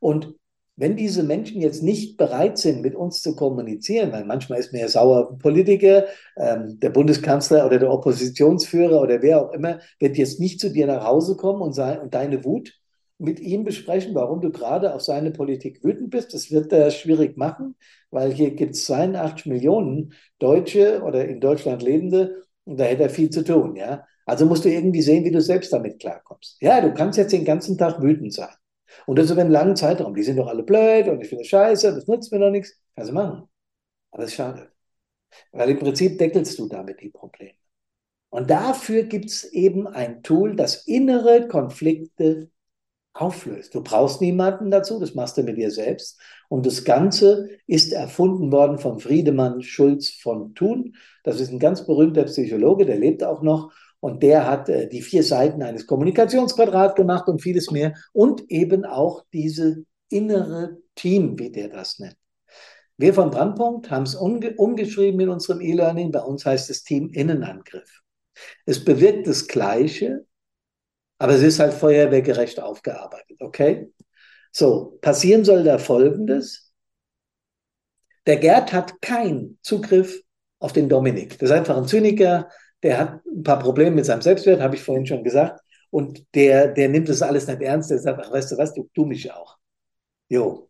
Und 0.00 0.34
wenn 0.78 0.96
diese 0.96 1.22
Menschen 1.22 1.62
jetzt 1.62 1.82
nicht 1.82 2.18
bereit 2.18 2.58
sind, 2.58 2.82
mit 2.82 2.94
uns 2.94 3.22
zu 3.22 3.34
kommunizieren, 3.34 4.12
weil 4.12 4.26
manchmal 4.26 4.58
ist 4.58 4.74
mir 4.74 4.88
sauer 4.90 5.38
Politiker, 5.38 6.04
ähm, 6.36 6.78
der 6.80 6.90
Bundeskanzler 6.90 7.64
oder 7.64 7.78
der 7.78 7.90
Oppositionsführer 7.90 9.00
oder 9.00 9.22
wer 9.22 9.40
auch 9.40 9.52
immer, 9.52 9.80
wird 9.98 10.18
jetzt 10.18 10.38
nicht 10.38 10.60
zu 10.60 10.70
dir 10.70 10.86
nach 10.86 11.04
Hause 11.04 11.36
kommen 11.36 11.62
und, 11.62 11.72
sagen, 11.72 12.02
und 12.02 12.12
deine 12.12 12.44
Wut 12.44 12.74
mit 13.18 13.40
ihm 13.40 13.64
besprechen, 13.64 14.14
warum 14.14 14.40
du 14.40 14.50
gerade 14.50 14.94
auf 14.94 15.00
seine 15.02 15.30
Politik 15.30 15.82
wütend 15.82 16.10
bist. 16.10 16.34
Das 16.34 16.50
wird 16.50 16.72
er 16.72 16.90
schwierig 16.90 17.36
machen, 17.36 17.76
weil 18.10 18.32
hier 18.32 18.54
gibt 18.54 18.74
es 18.74 18.84
82 18.84 19.46
Millionen 19.46 20.12
Deutsche 20.38 21.02
oder 21.02 21.26
in 21.26 21.40
Deutschland 21.40 21.82
Lebende 21.82 22.42
und 22.64 22.78
da 22.78 22.84
hätte 22.84 23.04
er 23.04 23.10
viel 23.10 23.30
zu 23.30 23.42
tun. 23.42 23.76
Ja? 23.76 24.04
Also 24.26 24.44
musst 24.44 24.64
du 24.64 24.68
irgendwie 24.68 25.02
sehen, 25.02 25.24
wie 25.24 25.30
du 25.30 25.40
selbst 25.40 25.72
damit 25.72 26.00
klarkommst. 26.00 26.58
Ja, 26.60 26.80
du 26.80 26.92
kannst 26.92 27.18
jetzt 27.18 27.32
den 27.32 27.44
ganzen 27.44 27.78
Tag 27.78 28.02
wütend 28.02 28.34
sein. 28.34 28.54
Und 29.06 29.18
das 29.18 29.30
über 29.30 29.40
einen 29.40 29.50
langen 29.50 29.76
Zeitraum. 29.76 30.14
Die 30.14 30.22
sind 30.22 30.36
doch 30.36 30.48
alle 30.48 30.62
blöd 30.62 31.08
und 31.08 31.20
ich 31.20 31.28
finde 31.28 31.44
scheiße, 31.44 31.94
das 31.94 32.06
nutzt 32.06 32.32
mir 32.32 32.38
doch 32.38 32.50
nichts. 32.50 32.78
Kannst 32.94 33.10
du 33.10 33.14
machen. 33.14 33.48
Aber 34.10 34.24
es 34.24 34.34
schadet. 34.34 34.68
Weil 35.52 35.70
im 35.70 35.78
Prinzip 35.78 36.18
deckelst 36.18 36.58
du 36.58 36.68
damit 36.68 37.00
die 37.00 37.10
Probleme. 37.10 37.54
Und 38.30 38.50
dafür 38.50 39.04
gibt 39.04 39.26
es 39.26 39.44
eben 39.44 39.86
ein 39.86 40.22
Tool, 40.22 40.56
das 40.56 40.86
innere 40.86 41.48
Konflikte 41.48 42.50
auflöst. 43.20 43.74
Du 43.74 43.82
brauchst 43.82 44.20
niemanden 44.20 44.70
dazu, 44.70 44.98
das 45.00 45.14
machst 45.14 45.36
du 45.36 45.42
mit 45.42 45.56
dir 45.56 45.70
selbst. 45.70 46.20
Und 46.48 46.66
das 46.66 46.84
Ganze 46.84 47.48
ist 47.66 47.92
erfunden 47.92 48.52
worden 48.52 48.78
von 48.78 48.98
Friedemann 48.98 49.62
Schulz 49.62 50.10
von 50.10 50.54
Thun. 50.54 50.94
Das 51.24 51.40
ist 51.40 51.50
ein 51.50 51.58
ganz 51.58 51.86
berühmter 51.86 52.24
Psychologe, 52.24 52.86
der 52.86 52.96
lebt 52.96 53.24
auch 53.24 53.42
noch. 53.42 53.72
Und 54.00 54.22
der 54.22 54.48
hat 54.48 54.68
äh, 54.68 54.88
die 54.88 55.02
vier 55.02 55.22
Seiten 55.22 55.62
eines 55.62 55.86
Kommunikationsquadrats 55.86 56.94
gemacht 56.94 57.28
und 57.28 57.42
vieles 57.42 57.70
mehr. 57.70 57.94
Und 58.12 58.44
eben 58.50 58.84
auch 58.84 59.24
diese 59.32 59.84
innere 60.08 60.78
Team, 60.94 61.38
wie 61.38 61.50
der 61.50 61.68
das 61.68 61.98
nennt. 61.98 62.16
Wir 62.98 63.12
von 63.12 63.30
Brandpunkt 63.30 63.90
haben 63.90 64.04
es 64.04 64.14
umge 64.14 64.54
umgeschrieben 64.56 65.20
in 65.20 65.28
unserem 65.28 65.60
E-Learning. 65.60 66.12
Bei 66.12 66.20
uns 66.20 66.46
heißt 66.46 66.70
es 66.70 66.82
Team 66.82 67.10
Innenangriff. 67.10 68.02
Es 68.64 68.84
bewirkt 68.84 69.26
das 69.26 69.48
Gleiche, 69.48 70.24
aber 71.18 71.34
es 71.34 71.42
ist 71.42 71.58
halt 71.60 71.74
feuerwehrgerecht 71.74 72.60
aufgearbeitet, 72.60 73.40
okay? 73.40 73.92
So, 74.52 74.98
passieren 75.00 75.44
soll 75.44 75.64
da 75.64 75.78
Folgendes. 75.78 76.72
Der 78.26 78.36
Gerd 78.38 78.72
hat 78.72 79.00
keinen 79.00 79.58
Zugriff 79.62 80.20
auf 80.58 80.72
den 80.72 80.88
Dominik. 80.88 81.38
Das 81.38 81.50
ist 81.50 81.56
einfach 81.56 81.76
ein 81.76 81.86
Zyniker, 81.86 82.48
der 82.82 82.98
hat 82.98 83.26
ein 83.26 83.42
paar 83.42 83.58
Probleme 83.58 83.96
mit 83.96 84.06
seinem 84.06 84.22
Selbstwert, 84.22 84.60
habe 84.60 84.76
ich 84.76 84.82
vorhin 84.82 85.06
schon 85.06 85.24
gesagt. 85.24 85.60
Und 85.90 86.26
der, 86.34 86.68
der 86.68 86.88
nimmt 86.88 87.08
das 87.08 87.22
alles 87.22 87.46
nicht 87.46 87.62
ernst. 87.62 87.90
Der 87.90 87.98
sagt, 87.98 88.20
ach, 88.22 88.30
weißt 88.32 88.52
du 88.52 88.58
was, 88.58 88.74
du, 88.74 88.88
du 88.94 89.04
mich 89.04 89.32
auch. 89.32 89.56
Jo. 90.28 90.68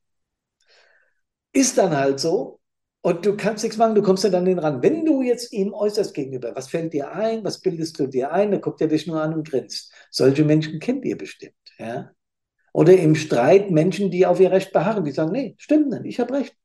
Ist 1.52 1.78
dann 1.78 1.96
halt 1.96 2.20
so. 2.20 2.60
Und 3.02 3.24
du 3.24 3.36
kannst 3.36 3.62
nichts 3.62 3.78
machen, 3.78 3.94
du 3.94 4.02
kommst 4.02 4.24
ja 4.24 4.30
dann 4.30 4.44
den 4.44 4.58
ran. 4.58 4.82
Wenn 4.82 5.04
du 5.04 5.22
jetzt 5.22 5.52
ihm 5.52 5.72
äußerst 5.72 6.12
gegenüber, 6.12 6.56
was 6.56 6.68
fällt 6.68 6.92
dir 6.92 7.12
ein, 7.12 7.44
was 7.44 7.60
bildest 7.60 7.98
du 8.00 8.08
dir 8.08 8.32
ein, 8.32 8.50
dann 8.50 8.60
guckt 8.60 8.80
er 8.80 8.88
dich 8.88 9.06
nur 9.06 9.22
an 9.22 9.34
und 9.34 9.48
grinst. 9.48 9.92
Solche 10.10 10.44
Menschen 10.44 10.80
kennt 10.80 11.04
ihr 11.04 11.16
bestimmt. 11.16 11.54
Ja? 11.78 12.10
Oder 12.72 12.96
im 12.96 13.14
Streit 13.14 13.70
Menschen, 13.70 14.10
die 14.10 14.26
auf 14.26 14.40
ihr 14.40 14.50
Recht 14.50 14.72
beharren, 14.72 15.04
die 15.04 15.12
sagen, 15.12 15.32
nee, 15.32 15.54
stimmt 15.58 15.88
nicht, 15.88 16.04
ich 16.04 16.20
habe 16.20 16.34
Recht. 16.34 16.56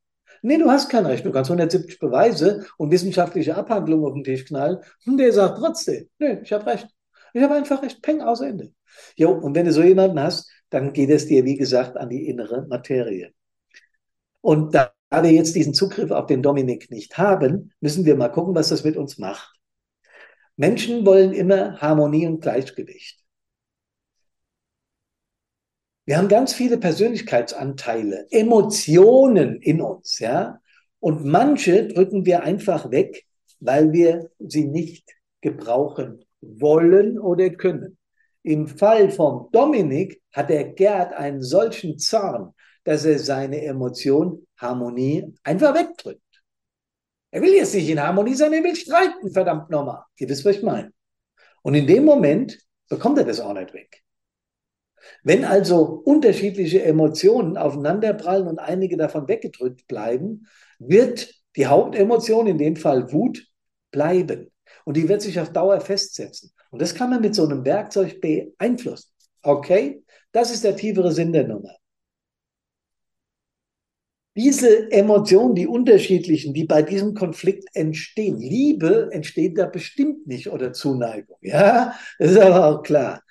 Nee, 0.41 0.57
du 0.57 0.69
hast 0.69 0.89
kein 0.89 1.05
Recht. 1.05 1.23
Du 1.23 1.31
kannst 1.31 1.51
170 1.51 1.99
Beweise 1.99 2.65
und 2.77 2.91
wissenschaftliche 2.91 3.55
Abhandlungen 3.55 4.05
auf 4.05 4.13
den 4.13 4.23
Tisch 4.23 4.45
knallen. 4.45 4.79
Und 5.05 5.17
der 5.17 5.31
sagt 5.31 5.59
trotzdem, 5.59 6.09
nee, 6.17 6.39
ich 6.43 6.51
habe 6.51 6.65
Recht. 6.65 6.87
Ich 7.33 7.43
habe 7.43 7.53
einfach 7.53 7.83
Recht. 7.83 8.01
Peng, 8.01 8.21
aus 8.21 8.41
Ende. 8.41 8.73
Jo, 9.15 9.31
und 9.31 9.55
wenn 9.55 9.65
du 9.65 9.71
so 9.71 9.83
jemanden 9.83 10.19
hast, 10.19 10.49
dann 10.69 10.93
geht 10.93 11.11
es 11.11 11.27
dir, 11.27 11.45
wie 11.45 11.57
gesagt, 11.57 11.95
an 11.97 12.09
die 12.09 12.27
innere 12.27 12.65
Materie. 12.67 13.31
Und 14.41 14.73
da 14.73 14.91
da 15.11 15.23
wir 15.23 15.31
jetzt 15.31 15.55
diesen 15.55 15.73
Zugriff 15.73 16.09
auf 16.09 16.25
den 16.25 16.41
Dominik 16.41 16.89
nicht 16.89 17.17
haben, 17.17 17.73
müssen 17.81 18.05
wir 18.05 18.15
mal 18.15 18.29
gucken, 18.29 18.55
was 18.55 18.69
das 18.69 18.85
mit 18.85 18.95
uns 18.95 19.17
macht. 19.17 19.59
Menschen 20.55 21.05
wollen 21.05 21.33
immer 21.33 21.79
Harmonie 21.81 22.25
und 22.27 22.39
Gleichgewicht. 22.39 23.19
Wir 26.05 26.17
haben 26.17 26.29
ganz 26.29 26.53
viele 26.53 26.77
Persönlichkeitsanteile, 26.77 28.27
Emotionen 28.31 29.61
in 29.61 29.81
uns, 29.81 30.19
ja. 30.19 30.59
Und 30.99 31.25
manche 31.25 31.89
drücken 31.89 32.25
wir 32.25 32.43
einfach 32.43 32.89
weg, 32.89 33.25
weil 33.59 33.91
wir 33.91 34.29
sie 34.39 34.65
nicht 34.65 35.09
gebrauchen 35.41 36.23
wollen 36.39 37.19
oder 37.19 37.49
können. 37.49 37.97
Im 38.43 38.67
Fall 38.67 39.11
von 39.11 39.49
Dominik 39.51 40.21
hat 40.31 40.49
der 40.49 40.69
Gerd 40.69 41.13
einen 41.13 41.41
solchen 41.41 41.97
Zorn, 41.97 42.53
dass 42.83 43.05
er 43.05 43.19
seine 43.19 43.61
Emotion 43.63 44.47
Harmonie 44.57 45.33
einfach 45.43 45.73
wegdrückt. 45.75 46.21
Er 47.31 47.41
will 47.41 47.53
jetzt 47.53 47.73
nicht 47.73 47.89
in 47.89 48.01
Harmonie 48.01 48.35
sein, 48.35 48.53
er 48.53 48.63
will 48.63 48.75
streiten, 48.75 49.31
verdammt 49.31 49.69
nochmal. 49.69 50.03
Ihr 50.17 50.27
wisst, 50.27 50.43
was 50.43 50.57
ich 50.57 50.63
meine. 50.63 50.91
Und 51.61 51.75
in 51.75 51.87
dem 51.87 52.03
Moment 52.03 52.59
bekommt 52.89 53.17
er 53.17 53.23
das 53.23 53.39
auch 53.39 53.53
nicht 53.53 53.73
weg. 53.73 54.03
Wenn 55.23 55.45
also 55.45 56.01
unterschiedliche 56.05 56.83
Emotionen 56.83 57.57
aufeinanderprallen 57.57 58.47
und 58.47 58.59
einige 58.59 58.97
davon 58.97 59.27
weggedrückt 59.27 59.87
bleiben, 59.87 60.47
wird 60.79 61.33
die 61.55 61.67
Hauptemotion, 61.67 62.47
in 62.47 62.57
dem 62.57 62.75
Fall 62.75 63.11
Wut, 63.11 63.47
bleiben. 63.91 64.51
Und 64.85 64.97
die 64.97 65.07
wird 65.07 65.21
sich 65.21 65.39
auf 65.39 65.51
Dauer 65.51 65.79
festsetzen. 65.81 66.51
Und 66.69 66.81
das 66.81 66.95
kann 66.95 67.09
man 67.09 67.21
mit 67.21 67.35
so 67.35 67.45
einem 67.45 67.65
Werkzeug 67.65 68.21
beeinflussen. 68.21 69.11
Okay? 69.41 70.03
Das 70.31 70.51
ist 70.51 70.63
der 70.63 70.75
tiefere 70.75 71.11
Sinn 71.11 71.33
der 71.33 71.47
Nummer. 71.47 71.75
Diese 74.35 74.91
Emotionen, 74.91 75.55
die 75.55 75.67
unterschiedlichen, 75.67 76.53
die 76.53 76.63
bei 76.63 76.81
diesem 76.81 77.15
Konflikt 77.15 77.67
entstehen, 77.73 78.37
Liebe 78.37 79.09
entsteht 79.11 79.57
da 79.57 79.65
bestimmt 79.65 80.25
nicht 80.25 80.49
oder 80.49 80.71
Zuneigung. 80.71 81.37
Ja, 81.41 81.95
das 82.17 82.31
ist 82.31 82.39
aber 82.39 82.67
auch 82.67 82.83
klar. 82.83 83.23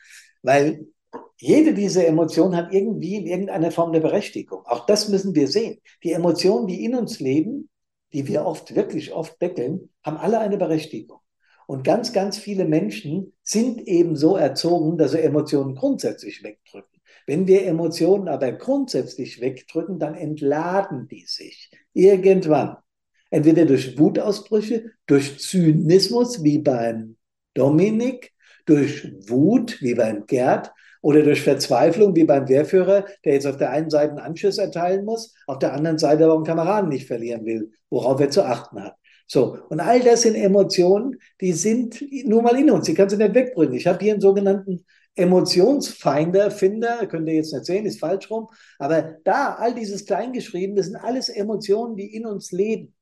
Weil 0.43 0.87
jede 1.39 1.73
dieser 1.73 2.07
Emotionen 2.07 2.55
hat 2.55 2.73
irgendwie 2.75 3.17
in 3.17 3.27
irgendeiner 3.27 3.71
Form 3.71 3.91
eine 3.91 4.01
Berechtigung. 4.01 4.61
Auch 4.67 4.85
das 4.85 5.09
müssen 5.09 5.35
wir 5.35 5.49
sehen. 5.49 5.81
Die 6.05 6.13
Emotionen, 6.13 6.67
die 6.67 6.85
in 6.85 6.95
uns 6.95 7.19
leben, 7.19 7.71
die 8.13 8.27
wir 8.29 8.45
oft, 8.45 8.75
wirklich 8.75 9.13
oft 9.13 9.41
deckeln, 9.41 9.89
haben 10.03 10.19
alle 10.19 10.39
eine 10.39 10.59
Berechtigung. 10.59 11.21
Und 11.67 11.85
ganz, 11.85 12.13
ganz 12.13 12.37
viele 12.37 12.65
Menschen 12.65 13.33
sind 13.43 13.81
eben 13.87 14.17
so 14.17 14.37
erzogen, 14.37 14.99
dass 14.99 15.13
sie 15.13 15.21
Emotionen 15.21 15.77
grundsätzlich 15.77 16.43
wegdrücken. 16.43 17.00
Wenn 17.31 17.47
wir 17.47 17.65
Emotionen 17.65 18.27
aber 18.27 18.51
grundsätzlich 18.51 19.41
wegdrücken, 19.41 20.01
dann 20.01 20.17
entladen 20.17 21.07
die 21.07 21.27
sich 21.29 21.71
irgendwann. 21.93 22.77
Entweder 23.31 23.67
durch 23.67 23.97
Wutausbrüche, 23.97 24.87
durch 25.07 25.39
Zynismus 25.39 26.43
wie 26.43 26.59
beim 26.59 27.15
Dominik, 27.55 28.33
durch 28.67 29.13
Wut 29.29 29.81
wie 29.81 29.95
beim 29.95 30.27
Gerd 30.27 30.73
oder 31.03 31.23
durch 31.23 31.43
Verzweiflung 31.43 32.17
wie 32.17 32.25
beim 32.25 32.49
Wehrführer, 32.49 33.05
der 33.25 33.35
jetzt 33.35 33.47
auf 33.47 33.59
der 33.59 33.71
einen 33.71 33.91
Seite 33.91 34.11
einen 34.11 34.19
Anschluss 34.19 34.59
erteilen 34.59 35.05
muss, 35.05 35.33
auf 35.47 35.61
der 35.61 35.73
anderen 35.73 35.99
Seite 35.99 36.25
aber 36.25 36.35
einen 36.35 36.43
Kameraden 36.43 36.91
nicht 36.91 37.07
verlieren 37.07 37.47
will, 37.47 37.71
worauf 37.91 38.21
er 38.21 38.31
zu 38.31 38.43
achten 38.43 38.83
hat. 38.83 38.97
So, 39.29 39.57
und 39.69 39.79
all 39.79 40.01
das 40.01 40.23
sind 40.23 40.35
Emotionen, 40.35 41.21
die 41.41 41.53
sind 41.53 42.05
nur 42.25 42.43
mal 42.43 42.59
in 42.59 42.73
uns, 42.73 42.87
die 42.87 42.95
kannst 42.95 43.15
du 43.15 43.19
nicht 43.23 43.37
wegbringen. 43.37 43.75
Ich 43.75 43.87
habe 43.87 44.03
hier 44.03 44.15
einen 44.15 44.21
sogenannten 44.21 44.85
Emotionsfinder, 45.17 46.51
Finder, 46.51 47.07
könnt 47.07 47.29
ihr 47.29 47.35
jetzt 47.35 47.53
nicht 47.53 47.67
sehen, 47.67 47.87
ist 47.87 48.01
falsch 48.01 48.31
rum, 48.31 48.49
aber 48.79 49.17
da, 49.25 49.55
all 49.55 49.75
dieses 49.75 50.07
Kleingeschrieben, 50.07 50.77
das 50.77 50.87
sind 50.87 50.97
alles 50.97 51.29
Emotionen, 51.29 51.97
die 51.97 52.15
in 52.15 52.27
uns 52.27 52.53
leben. 52.53 52.95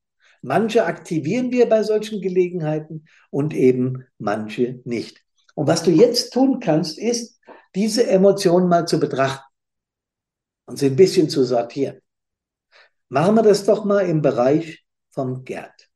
Manche 0.43 0.85
aktivieren 0.85 1.51
wir 1.51 1.69
bei 1.69 1.83
solchen 1.83 2.21
Gelegenheiten 2.21 3.07
und 3.31 3.55
eben 3.55 4.05
manche 4.19 4.81
nicht. 4.85 5.23
Und 5.55 5.67
was 5.67 5.83
du 5.83 5.91
jetzt 5.91 6.33
tun 6.33 6.61
kannst, 6.61 6.99
ist, 6.99 7.41
diese 7.75 8.07
Emotionen 8.07 8.69
mal 8.69 8.87
zu 8.87 9.01
betrachten 9.01 9.45
und 10.67 10.79
sie 10.79 10.87
ein 10.87 10.97
bisschen 10.97 11.29
zu 11.29 11.45
sortieren. 11.45 12.01
Machen 13.09 13.37
wir 13.37 13.43
das 13.43 13.65
doch 13.65 13.85
mal 13.85 14.01
im 14.01 14.23
Bereich 14.23 14.85
vom 15.11 15.45
Gerd. 15.45 15.88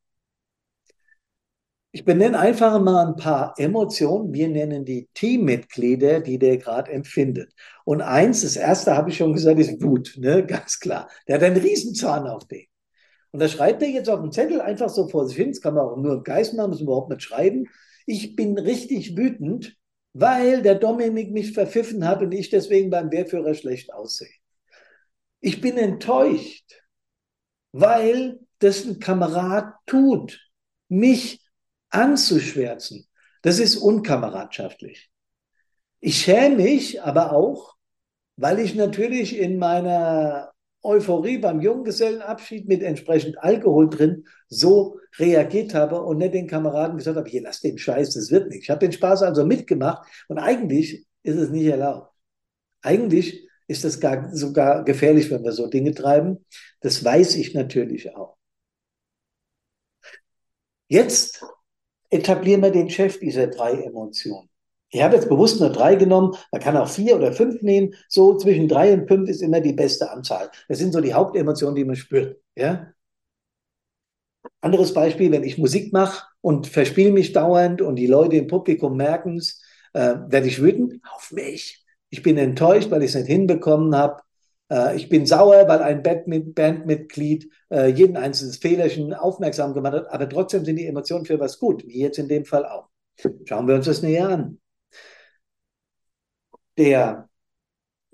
Ich 1.95 2.05
benenne 2.05 2.39
einfach 2.39 2.81
mal 2.81 3.05
ein 3.05 3.15
paar 3.15 3.53
Emotionen. 3.57 4.33
Wir 4.33 4.47
nennen 4.47 4.83
die 4.83 5.09
Teammitglieder, 5.13 6.21
die 6.21 6.39
der 6.39 6.57
gerade 6.57 6.91
empfindet. 6.91 7.53
Und 7.85 8.01
eins, 8.01 8.41
das 8.41 8.55
erste 8.55 8.97
habe 8.97 9.11
ich 9.11 9.17
schon 9.17 9.33
gesagt, 9.33 9.59
ist 9.59 9.79
Wut, 9.83 10.15
ne? 10.17 10.43
ganz 10.47 10.79
klar. 10.79 11.07
Der 11.27 11.35
hat 11.35 11.43
einen 11.43 11.61
Riesenzahn 11.61 12.25
auf 12.25 12.47
den. 12.47 12.65
Und 13.29 13.41
da 13.41 13.47
schreibt 13.47 13.83
er 13.83 13.89
jetzt 13.89 14.09
auf 14.09 14.21
dem 14.21 14.31
Zettel 14.31 14.59
einfach 14.59 14.89
so 14.89 15.07
vor 15.07 15.27
sich 15.27 15.37
hin. 15.37 15.51
Das 15.51 15.61
kann 15.61 15.75
man 15.75 15.85
auch 15.85 15.95
nur 15.97 16.13
im 16.15 16.23
Geist 16.23 16.55
machen, 16.55 16.71
muss 16.71 16.79
man 16.79 16.87
überhaupt 16.87 17.09
nicht 17.11 17.21
schreiben. 17.21 17.67
Ich 18.07 18.35
bin 18.35 18.57
richtig 18.57 19.15
wütend, 19.15 19.77
weil 20.13 20.63
der 20.63 20.75
Dominik 20.75 21.31
mich 21.31 21.53
verpfiffen 21.53 22.07
hat 22.07 22.23
und 22.23 22.31
ich 22.31 22.49
deswegen 22.49 22.89
beim 22.89 23.11
Wehrführer 23.11 23.53
schlecht 23.53 23.93
aussehe. 23.93 24.33
Ich 25.41 25.61
bin 25.61 25.77
enttäuscht, 25.77 26.81
weil 27.71 28.39
das 28.57 28.83
ein 28.83 28.99
Kamerad 28.99 29.75
tut, 29.85 30.39
mich 30.87 31.42
anzuschwärzen, 31.93 33.07
das 33.41 33.59
ist 33.59 33.77
unkameradschaftlich. 33.77 35.09
Ich 35.99 36.17
schäme 36.21 36.57
mich 36.57 37.01
aber 37.01 37.33
auch, 37.33 37.75
weil 38.35 38.59
ich 38.59 38.75
natürlich 38.75 39.37
in 39.37 39.57
meiner 39.57 40.51
Euphorie 40.81 41.37
beim 41.37 41.61
Junggesellenabschied 41.61 42.67
mit 42.67 42.83
entsprechend 42.83 43.37
Alkohol 43.41 43.89
drin 43.89 44.25
so 44.49 44.99
reagiert 45.17 45.73
habe 45.73 46.01
und 46.01 46.17
nicht 46.17 46.33
den 46.33 46.47
Kameraden 46.47 46.97
gesagt 46.97 47.17
habe, 47.17 47.29
hier 47.29 47.43
lass 47.43 47.61
den 47.61 47.77
Scheiß, 47.77 48.15
das 48.15 48.31
wird 48.31 48.49
nicht. 48.49 48.63
Ich 48.63 48.69
habe 48.69 48.79
den 48.79 48.91
Spaß 48.91 49.23
also 49.23 49.45
mitgemacht 49.45 50.05
und 50.27 50.39
eigentlich 50.39 51.05
ist 51.21 51.37
es 51.37 51.49
nicht 51.49 51.67
erlaubt. 51.67 52.13
Eigentlich 52.81 53.47
ist 53.67 53.85
es 53.85 53.99
gar, 53.99 54.35
sogar 54.35 54.83
gefährlich, 54.83 55.31
wenn 55.31 55.43
wir 55.43 55.53
so 55.53 55.67
Dinge 55.67 55.93
treiben. 55.93 56.45
Das 56.81 57.03
weiß 57.03 57.35
ich 57.37 57.53
natürlich 57.53 58.13
auch. 58.15 58.35
Jetzt 60.89 61.43
etablieren 62.13 62.61
wir 62.61 62.71
den 62.71 62.89
Chef 62.89 63.19
dieser 63.19 63.47
drei 63.47 63.73
Emotionen. 63.73 64.49
Ich 64.89 65.01
habe 65.01 65.15
jetzt 65.15 65.27
bewusst 65.27 65.59
nur 65.59 65.71
drei 65.71 65.95
genommen, 65.95 66.35
man 66.51 66.61
kann 66.61 66.77
auch 66.77 66.87
vier 66.87 67.15
oder 67.15 67.33
fünf 67.33 67.63
nehmen. 67.63 67.95
So 68.09 68.37
zwischen 68.37 68.67
drei 68.67 68.93
und 68.93 69.07
fünf 69.07 69.27
ist 69.27 69.41
immer 69.41 69.59
die 69.59 69.73
beste 69.73 70.11
Anzahl. 70.11 70.51
Das 70.67 70.77
sind 70.77 70.93
so 70.93 71.01
die 71.01 71.15
Hauptemotionen, 71.15 71.75
die 71.75 71.83
man 71.83 71.95
spürt. 71.95 72.39
Ja? 72.55 72.93
Anderes 74.61 74.93
Beispiel, 74.93 75.31
wenn 75.31 75.43
ich 75.43 75.57
Musik 75.57 75.91
mache 75.93 76.27
und 76.41 76.67
verspiele 76.67 77.11
mich 77.11 77.33
dauernd 77.33 77.81
und 77.81 77.95
die 77.95 78.05
Leute 78.05 78.35
im 78.35 78.47
Publikum 78.47 78.95
merken 78.95 79.37
es, 79.37 79.63
äh, 79.93 80.15
werde 80.27 80.47
ich 80.47 80.61
wütend 80.61 81.01
auf 81.11 81.31
mich. 81.31 81.83
Ich 82.11 82.21
bin 82.21 82.37
enttäuscht, 82.37 82.91
weil 82.91 83.01
ich 83.01 83.09
es 83.09 83.15
nicht 83.15 83.27
hinbekommen 83.27 83.95
habe. 83.95 84.21
Äh, 84.71 84.95
ich 84.95 85.09
bin 85.09 85.25
sauer, 85.25 85.67
weil 85.67 85.81
ein 85.81 86.03
Bandmitglied 86.03 87.49
äh, 87.71 87.87
jeden 87.87 88.17
einzelnen 88.17 88.53
Fehlerchen 88.53 89.13
aufmerksam 89.13 89.73
gemacht 89.73 89.93
hat, 89.93 90.11
aber 90.11 90.27
trotzdem 90.29 90.65
sind 90.65 90.77
die 90.77 90.87
Emotionen 90.87 91.25
für 91.25 91.39
was 91.39 91.59
gut, 91.59 91.85
wie 91.87 91.99
jetzt 91.99 92.19
in 92.19 92.27
dem 92.27 92.45
Fall 92.45 92.65
auch. 92.65 92.89
Schauen 93.45 93.67
wir 93.67 93.75
uns 93.75 93.85
das 93.85 94.01
näher 94.01 94.29
an. 94.29 94.59
Der 96.77 97.29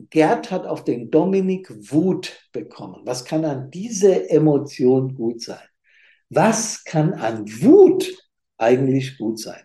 Gerd 0.10 0.52
hat 0.52 0.66
auf 0.66 0.84
den 0.84 1.12
Dominik 1.12 1.70
Wut 1.92 2.48
bekommen. 2.54 3.02
Was 3.06 3.26
kann 3.26 3.44
an 3.46 3.70
dieser 3.70 4.30
Emotion 4.30 5.14
gut 5.14 5.42
sein? 5.42 5.68
Was 6.30 6.84
kann 6.84 7.14
an 7.14 7.46
Wut 7.62 8.10
eigentlich 8.58 9.18
gut 9.18 9.40
sein? 9.40 9.62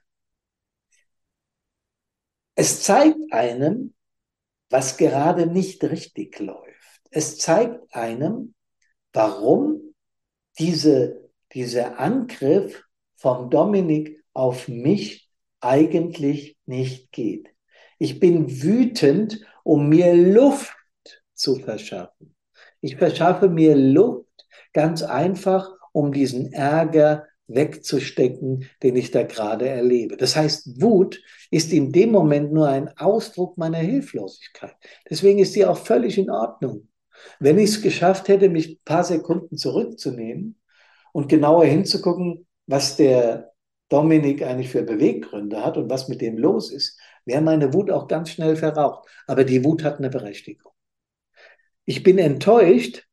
Es 2.57 2.83
zeigt 2.83 3.19
einem, 3.33 3.95
was 4.71 4.97
gerade 4.97 5.47
nicht 5.47 5.85
richtig 5.85 6.39
läuft 6.41 6.64
es 7.15 7.39
zeigt 7.39 7.95
einem, 7.95 8.55
warum 9.13 9.95
diese, 10.59 11.31
dieser 11.53 12.01
Angriff 12.01 12.83
vom 13.15 13.51
Dominik 13.51 14.21
auf 14.33 14.67
mich 14.67 15.31
eigentlich 15.61 16.57
nicht 16.67 17.13
geht. 17.13 17.49
Ich 18.01 18.19
bin 18.19 18.63
wütend, 18.63 19.41
um 19.63 19.89
mir 19.89 20.13
Luft 20.13 20.77
zu 21.35 21.55
verschaffen. 21.55 22.35
Ich 22.81 22.97
verschaffe 22.97 23.49
mir 23.49 23.77
Luft 23.77 24.27
ganz 24.73 25.03
einfach, 25.05 25.71
um 25.93 26.13
diesen 26.13 26.53
Ärger 26.53 27.29
wegzustecken, 27.47 28.69
den 28.83 28.97
ich 28.97 29.13
da 29.13 29.23
gerade 29.23 29.69
erlebe. 29.69 30.17
Das 30.17 30.35
heißt, 30.35 30.83
Wut 30.83 31.23
ist 31.53 31.73
in 31.73 31.93
dem 31.93 32.11
Moment 32.11 32.53
nur 32.53 32.69
ein 32.69 32.89
Ausdruck 32.99 33.57
meiner 33.57 33.79
Hilflosigkeit. 33.79 34.75
Deswegen 35.09 35.39
ist 35.39 35.53
sie 35.53 35.65
auch 35.65 35.79
völlig 35.79 36.19
in 36.19 36.29
Ordnung. 36.29 36.89
Wenn 37.39 37.59
ich 37.59 37.71
es 37.71 37.83
geschafft 37.83 38.29
hätte, 38.29 38.49
mich 38.49 38.69
ein 38.69 38.85
paar 38.85 39.05
Sekunden 39.05 39.57
zurückzunehmen 39.57 40.61
und 41.13 41.29
genauer 41.29 41.65
hinzugucken, 41.65 42.47
was 42.67 42.97
der 42.97 43.53
Dominik 43.89 44.43
eigentlich 44.43 44.71
für 44.71 44.83
Beweggründe 44.83 45.65
hat 45.65 45.77
und 45.77 45.91
was 45.91 46.09
mit 46.09 46.21
dem 46.21 46.39
los 46.39 46.73
ist, 46.73 46.99
wäre 47.25 47.43
meine 47.43 47.73
Wut 47.73 47.91
auch 47.91 48.09
ganz 48.09 48.31
schnell 48.31 48.57
verraucht. 48.57 49.09
Aber 49.27 49.45
die 49.45 49.65
Wut 49.65 49.85
hat 49.85 49.99
eine 49.99 50.11
Berechtigung. 50.11 50.73
Ich 51.85 52.03
bin 52.03 52.19
enttäuscht, 52.19 53.07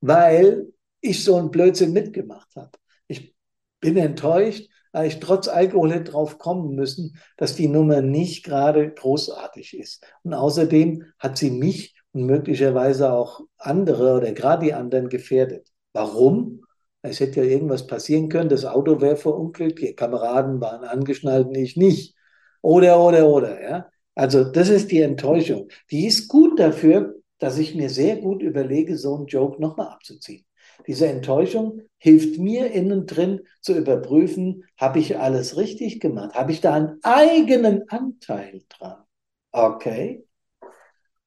weil 0.00 0.68
ich 1.00 1.24
so 1.24 1.36
einen 1.36 1.50
Blödsinn 1.50 1.92
mitgemacht 1.92 2.54
habe. 2.56 2.72
Ich 3.06 3.34
bin 3.80 3.96
enttäuscht, 3.96 4.68
weil 4.92 5.08
ich 5.08 5.20
trotz 5.20 5.48
Alkohol 5.48 5.92
hätte 5.92 6.12
drauf 6.12 6.38
kommen 6.38 6.74
müssen, 6.74 7.18
dass 7.36 7.56
die 7.56 7.68
Nummer 7.68 8.00
nicht 8.02 8.44
gerade 8.44 8.92
großartig 8.92 9.78
ist. 9.78 10.06
Und 10.22 10.34
außerdem 10.34 11.04
hat 11.18 11.38
sie 11.38 11.50
mich 11.50 11.94
und 12.18 12.26
möglicherweise 12.26 13.12
auch 13.12 13.40
andere 13.58 14.16
oder 14.16 14.32
gerade 14.32 14.66
die 14.66 14.74
anderen 14.74 15.08
gefährdet. 15.08 15.68
Warum? 15.92 16.62
Es 17.02 17.20
hätte 17.20 17.42
ja 17.42 17.50
irgendwas 17.50 17.86
passieren 17.86 18.28
können, 18.28 18.48
das 18.48 18.64
Auto 18.64 19.00
wäre 19.00 19.16
verunglückt, 19.16 19.80
die 19.80 19.94
Kameraden 19.94 20.60
waren 20.60 20.84
angeschnallt 20.84 21.56
ich 21.56 21.76
nicht. 21.76 22.16
Oder, 22.60 23.00
oder, 23.00 23.28
oder, 23.28 23.62
ja. 23.62 23.88
Also, 24.16 24.42
das 24.44 24.68
ist 24.68 24.90
die 24.90 25.00
Enttäuschung. 25.00 25.68
Die 25.92 26.06
ist 26.06 26.26
gut 26.28 26.58
dafür, 26.58 27.14
dass 27.38 27.56
ich 27.58 27.76
mir 27.76 27.88
sehr 27.88 28.16
gut 28.16 28.42
überlege, 28.42 28.98
so 28.98 29.14
einen 29.14 29.26
Joke 29.26 29.62
nochmal 29.62 29.88
abzuziehen. 29.88 30.44
Diese 30.88 31.06
Enttäuschung 31.06 31.82
hilft 31.98 32.38
mir 32.38 32.72
innen 32.72 33.06
drin 33.06 33.42
zu 33.60 33.74
überprüfen, 33.76 34.64
habe 34.76 34.98
ich 34.98 35.18
alles 35.18 35.56
richtig 35.56 36.00
gemacht? 36.00 36.34
Habe 36.34 36.50
ich 36.50 36.60
da 36.60 36.74
einen 36.74 36.98
eigenen 37.02 37.88
Anteil 37.88 38.62
dran? 38.68 39.04
Okay. 39.52 40.27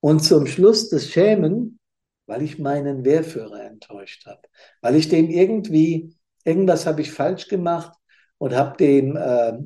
Und 0.02 0.22
zum 0.22 0.48
Schluss 0.48 0.90
das 0.90 1.08
Schämen, 1.08 1.80
weil 2.28 2.42
ich 2.42 2.60
meinen 2.60 3.06
Wehrführer 3.06 3.64
enttäuscht 3.64 4.26
habe, 4.26 4.42
weil 4.82 4.96
ich 4.96 5.10
dem 5.10 5.30
irgendwie, 5.30 6.16
irgendwas 6.44 6.86
habe 6.86 7.02
ich 7.02 7.12
falsch 7.12 7.48
gemacht 7.48 7.94
und 8.38 8.56
habe 8.56 8.78
den, 8.78 9.16
äh, 9.16 9.60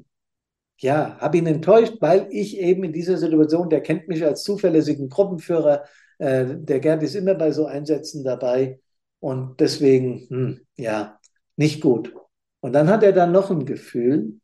ja, 0.79 1.17
habe 1.19 1.37
ihn 1.37 1.47
enttäuscht, 1.47 1.95
weil 2.01 2.27
ich 2.31 2.57
eben 2.57 2.83
in 2.83 2.93
dieser 2.93 3.17
Situation, 3.17 3.69
der 3.69 3.81
kennt 3.81 4.07
mich 4.07 4.23
als 4.25 4.43
zuverlässigen 4.43 5.09
Gruppenführer, 5.09 5.85
äh, 6.19 6.45
der 6.57 6.79
Gerd 6.79 7.03
ist 7.03 7.15
immer 7.15 7.35
bei 7.35 7.51
so 7.51 7.65
Einsätzen 7.65 8.23
dabei 8.23 8.79
und 9.19 9.59
deswegen, 9.59 10.27
hm, 10.29 10.61
ja, 10.77 11.19
nicht 11.55 11.81
gut. 11.81 12.13
Und 12.61 12.73
dann 12.73 12.89
hat 12.89 13.03
er 13.03 13.13
dann 13.13 13.31
noch 13.31 13.51
ein 13.51 13.65
Gefühl, 13.65 14.39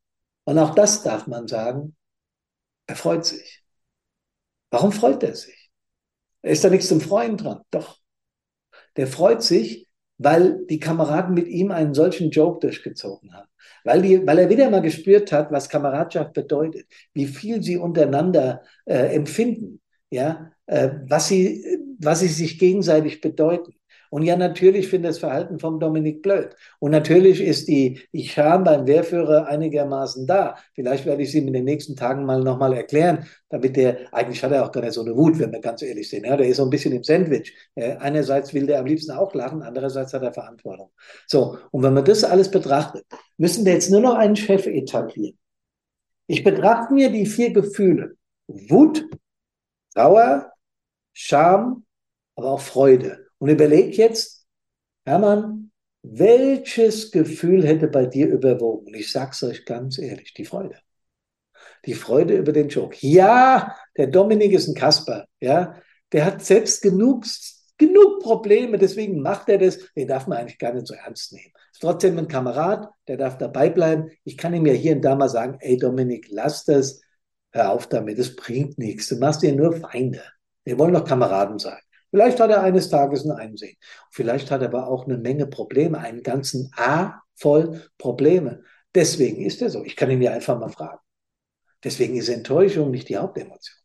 und 0.46 0.58
auch 0.58 0.74
das 0.76 1.04
darf 1.04 1.28
man 1.28 1.48
sagen, 1.48 1.96
er 2.88 2.96
freut 2.96 3.26
sich. 3.26 3.64
Warum 4.72 4.92
freut 4.92 5.24
er 5.24 5.36
sich? 5.36 5.61
Ist 6.44 6.64
da 6.64 6.70
nichts 6.70 6.88
zum 6.88 7.02
Freuen 7.02 7.38
dran? 7.38 7.62
Doch. 7.72 8.00
Der 8.98 9.08
freut 9.08 9.44
sich, 9.44 9.88
weil 10.18 10.66
die 10.68 10.80
Kameraden 10.80 11.34
mit 11.34 11.48
ihm 11.48 11.72
einen 11.72 11.94
solchen 11.94 12.30
Joke 12.30 12.60
durchgezogen 12.60 13.34
haben. 13.34 13.48
Weil, 13.84 14.02
die, 14.02 14.26
weil 14.28 14.40
er 14.40 14.50
wieder 14.50 14.70
mal 14.70 14.82
gespürt 14.82 15.32
hat, 15.32 15.52
was 15.52 15.70
Kameradschaft 15.70 16.34
bedeutet, 16.34 16.88
wie 17.14 17.26
viel 17.26 17.64
sie 17.64 17.78
untereinander 17.78 18.62
äh, 18.86 19.16
empfinden, 19.16 19.82
ja, 20.12 20.52
äh, 20.68 20.90
was, 21.08 21.28
sie, 21.28 21.66
was 22.00 22.20
sie 22.20 22.28
sich 22.28 22.60
gegenseitig 22.60 23.22
bedeuten. 23.22 23.74
Und 24.12 24.24
ja, 24.24 24.36
natürlich 24.36 24.90
finde 24.90 25.08
ich 25.08 25.14
das 25.14 25.20
Verhalten 25.20 25.58
von 25.58 25.80
Dominik 25.80 26.22
blöd. 26.22 26.54
Und 26.80 26.92
natürlich 26.92 27.40
ist 27.40 27.70
die, 27.70 28.02
Scham 28.14 28.66
beim 28.66 28.86
Wehrführer 28.86 29.48
einigermaßen 29.48 30.28
da. 30.28 30.58
Vielleicht 30.76 31.06
werde 31.06 31.24
ich 31.24 31.32
sie 31.32 31.40
in 31.40 31.54
den 31.54 31.64
nächsten 31.64 31.96
Tagen 31.96 32.26
mal 32.26 32.44
nochmal 32.44 32.74
erklären, 32.74 33.26
damit 33.48 33.78
der, 33.78 34.14
eigentlich 34.14 34.44
hat 34.44 34.52
er 34.52 34.66
auch 34.66 34.72
gar 34.74 34.82
nicht 34.82 34.94
so 34.94 35.02
eine 35.02 35.16
Wut, 35.16 35.40
wenn 35.40 35.54
wir 35.54 35.62
ganz 35.62 35.82
ehrlich 35.82 36.10
sind. 36.10 36.26
Ja, 36.26 36.36
der 36.36 36.48
ist 36.48 36.58
so 36.58 36.64
ein 36.64 36.70
bisschen 36.70 36.92
im 36.92 37.06
Sandwich. 37.06 37.56
Einerseits 37.76 38.54
will 38.54 38.68
der 38.68 38.80
am 38.80 38.86
liebsten 38.86 39.12
auch 39.12 39.34
lachen, 39.34 39.62
andererseits 39.62 40.14
hat 40.14 40.24
er 40.24 40.34
Verantwortung. 40.34 40.92
So, 41.26 41.58
und 41.72 41.82
wenn 41.82 41.94
man 41.94 42.04
das 42.04 42.26
alles 42.26 42.52
betrachtet, 42.52 43.06
müssen 43.38 43.66
wir 43.66 43.72
jetzt 43.72 43.92
nur 43.92 44.02
noch 44.02 44.16
einen 44.16 44.36
Chef 44.36 44.68
etablieren. 44.68 45.38
Ich 46.28 46.44
betrachte 46.44 46.94
mir 46.94 47.10
die 47.10 47.26
vier 47.26 47.54
Gefühle. 47.54 48.16
Wut, 48.48 49.06
Trauer, 49.94 50.52
Scham, 51.14 51.86
aber 52.36 52.52
auch 52.52 52.62
Freude. 52.62 53.31
Und 53.42 53.50
überleg 53.50 53.98
jetzt, 53.98 54.46
Hermann, 55.04 55.72
welches 56.04 57.10
Gefühl 57.10 57.66
hätte 57.66 57.88
bei 57.88 58.06
dir 58.06 58.28
überwogen? 58.28 58.94
Ich 58.94 59.12
sag's 59.12 59.42
euch 59.42 59.66
ganz 59.66 59.98
ehrlich, 59.98 60.36
die 60.36 60.46
Freude. 60.46 60.76
Die 61.88 61.96
Freude 61.96 62.38
über 62.38 62.52
den 62.52 62.70
Joke. 62.70 62.96
Ja, 63.00 63.76
der 63.98 64.06
Dominik 64.08 64.52
ist 64.52 64.68
ein 64.68 64.76
Kasper, 64.76 65.26
ja. 65.40 65.76
Der 66.12 66.26
hat 66.26 66.46
selbst 66.46 66.84
genug, 66.84 67.26
genug 67.80 68.20
Probleme, 68.22 68.78
deswegen 68.78 69.24
macht 69.24 69.50
er 69.50 69.58
das. 69.58 69.80
Den 69.96 70.08
darf 70.08 70.28
man 70.28 70.38
eigentlich 70.38 70.60
gar 70.60 70.74
nicht 70.74 70.86
so 70.86 70.94
ernst 70.94 71.34
nehmen. 71.34 71.52
Ist 71.72 71.82
trotzdem 71.82 72.20
ein 72.20 72.28
Kamerad, 72.28 72.90
der 73.08 73.18
darf 73.18 73.40
dabei 73.40 73.72
bleiben. 73.72 74.12
Ich 74.24 74.38
kann 74.38 74.54
ihm 74.54 74.68
ja 74.68 74.74
hier 74.74 74.96
und 74.96 75.02
da 75.02 75.16
mal 75.16 75.30
sagen, 75.30 75.58
ey 75.62 75.78
Dominik, 75.78 76.28
lass 76.30 76.64
das, 76.64 77.02
hör 77.54 77.72
auf 77.72 77.88
damit, 77.88 78.20
das 78.20 78.36
bringt 78.36 78.78
nichts. 78.78 79.08
Du 79.08 79.16
machst 79.16 79.42
dir 79.42 79.56
nur 79.56 79.78
Feinde. 79.78 80.22
Wir 80.64 80.78
wollen 80.78 80.94
doch 80.94 81.06
Kameraden 81.06 81.58
sein. 81.58 81.82
Vielleicht 82.12 82.40
hat 82.40 82.52
er 82.52 82.62
eines 82.62 82.90
Tages 82.90 83.26
ein 83.26 83.32
Einsehen. 83.32 83.78
Vielleicht 84.12 84.52
hat 84.52 84.62
er 84.62 84.68
aber 84.68 84.88
auch 84.88 85.06
eine 85.06 85.18
Menge 85.18 85.48
Probleme, 85.48 85.98
einen 85.98 86.22
ganzen 86.24 86.72
A 86.76 87.22
voll 87.36 87.82
Probleme. 87.98 88.64
Deswegen 88.94 89.44
ist 89.44 89.62
er 89.62 89.70
so. 89.70 89.84
Ich 89.86 89.96
kann 89.96 90.12
ihn 90.12 90.22
ja 90.22 90.32
einfach 90.32 90.60
mal 90.60 90.70
fragen. 90.70 91.00
Deswegen 91.84 92.16
ist 92.18 92.30
Enttäuschung 92.30 92.92
nicht 92.92 93.10
die 93.10 93.18
Hauptemotion. 93.18 93.78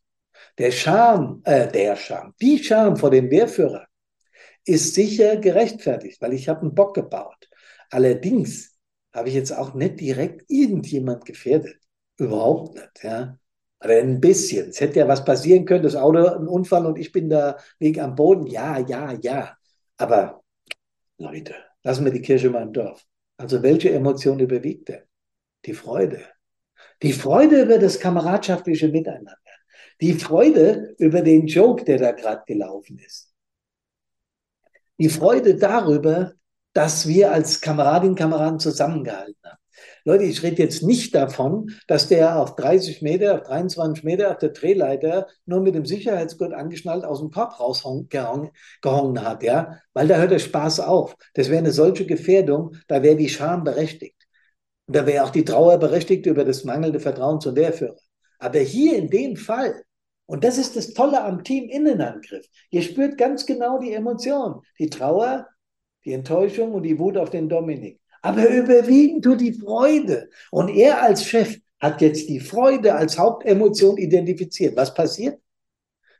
Der 0.57 0.71
Scham, 0.71 1.41
äh, 1.45 1.71
der 1.71 1.95
Scham, 1.95 2.33
die 2.41 2.63
Scham 2.63 2.97
vor 2.97 3.11
dem 3.11 3.31
Wehrführer 3.31 3.87
ist 4.65 4.95
sicher 4.95 5.37
gerechtfertigt, 5.37 6.21
weil 6.21 6.33
ich 6.33 6.49
habe 6.49 6.61
einen 6.61 6.75
Bock 6.75 6.93
gebaut. 6.93 7.49
Allerdings 7.89 8.77
habe 9.13 9.29
ich 9.29 9.35
jetzt 9.35 9.51
auch 9.51 9.73
nicht 9.73 9.99
direkt 9.99 10.43
irgendjemand 10.49 11.25
gefährdet. 11.25 11.77
Überhaupt 12.17 12.75
nicht, 12.75 13.03
ja. 13.03 13.37
Aber 13.79 13.93
ein 13.93 14.19
bisschen. 14.19 14.69
Es 14.69 14.81
hätte 14.81 14.99
ja 14.99 15.07
was 15.07 15.23
passieren 15.23 15.65
können, 15.65 15.83
das 15.83 15.95
Auto, 15.95 16.25
ein 16.25 16.47
Unfall 16.47 16.85
und 16.85 16.97
ich 16.97 17.11
bin 17.11 17.29
da, 17.29 17.57
liege 17.79 18.03
am 18.03 18.15
Boden. 18.15 18.47
Ja, 18.47 18.79
ja, 18.79 19.13
ja. 19.21 19.55
Aber 19.97 20.43
Leute, 21.17 21.55
lassen 21.83 22.05
wir 22.05 22.11
die 22.11 22.21
Kirche 22.21 22.49
mal 22.49 22.63
im 22.63 22.73
Dorf. 22.73 23.05
Also 23.37 23.61
welche 23.61 23.91
Emotion 23.91 24.39
überwiegt 24.39 24.89
denn? 24.89 25.03
Die 25.65 25.73
Freude. 25.73 26.21
Die 27.03 27.13
Freude 27.13 27.63
über 27.63 27.77
das 27.77 27.99
kameradschaftliche 27.99 28.87
Miteinander. 28.89 29.37
Die 30.01 30.13
Freude 30.13 30.95
über 30.97 31.21
den 31.21 31.47
Joke, 31.47 31.83
der 31.83 31.97
da 31.97 32.11
gerade 32.11 32.43
gelaufen 32.45 32.99
ist. 32.99 33.33
Die 34.99 35.09
Freude 35.09 35.55
darüber, 35.55 36.33
dass 36.73 37.07
wir 37.07 37.31
als 37.31 37.61
Kameradinnen 37.61 38.11
und 38.11 38.19
Kameraden 38.19 38.59
zusammengehalten 38.59 39.37
haben. 39.43 39.56
Leute, 40.07 40.23
ich 40.23 40.41
rede 40.41 40.63
jetzt 40.63 40.83
nicht 40.83 41.13
davon, 41.13 41.75
dass 41.85 42.07
der 42.07 42.39
auf 42.41 42.55
30 42.55 43.01
Meter, 43.01 43.35
auf 43.35 43.43
23 43.43 44.05
Meter 44.05 44.31
auf 44.31 44.37
der 44.37 44.51
Drehleiter 44.51 45.27
nur 45.45 45.59
mit 45.59 45.75
dem 45.75 45.85
Sicherheitsgurt 45.85 46.53
angeschnallt 46.53 47.03
aus 47.03 47.19
dem 47.19 47.29
Korb 47.29 47.59
rausgehongen 47.59 49.21
hat, 49.21 49.43
ja, 49.43 49.81
weil 49.91 50.07
da 50.07 50.15
hört 50.15 50.31
der 50.31 50.39
Spaß 50.39 50.79
auf. 50.79 51.13
Das 51.33 51.49
wäre 51.49 51.57
eine 51.57 51.73
solche 51.73 52.05
Gefährdung, 52.05 52.77
da 52.87 53.03
wäre 53.03 53.17
die 53.17 53.27
Scham 53.27 53.65
berechtigt. 53.65 54.15
Und 54.85 54.95
da 54.95 55.05
wäre 55.05 55.25
auch 55.25 55.29
die 55.29 55.43
Trauer 55.43 55.77
berechtigt 55.77 56.25
über 56.25 56.45
das 56.45 56.63
mangelnde 56.63 57.01
Vertrauen 57.01 57.41
zum 57.41 57.57
Wehrführer. 57.57 57.97
Aber 58.39 58.59
hier 58.59 58.95
in 58.97 59.09
dem 59.09 59.35
Fall, 59.35 59.83
und 60.25 60.45
das 60.45 60.57
ist 60.57 60.77
das 60.77 60.93
Tolle 60.93 61.21
am 61.21 61.43
Team-Innenangriff, 61.43 62.45
ihr 62.69 62.81
spürt 62.81 63.17
ganz 63.17 63.45
genau 63.45 63.77
die 63.77 63.91
Emotion, 63.91 64.61
die 64.79 64.89
Trauer, 64.89 65.49
die 66.05 66.13
Enttäuschung 66.13 66.71
und 66.75 66.83
die 66.83 66.97
Wut 66.97 67.17
auf 67.17 67.29
den 67.29 67.49
Dominik. 67.49 67.99
Aber 68.27 68.49
überwiegend 68.49 69.23
tut 69.23 69.39
die 69.39 69.53
Freude. 69.53 70.29
Und 70.51 70.67
er 70.67 71.01
als 71.01 71.23
Chef 71.23 71.59
hat 71.79 72.01
jetzt 72.01 72.27
die 72.27 72.41
Freude 72.41 72.93
als 72.93 73.17
Hauptemotion 73.17 73.95
identifiziert. 73.95 74.75
Was 74.75 74.93
passiert? 74.93 75.39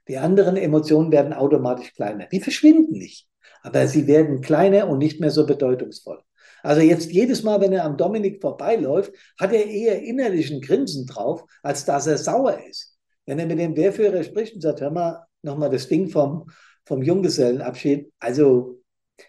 Die 0.08 0.18
anderen 0.18 0.56
Emotionen 0.56 1.12
werden 1.12 1.34
automatisch 1.34 1.94
kleiner. 1.94 2.28
Die 2.28 2.40
verschwinden 2.40 2.98
nicht. 2.98 3.28
Aber 3.62 3.88
sie 3.88 4.08
werden 4.08 4.40
kleiner 4.40 4.88
und 4.88 5.00
nicht 5.00 5.20
mehr 5.20 5.32
so 5.32 5.46
bedeutungsvoll. 5.46 6.22
Also 6.64 6.80
jetzt 6.80 7.12
jedes 7.12 7.44
Mal, 7.44 7.60
wenn 7.60 7.74
er 7.74 7.84
am 7.84 7.98
Dominik 7.98 8.40
vorbeiläuft, 8.40 9.12
hat 9.38 9.52
er 9.52 9.66
eher 9.66 10.02
innerlichen 10.02 10.62
Grinsen 10.62 11.08
drauf, 11.08 11.44
als 11.62 11.84
dass 11.84 12.08
er 12.08 12.18
sauer 12.18 12.58
ist. 12.70 12.98
Wenn 13.26 13.40
er 13.40 13.48
mit 13.48 13.60
dem 13.60 13.76
Wehrführer 13.76 14.24
spricht 14.24 14.56
und 14.56 14.62
sagt, 14.62 14.80
hör 14.80 14.92
mal, 14.92 15.26
nochmal 15.42 15.72
das 15.72 15.90
Ding 15.90 16.08
vom, 16.08 16.50
vom 16.86 17.04
Junggesellenabschied. 17.04 18.14
Also 18.20 18.82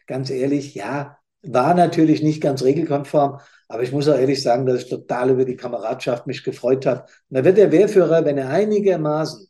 ganz 0.06 0.30
ehrlich, 0.30 0.76
ja, 0.76 1.17
war 1.42 1.74
natürlich 1.74 2.22
nicht 2.22 2.42
ganz 2.42 2.62
regelkonform, 2.62 3.40
aber 3.68 3.82
ich 3.82 3.92
muss 3.92 4.08
auch 4.08 4.18
ehrlich 4.18 4.42
sagen, 4.42 4.66
dass 4.66 4.82
ich 4.82 4.88
total 4.88 5.30
über 5.30 5.44
die 5.44 5.56
Kameradschaft 5.56 6.26
mich 6.26 6.42
gefreut 6.42 6.86
habe. 6.86 7.02
Und 7.02 7.36
da 7.36 7.44
wird 7.44 7.58
der 7.58 7.70
Wehrführer, 7.70 8.24
wenn 8.24 8.38
er 8.38 8.48
einigermaßen 8.48 9.46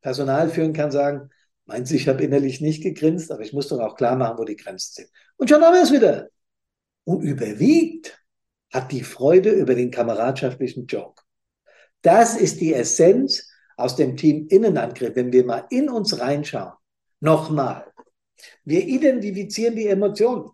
Personal 0.00 0.48
führen 0.48 0.72
kann, 0.72 0.90
sagen, 0.90 1.30
meint 1.66 1.86
sie, 1.86 1.96
ich 1.96 2.08
habe 2.08 2.24
innerlich 2.24 2.60
nicht 2.60 2.82
gegrinst, 2.82 3.30
aber 3.30 3.42
ich 3.42 3.52
muss 3.52 3.68
doch 3.68 3.78
auch 3.78 3.94
klar 3.94 4.16
machen, 4.16 4.38
wo 4.38 4.44
die 4.44 4.56
Grenzen 4.56 4.92
sind. 4.94 5.08
Und 5.36 5.48
schon 5.48 5.62
haben 5.62 5.74
wir 5.74 5.82
es 5.82 5.92
wieder. 5.92 6.28
Und 7.04 7.22
überwiegt 7.22 8.18
hat 8.72 8.90
die 8.90 9.04
Freude 9.04 9.50
über 9.50 9.74
den 9.74 9.90
kameradschaftlichen 9.90 10.86
Joke. 10.86 11.22
Das 12.00 12.36
ist 12.36 12.60
die 12.60 12.74
Essenz 12.74 13.48
aus 13.76 13.96
dem 13.96 14.16
Team 14.16 14.46
Innenangriff, 14.48 15.14
wenn 15.14 15.32
wir 15.32 15.44
mal 15.44 15.66
in 15.70 15.88
uns 15.88 16.18
reinschauen. 16.18 16.72
Nochmal. 17.20 17.86
Wir 18.64 18.84
identifizieren 18.84 19.76
die 19.76 19.86
Emotionen. 19.86 20.50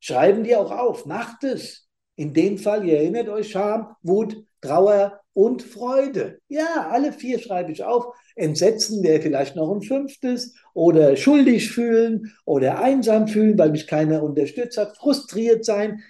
Schreiben 0.00 0.44
die 0.44 0.56
auch 0.56 0.70
auf, 0.70 1.06
macht 1.06 1.44
es. 1.44 1.88
In 2.16 2.34
dem 2.34 2.58
Fall, 2.58 2.84
ihr 2.84 2.98
erinnert 2.98 3.28
euch, 3.28 3.50
Scham, 3.50 3.94
Wut, 4.02 4.36
Trauer 4.60 5.20
und 5.34 5.62
Freude. 5.62 6.40
Ja, 6.48 6.88
alle 6.90 7.12
vier 7.12 7.38
schreibe 7.38 7.70
ich 7.70 7.84
auf. 7.84 8.06
Entsetzen 8.34 9.04
wäre 9.04 9.20
vielleicht 9.20 9.54
noch 9.54 9.72
ein 9.72 9.82
fünftes. 9.82 10.54
Oder 10.74 11.16
schuldig 11.16 11.70
fühlen 11.70 12.34
oder 12.44 12.80
einsam 12.80 13.28
fühlen, 13.28 13.56
weil 13.56 13.70
mich 13.70 13.86
keiner 13.86 14.22
unterstützt 14.22 14.78
hat. 14.78 14.96
Frustriert 14.96 15.64
sein. 15.64 16.02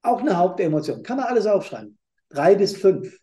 Auch 0.00 0.20
eine 0.20 0.38
Hauptemotion. 0.38 1.02
Kann 1.02 1.18
man 1.18 1.26
alles 1.26 1.46
aufschreiben. 1.46 1.98
Drei 2.30 2.54
bis 2.54 2.76
fünf. 2.76 3.18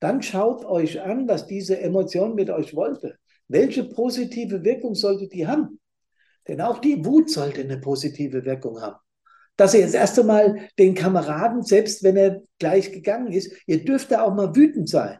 Dann 0.00 0.22
schaut 0.22 0.64
euch 0.64 1.00
an, 1.00 1.26
was 1.26 1.48
diese 1.48 1.80
Emotion 1.80 2.36
mit 2.36 2.50
euch 2.50 2.74
wollte. 2.76 3.18
Welche 3.48 3.82
positive 3.84 4.62
Wirkung 4.62 4.94
sollte 4.94 5.26
die 5.26 5.46
haben? 5.48 5.80
Denn 6.48 6.60
auch 6.60 6.78
die 6.78 7.04
Wut 7.04 7.30
sollte 7.30 7.60
eine 7.60 7.78
positive 7.78 8.44
Wirkung 8.44 8.80
haben. 8.80 8.96
Dass 9.56 9.74
ihr 9.74 9.80
jetzt 9.80 9.94
erst 9.94 10.18
einmal 10.18 10.68
den 10.78 10.94
Kameraden, 10.94 11.62
selbst 11.62 12.02
wenn 12.02 12.16
er 12.16 12.42
gleich 12.58 12.92
gegangen 12.92 13.32
ist, 13.32 13.52
ihr 13.66 13.84
dürft 13.84 14.10
da 14.10 14.22
auch 14.22 14.34
mal 14.34 14.54
wütend 14.56 14.88
sein, 14.88 15.18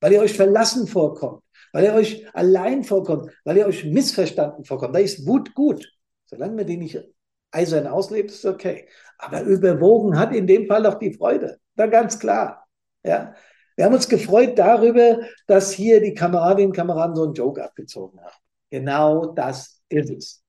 weil 0.00 0.12
ihr 0.12 0.20
euch 0.20 0.34
verlassen 0.34 0.86
vorkommt, 0.86 1.42
weil 1.72 1.84
ihr 1.84 1.94
euch 1.94 2.26
allein 2.34 2.84
vorkommt, 2.84 3.30
weil 3.44 3.56
ihr 3.56 3.66
euch 3.66 3.84
missverstanden 3.84 4.64
vorkommt. 4.64 4.94
Da 4.94 4.98
ist 4.98 5.26
Wut 5.26 5.54
gut. 5.54 5.88
Solange 6.26 6.56
man 6.56 6.66
die 6.66 6.76
nicht 6.76 7.02
eisern 7.50 7.86
auslebt, 7.86 8.30
ist 8.30 8.44
okay. 8.44 8.88
Aber 9.16 9.42
überwogen 9.42 10.18
hat 10.18 10.34
in 10.34 10.46
dem 10.46 10.66
Fall 10.66 10.84
auch 10.84 10.98
die 10.98 11.14
Freude. 11.14 11.58
Da 11.76 11.86
ganz 11.86 12.18
klar. 12.18 12.66
Ja. 13.04 13.34
Wir 13.76 13.84
haben 13.84 13.94
uns 13.94 14.08
gefreut 14.08 14.58
darüber, 14.58 15.20
dass 15.46 15.70
hier 15.70 16.00
die 16.00 16.14
Kameradinnen 16.14 16.70
und 16.70 16.76
Kameraden 16.76 17.14
so 17.14 17.24
einen 17.24 17.34
Joke 17.34 17.62
abgezogen 17.62 18.20
haben. 18.20 18.34
Genau 18.70 19.26
das 19.26 19.80
ist 19.88 20.10
es. 20.10 20.42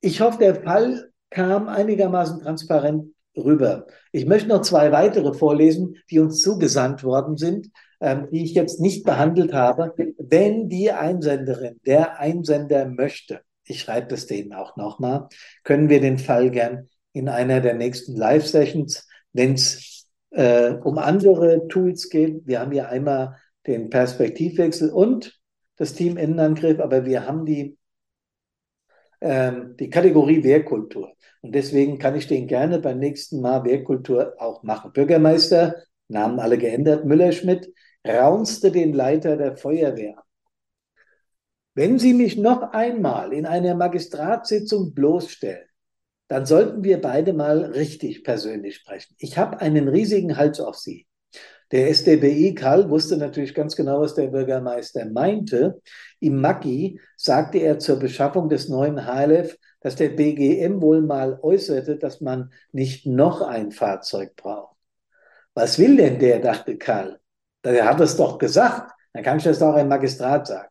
Ich 0.00 0.20
hoffe, 0.20 0.38
der 0.38 0.54
Fall 0.56 1.10
kam 1.30 1.68
einigermaßen 1.68 2.40
transparent 2.40 3.12
rüber. 3.36 3.86
Ich 4.12 4.26
möchte 4.26 4.48
noch 4.48 4.62
zwei 4.62 4.92
weitere 4.92 5.34
vorlesen, 5.34 5.96
die 6.10 6.18
uns 6.18 6.40
zugesandt 6.40 7.04
worden 7.04 7.36
sind, 7.36 7.70
ähm, 8.00 8.28
die 8.32 8.44
ich 8.44 8.54
jetzt 8.54 8.80
nicht 8.80 9.04
behandelt 9.04 9.52
habe. 9.52 9.94
Wenn 10.18 10.68
die 10.68 10.90
Einsenderin, 10.90 11.80
der 11.86 12.18
Einsender 12.18 12.86
möchte, 12.86 13.40
ich 13.64 13.80
schreibe 13.80 14.14
es 14.14 14.26
denen 14.26 14.54
auch 14.54 14.76
nochmal, 14.76 15.28
können 15.62 15.88
wir 15.88 16.00
den 16.00 16.18
Fall 16.18 16.50
gern 16.50 16.88
in 17.12 17.28
einer 17.28 17.60
der 17.60 17.74
nächsten 17.74 18.16
Live-Sessions, 18.16 19.06
wenn 19.32 19.54
es 19.54 20.06
äh, 20.30 20.72
um 20.72 20.98
andere 20.98 21.68
Tools 21.68 22.08
geht. 22.08 22.46
Wir 22.46 22.60
haben 22.60 22.72
hier 22.72 22.88
einmal 22.88 23.36
den 23.66 23.90
Perspektivwechsel 23.90 24.90
und 24.90 25.38
das 25.76 25.94
Team 25.94 26.16
Innenangriff, 26.16 26.80
aber 26.80 27.04
wir 27.04 27.26
haben 27.26 27.44
die, 27.44 27.76
die 29.20 29.90
Kategorie 29.90 30.44
Wehrkultur. 30.44 31.12
Und 31.40 31.54
deswegen 31.54 31.98
kann 31.98 32.16
ich 32.16 32.26
den 32.26 32.46
gerne 32.46 32.78
beim 32.78 32.98
nächsten 32.98 33.40
Mal 33.40 33.64
Wehrkultur 33.64 34.34
auch 34.38 34.62
machen. 34.62 34.92
Bürgermeister, 34.92 35.76
Namen 36.08 36.38
alle 36.40 36.58
geändert, 36.58 37.04
Müller-Schmidt, 37.04 37.72
raunste 38.06 38.70
den 38.70 38.92
Leiter 38.92 39.36
der 39.36 39.56
Feuerwehr. 39.56 40.16
Wenn 41.74 41.98
Sie 41.98 42.14
mich 42.14 42.36
noch 42.36 42.72
einmal 42.72 43.32
in 43.32 43.46
einer 43.46 43.74
Magistratssitzung 43.74 44.94
bloßstellen, 44.94 45.68
dann 46.26 46.44
sollten 46.44 46.84
wir 46.84 47.00
beide 47.00 47.32
mal 47.32 47.64
richtig 47.64 48.24
persönlich 48.24 48.76
sprechen. 48.76 49.14
Ich 49.18 49.38
habe 49.38 49.60
einen 49.60 49.88
riesigen 49.88 50.36
Hals 50.36 50.60
auf 50.60 50.76
Sie. 50.76 51.06
Der 51.70 51.90
SDBI 51.90 52.54
Karl 52.54 52.88
wusste 52.88 53.18
natürlich 53.18 53.54
ganz 53.54 53.76
genau, 53.76 54.00
was 54.00 54.14
der 54.14 54.28
Bürgermeister 54.28 55.04
meinte. 55.04 55.82
Im 56.18 56.40
Maggi 56.40 57.00
sagte 57.16 57.58
er 57.58 57.78
zur 57.78 57.98
Beschaffung 57.98 58.48
des 58.48 58.68
neuen 58.68 59.06
HLF, 59.06 59.58
dass 59.80 59.96
der 59.96 60.08
BGM 60.08 60.80
wohl 60.80 61.02
mal 61.02 61.38
äußerte, 61.42 61.96
dass 61.96 62.20
man 62.20 62.52
nicht 62.72 63.06
noch 63.06 63.42
ein 63.42 63.70
Fahrzeug 63.70 64.34
braucht. 64.34 64.76
Was 65.54 65.78
will 65.78 65.96
denn 65.96 66.18
der, 66.18 66.40
dachte 66.40 66.78
Karl. 66.78 67.20
Der 67.64 67.84
hat 67.84 68.00
es 68.00 68.16
doch 68.16 68.38
gesagt. 68.38 68.92
Dann 69.12 69.22
kann 69.22 69.38
ich 69.38 69.44
das 69.44 69.60
auch 69.60 69.76
im 69.76 69.88
Magistrat 69.88 70.46
sagen. 70.46 70.68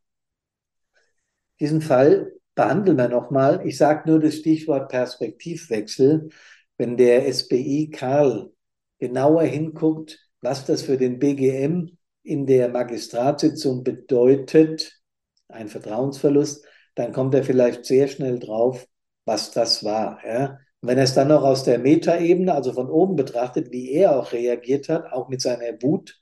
Diesen 1.60 1.82
Fall 1.82 2.34
behandeln 2.56 2.98
wir 2.98 3.10
nochmal. 3.10 3.62
Ich 3.66 3.78
sage 3.78 4.10
nur 4.10 4.20
das 4.20 4.36
Stichwort 4.36 4.90
Perspektivwechsel. 4.90 6.30
Wenn 6.78 6.98
der 6.98 7.32
SBI 7.32 7.90
Karl 7.92 8.52
genauer 9.00 9.44
hinguckt, 9.44 10.27
was 10.42 10.66
das 10.66 10.84
für 10.84 10.98
den 10.98 11.20
BGM 11.20 11.98
in 12.24 12.46
der 12.46 12.70
Magistratssitzung 12.70 13.84
bedeutet, 13.84 15.00
ein 15.48 15.68
Vertrauensverlust, 15.70 16.66
dann 16.96 17.14
kommt 17.14 17.34
er 17.36 17.44
vielleicht 17.44 17.86
sehr 17.86 18.08
schnell 18.08 18.40
drauf, 18.40 18.86
was 19.26 19.52
das 19.52 19.84
war. 19.84 20.20
Ja? 20.26 20.60
Wenn 20.82 20.98
er 20.98 21.06
es 21.06 21.14
dann 21.14 21.30
noch 21.30 21.44
aus 21.44 21.64
der 21.64 21.80
Metaebene, 21.80 22.54
also 22.54 22.74
von 22.74 22.90
oben 22.90 23.16
betrachtet, 23.16 23.72
wie 23.72 23.92
er 23.92 24.18
auch 24.18 24.32
reagiert 24.32 24.90
hat, 24.90 25.12
auch 25.12 25.30
mit 25.30 25.42
seiner 25.42 25.82
Wut, 25.82 26.20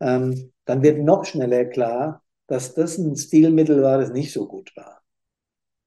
ähm, 0.00 0.52
dann 0.64 0.82
wird 0.82 0.98
noch 0.98 1.24
schneller 1.24 1.64
klar, 1.64 2.22
dass 2.46 2.74
das 2.74 2.98
ein 2.98 3.16
Stilmittel 3.16 3.82
war, 3.82 3.98
das 3.98 4.10
nicht 4.10 4.32
so 4.32 4.46
gut 4.46 4.74
war. 4.76 5.02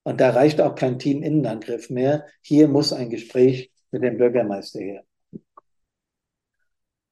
Und 0.03 0.21
da 0.21 0.31
reicht 0.31 0.61
auch 0.61 0.75
kein 0.75 0.99
Team-Innenangriff 0.99 1.89
mehr. 1.89 2.25
Hier 2.41 2.67
muss 2.67 2.93
ein 2.93 3.09
Gespräch 3.09 3.71
mit 3.91 4.03
dem 4.03 4.17
Bürgermeister 4.17 4.79
her. 4.79 5.03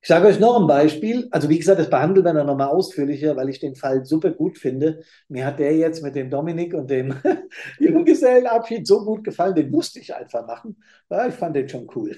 Ich 0.08 0.10
sage 0.10 0.28
euch 0.28 0.40
noch 0.40 0.58
ein 0.58 0.68
Beispiel. 0.68 1.28
Also 1.32 1.50
wie 1.50 1.60
gesagt, 1.60 1.82
das 1.82 1.90
behandeln 1.90 2.26
wir 2.26 2.32
dann 2.32 2.48
nochmal 2.48 2.70
ausführlicher, 2.70 3.36
weil 3.36 3.50
ich 3.50 3.60
den 3.60 3.76
Fall 3.76 4.06
super 4.06 4.32
gut 4.32 4.58
finde. 4.58 5.02
Mir 5.28 5.46
hat 5.46 5.60
der 5.60 5.76
jetzt 5.76 6.02
mit 6.02 6.16
dem 6.16 6.30
Dominik 6.30 6.74
und 6.74 6.90
dem 6.90 7.14
Junggesellenabschied 7.80 8.88
so 8.88 9.04
gut 9.04 9.26
gefallen, 9.26 9.56
den 9.56 9.70
musste 9.70 10.00
ich 10.00 10.16
einfach 10.16 10.48
machen. 10.48 10.82
Ja, 11.10 11.28
ich 11.28 11.34
fand 11.34 11.58
den 11.58 11.68
schon 11.68 11.90
cool. 11.94 12.16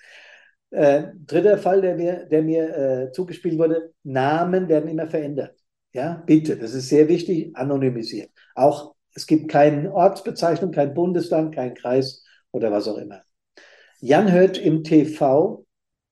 äh, 0.70 1.08
dritter 1.26 1.58
Fall, 1.58 1.82
der 1.82 1.94
mir, 1.96 2.24
der 2.24 2.40
mir 2.40 2.74
äh, 2.74 3.12
zugespielt 3.12 3.58
wurde, 3.58 3.92
Namen 4.02 4.66
werden 4.70 4.88
immer 4.88 5.06
verändert. 5.06 5.54
Ja, 5.92 6.22
bitte, 6.24 6.56
das 6.56 6.72
ist 6.72 6.88
sehr 6.88 7.06
wichtig, 7.08 7.54
anonymisiert. 7.54 8.30
Auch 8.54 8.94
es 9.14 9.26
gibt 9.26 9.50
keine 9.50 9.92
Ortsbezeichnung, 9.92 10.70
kein 10.70 10.94
Bundesland, 10.94 11.54
kein 11.54 11.74
Kreis 11.74 12.24
oder 12.50 12.72
was 12.72 12.88
auch 12.88 12.96
immer. 12.96 13.20
Jan 14.00 14.32
hört 14.32 14.56
im 14.56 14.84
TV, 14.84 15.66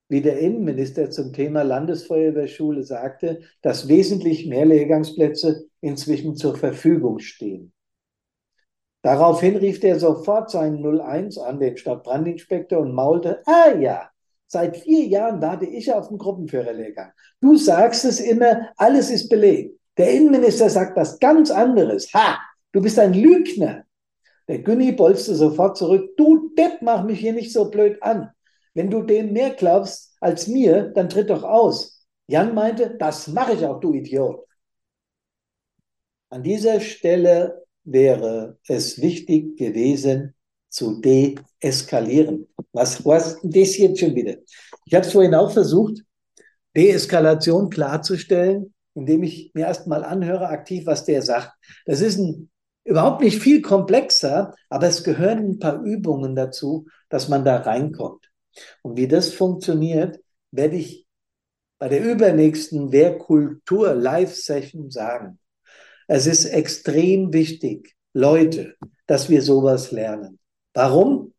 wie 0.09 0.21
der 0.21 0.39
Innenminister 0.39 1.11
zum 1.11 1.33
Thema 1.33 1.63
Landesfeuerwehrschule 1.63 2.83
sagte, 2.83 3.41
dass 3.63 3.89
wesentlich 3.89 4.47
mehr 4.47 4.65
Lehrgangsplätze 4.65 5.67
inzwischen 5.81 6.37
zur 6.37 6.57
Verfügung 6.57 7.19
stehen. 7.19 7.73
Daraufhin 9.03 9.57
rief 9.57 9.83
er 9.85 9.99
sofort 9.99 10.51
seinen 10.51 10.85
01 10.85 11.39
an, 11.39 11.61
den 11.61 11.77
Stadtbrandinspektor, 11.77 12.81
und 12.81 12.95
maulte, 12.95 13.43
ah 13.47 13.77
ja, 13.79 14.11
seit 14.47 14.77
vier 14.79 15.07
Jahren 15.07 15.41
warte 15.41 15.67
ich 15.67 15.93
auf 15.93 16.09
den 16.09 16.19
Gruppenführerlehrgang. 16.19 17.13
Du 17.41 17.57
sagst 17.57 18.05
es 18.05 18.19
immer, 18.19 18.71
alles 18.77 19.11
ist 19.11 19.29
belegt. 19.29 19.79
Der 19.97 20.11
Innenminister 20.11 20.69
sagt 20.71 20.97
was 20.97 21.19
ganz 21.19 21.51
anderes. 21.51 22.13
Ha, 22.15 22.39
Du 22.73 22.83
bist 22.83 22.99
ein 22.99 23.15
Lügner. 23.15 23.85
Der 24.47 24.61
Günni 24.61 24.93
bolzte 24.93 25.35
sofort 25.35 25.77
zurück. 25.77 26.17
Du 26.17 26.51
Depp, 26.57 26.83
mach 26.83 27.05
mich 27.05 27.19
hier 27.19 27.33
nicht 27.33 27.53
so 27.53 27.71
blöd 27.71 28.03
an. 28.03 28.31
Wenn 28.75 28.91
du 28.91 29.03
dem 29.03 29.33
mehr 29.33 29.51
glaubst 29.51 30.17
als 30.21 30.47
mir, 30.47 30.89
dann 30.89 31.09
tritt 31.09 31.31
doch 31.31 31.43
aus. 31.43 32.05
Jan 32.27 32.55
meinte, 32.55 32.97
das 32.99 33.29
mache 33.29 33.55
ich 33.55 33.65
auch, 33.65 33.81
du 33.81 33.95
Idiot. 33.95 34.45
An 36.31 36.43
dieser 36.43 36.81
Stelle 36.81 37.65
wäre 37.85 38.59
es 38.67 39.01
wichtig 39.01 39.57
gewesen, 39.57 40.35
zu 40.69 41.01
deeskalieren. 41.01 42.47
Was 42.73 43.05
was 43.05 43.39
das 43.43 43.79
jetzt 43.79 44.01
schon 44.01 44.15
wieder? 44.15 44.37
Ich 44.85 44.95
habe 44.95 45.07
es 45.07 45.13
vorhin 45.13 45.35
auch 45.35 45.51
versucht, 45.51 46.03
Deeskalation 46.77 47.71
klarzustellen, 47.71 48.75
indem 48.95 49.23
ich 49.23 49.51
mir 49.55 49.67
erstmal 49.67 50.05
anhöre, 50.05 50.49
aktiv, 50.49 50.85
was 50.87 51.05
der 51.05 51.23
sagt. 51.23 51.53
Das 51.87 52.01
ist 52.01 52.19
ein 52.19 52.51
überhaupt 52.85 53.23
nicht 53.23 53.43
viel 53.43 53.61
komplexer, 53.61 54.55
aber 54.71 54.87
es 54.87 55.05
gehören 55.05 55.51
ein 55.51 55.59
paar 55.59 55.83
Übungen 55.83 56.35
dazu, 56.35 56.87
dass 57.11 57.29
man 57.29 57.45
da 57.45 57.59
reinkommt. 57.59 58.28
Und 58.83 58.97
wie 58.97 59.09
das 59.09 59.33
funktioniert, 59.33 60.21
werde 60.51 60.77
ich 60.77 61.07
bei 61.79 61.89
der 61.89 62.03
übernächsten 62.05 62.93
Wehrkultur 62.93 63.95
Live-Session 63.95 64.91
sagen. 64.91 65.39
Es 66.07 66.27
ist 66.27 66.47
extrem 66.47 67.33
wichtig, 67.33 67.95
Leute, 68.15 68.75
dass 69.07 69.29
wir 69.29 69.43
sowas 69.43 69.93
lernen. 69.93 70.39
Warum? 70.75 71.35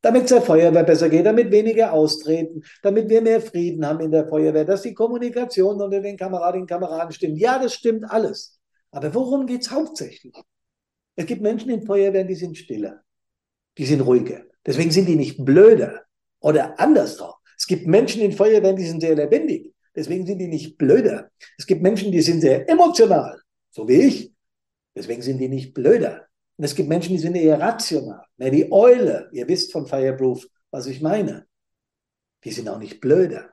Damit 0.00 0.24
es 0.24 0.30
der 0.30 0.42
Feuerwehr 0.42 0.84
besser 0.84 1.08
geht, 1.08 1.24
damit 1.24 1.50
weniger 1.50 1.92
austreten, 1.92 2.62
damit 2.82 3.08
wir 3.08 3.22
mehr 3.22 3.40
Frieden 3.40 3.86
haben 3.86 4.00
in 4.00 4.10
der 4.10 4.28
Feuerwehr, 4.28 4.64
dass 4.64 4.82
die 4.82 4.92
Kommunikation 4.92 5.80
unter 5.80 6.00
den 6.00 6.16
Kameradinnen 6.16 6.62
und 6.62 6.68
Kameraden 6.68 7.12
stimmt. 7.12 7.38
Ja, 7.38 7.58
das 7.58 7.74
stimmt 7.74 8.04
alles. 8.10 8.58
Aber 8.90 9.14
worum 9.14 9.46
geht 9.46 9.62
es 9.62 9.70
hauptsächlich? 9.70 10.34
Es 11.16 11.26
gibt 11.26 11.42
Menschen 11.42 11.70
in 11.70 11.86
Feuerwehren, 11.86 12.28
die 12.28 12.34
sind 12.34 12.58
stiller, 12.58 13.02
die 13.78 13.86
sind 13.86 14.00
ruhiger. 14.00 14.42
Deswegen 14.66 14.90
sind 14.90 15.06
die 15.08 15.16
nicht 15.16 15.44
blöder 15.44 16.02
oder 16.44 16.78
andersrum. 16.78 17.32
Es 17.56 17.66
gibt 17.66 17.86
Menschen 17.86 18.20
in 18.20 18.32
Feuerwehren, 18.32 18.76
die 18.76 18.86
sind 18.86 19.00
sehr 19.00 19.14
lebendig. 19.14 19.72
Deswegen 19.96 20.26
sind 20.26 20.38
die 20.38 20.48
nicht 20.48 20.76
blöder. 20.76 21.30
Es 21.56 21.66
gibt 21.66 21.82
Menschen, 21.82 22.12
die 22.12 22.20
sind 22.20 22.40
sehr 22.42 22.68
emotional, 22.68 23.40
so 23.70 23.88
wie 23.88 24.02
ich. 24.02 24.32
Deswegen 24.94 25.22
sind 25.22 25.38
die 25.38 25.48
nicht 25.48 25.72
blöder. 25.72 26.26
Und 26.56 26.64
es 26.64 26.74
gibt 26.74 26.88
Menschen, 26.88 27.12
die 27.12 27.18
sind 27.18 27.34
eher 27.34 27.58
rational. 27.58 28.24
Na, 28.36 28.50
die 28.50 28.70
Eule, 28.70 29.30
ihr 29.32 29.48
wisst 29.48 29.72
von 29.72 29.86
Fireproof, 29.86 30.46
was 30.70 30.86
ich 30.86 31.00
meine. 31.00 31.46
Die 32.44 32.50
sind 32.50 32.68
auch 32.68 32.78
nicht 32.78 33.00
blöder. 33.00 33.50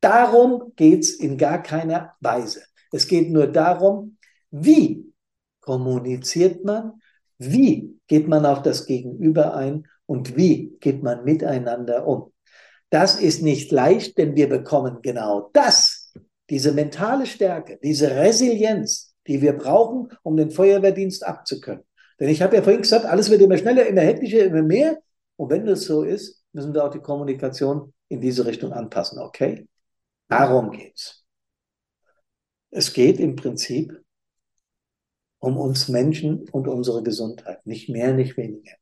Darum 0.00 0.72
geht's 0.74 1.10
in 1.10 1.38
gar 1.38 1.62
keiner 1.62 2.14
Weise. 2.20 2.64
Es 2.90 3.06
geht 3.06 3.30
nur 3.30 3.46
darum, 3.46 4.18
wie 4.50 5.12
kommuniziert 5.60 6.64
man, 6.64 7.00
wie 7.38 8.00
geht 8.08 8.26
man 8.26 8.44
auf 8.44 8.62
das 8.62 8.86
Gegenüber 8.86 9.54
ein 9.54 9.86
und 10.06 10.36
wie 10.36 10.76
geht 10.80 11.04
man 11.04 11.22
miteinander 11.22 12.04
um. 12.06 12.31
Das 12.92 13.18
ist 13.18 13.42
nicht 13.42 13.72
leicht, 13.72 14.18
denn 14.18 14.36
wir 14.36 14.50
bekommen 14.50 14.98
genau 15.00 15.48
das, 15.54 16.12
diese 16.50 16.72
mentale 16.72 17.24
Stärke, 17.24 17.78
diese 17.82 18.10
Resilienz, 18.10 19.14
die 19.26 19.40
wir 19.40 19.54
brauchen, 19.54 20.10
um 20.22 20.36
den 20.36 20.50
Feuerwehrdienst 20.50 21.24
abzukönnen. 21.24 21.84
Denn 22.20 22.28
ich 22.28 22.42
habe 22.42 22.54
ja 22.54 22.62
vorhin 22.62 22.82
gesagt, 22.82 23.06
alles 23.06 23.30
wird 23.30 23.40
immer 23.40 23.56
schneller, 23.56 23.86
immer 23.86 24.02
hektischer, 24.02 24.44
immer 24.44 24.60
mehr. 24.60 24.98
Und 25.36 25.48
wenn 25.48 25.64
das 25.64 25.84
so 25.84 26.02
ist, 26.02 26.44
müssen 26.52 26.74
wir 26.74 26.84
auch 26.84 26.90
die 26.90 27.00
Kommunikation 27.00 27.94
in 28.08 28.20
diese 28.20 28.44
Richtung 28.44 28.74
anpassen, 28.74 29.20
okay? 29.20 29.66
Darum 30.28 30.70
geht's. 30.70 31.24
Es 32.70 32.92
geht 32.92 33.18
im 33.20 33.36
Prinzip 33.36 33.98
um 35.38 35.56
uns 35.56 35.88
Menschen 35.88 36.46
und 36.50 36.68
unsere 36.68 37.02
Gesundheit. 37.02 37.64
Nicht 37.64 37.88
mehr, 37.88 38.12
nicht 38.12 38.36
weniger. 38.36 38.74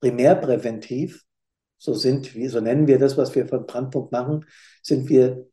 Primärpräventiv, 0.00 1.24
so 1.84 1.92
sind 1.92 2.34
wir, 2.34 2.48
so 2.48 2.60
nennen 2.60 2.86
wir 2.86 2.98
das, 2.98 3.18
was 3.18 3.34
wir 3.34 3.46
von 3.46 3.66
Brandpunkt 3.66 4.10
machen, 4.10 4.46
sind 4.82 5.10
wir, 5.10 5.46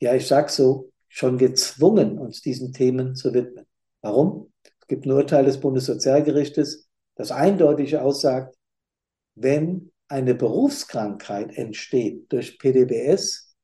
ja, 0.00 0.14
ich 0.14 0.26
sag 0.26 0.50
so, 0.50 0.90
schon 1.08 1.38
gezwungen, 1.38 2.18
uns 2.18 2.42
diesen 2.42 2.72
Themen 2.72 3.14
zu 3.14 3.32
widmen. 3.32 3.66
Warum? 4.00 4.52
Es 4.64 4.88
gibt 4.88 5.06
ein 5.06 5.12
Urteil 5.12 5.44
des 5.44 5.60
Bundessozialgerichtes, 5.60 6.88
das 7.14 7.30
eindeutig 7.30 7.96
aussagt, 7.98 8.56
wenn 9.36 9.92
eine 10.08 10.34
Berufskrankheit 10.34 11.56
entsteht 11.56 12.32
durch 12.32 12.58
PDBS, 12.58 13.54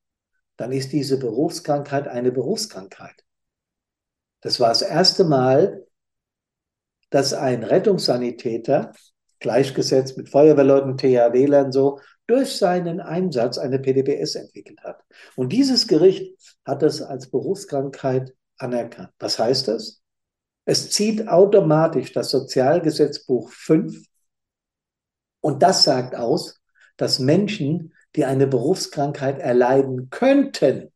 dann 0.56 0.70
ist 0.70 0.92
diese 0.92 1.18
Berufskrankheit 1.18 2.06
eine 2.06 2.30
Berufskrankheit. 2.30 3.24
Das 4.42 4.60
war 4.60 4.68
das 4.68 4.82
erste 4.82 5.24
Mal, 5.24 5.84
dass 7.10 7.34
ein 7.34 7.64
Rettungssanitäter, 7.64 8.92
gleichgesetzt 9.40 10.16
mit 10.16 10.28
Feuerwehrleuten, 10.28 10.96
THW-Lern 10.96 11.72
so, 11.72 11.98
durch 12.26 12.56
seinen 12.56 13.00
Einsatz 13.00 13.58
eine 13.58 13.78
PDBS 13.78 14.36
entwickelt 14.36 14.80
hat. 14.82 15.02
Und 15.36 15.52
dieses 15.52 15.88
Gericht 15.88 16.34
hat 16.64 16.82
es 16.82 17.02
als 17.02 17.30
Berufskrankheit 17.30 18.34
anerkannt. 18.56 19.10
Was 19.18 19.38
heißt 19.38 19.68
das? 19.68 20.02
Es 20.64 20.90
zieht 20.90 21.28
automatisch 21.28 22.12
das 22.12 22.30
Sozialgesetzbuch 22.30 23.50
5 23.50 24.06
und 25.40 25.62
das 25.62 25.82
sagt 25.82 26.14
aus, 26.14 26.60
dass 26.96 27.18
Menschen, 27.18 27.94
die 28.14 28.24
eine 28.24 28.46
Berufskrankheit 28.46 29.38
erleiden 29.40 30.08
könnten, 30.10 30.92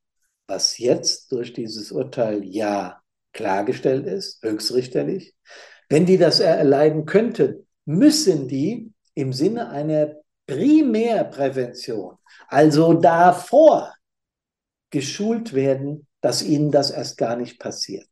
was 0.46 0.78
jetzt 0.78 1.32
durch 1.32 1.52
dieses 1.52 1.90
Urteil 1.90 2.44
ja 2.44 3.00
klargestellt 3.32 4.06
ist, 4.06 4.42
höchstrichterlich, 4.42 5.34
wenn 5.88 6.06
die 6.06 6.16
das 6.16 6.40
erleiden 6.40 7.04
könnten, 7.06 7.66
müssen 7.84 8.48
die 8.48 8.92
im 9.14 9.32
Sinne 9.32 9.68
einer 9.70 10.16
Primärprävention, 10.46 12.16
also 12.48 12.94
davor, 12.94 13.94
geschult 14.90 15.52
werden, 15.52 16.06
dass 16.20 16.42
ihnen 16.42 16.70
das 16.70 16.90
erst 16.90 17.18
gar 17.18 17.36
nicht 17.36 17.58
passiert. 17.58 18.08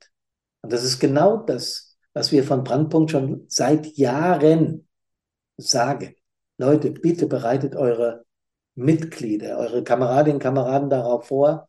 Und 0.63 0.73
das 0.73 0.83
ist 0.83 0.99
genau 0.99 1.39
das, 1.39 1.97
was 2.13 2.33
wir 2.33 2.45
von 2.45 2.65
Brandpunkt 2.65 3.11
schon 3.11 3.45
seit 3.49 3.87
Jahren 3.97 4.89
sagen. 5.57 6.15
Leute, 6.59 6.91
bitte 6.91 7.27
bereitet 7.27 7.77
eure 7.77 8.25
Mitglieder, 8.75 9.59
eure 9.59 9.85
Kameradinnen 9.85 10.37
und 10.37 10.43
Kameraden 10.43 10.91
darauf 10.91 11.27
vor, 11.29 11.69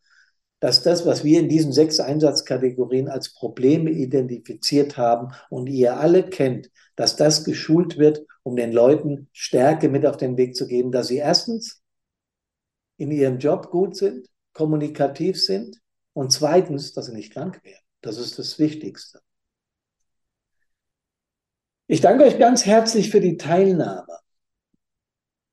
dass 0.60 0.84
das, 0.84 1.06
was 1.06 1.24
wir 1.24 1.40
in 1.40 1.50
diesen 1.50 1.74
sechs 1.74 2.00
Einsatzkategorien 2.00 3.10
als 3.10 3.34
Probleme 3.34 3.92
identifiziert 3.92 4.98
haben 4.98 5.34
und 5.50 5.68
ihr 5.68 6.00
alle 6.00 6.30
kennt, 6.30 6.72
dass 6.96 7.16
das 7.16 7.44
geschult 7.44 7.98
wird, 7.98 8.26
um 8.44 8.56
den 8.56 8.72
Leuten 8.72 9.28
Stärke 9.34 9.90
mit 9.90 10.06
auf 10.06 10.18
den 10.18 10.38
Weg 10.38 10.56
zu 10.56 10.68
geben, 10.68 10.92
dass 10.92 11.08
sie 11.08 11.18
erstens 11.18 11.82
in 12.98 13.12
ihrem 13.12 13.40
Job 13.40 13.70
gut 13.70 13.96
sind, 13.96 14.28
kommunikativ 14.54 15.42
sind 15.42 15.78
und 16.14 16.32
zweitens, 16.32 16.94
dass 16.94 17.08
sie 17.08 17.14
nicht 17.14 17.34
krank 17.34 17.64
werden. 17.64 17.84
Das 18.02 18.18
ist 18.18 18.40
das 18.40 18.58
Wichtigste. 18.60 19.20
Ich 21.88 22.02
danke 22.02 22.24
euch 22.24 22.40
ganz 22.40 22.66
herzlich 22.66 23.12
für 23.12 23.20
die 23.20 23.38
Teilnahme. 23.38 24.25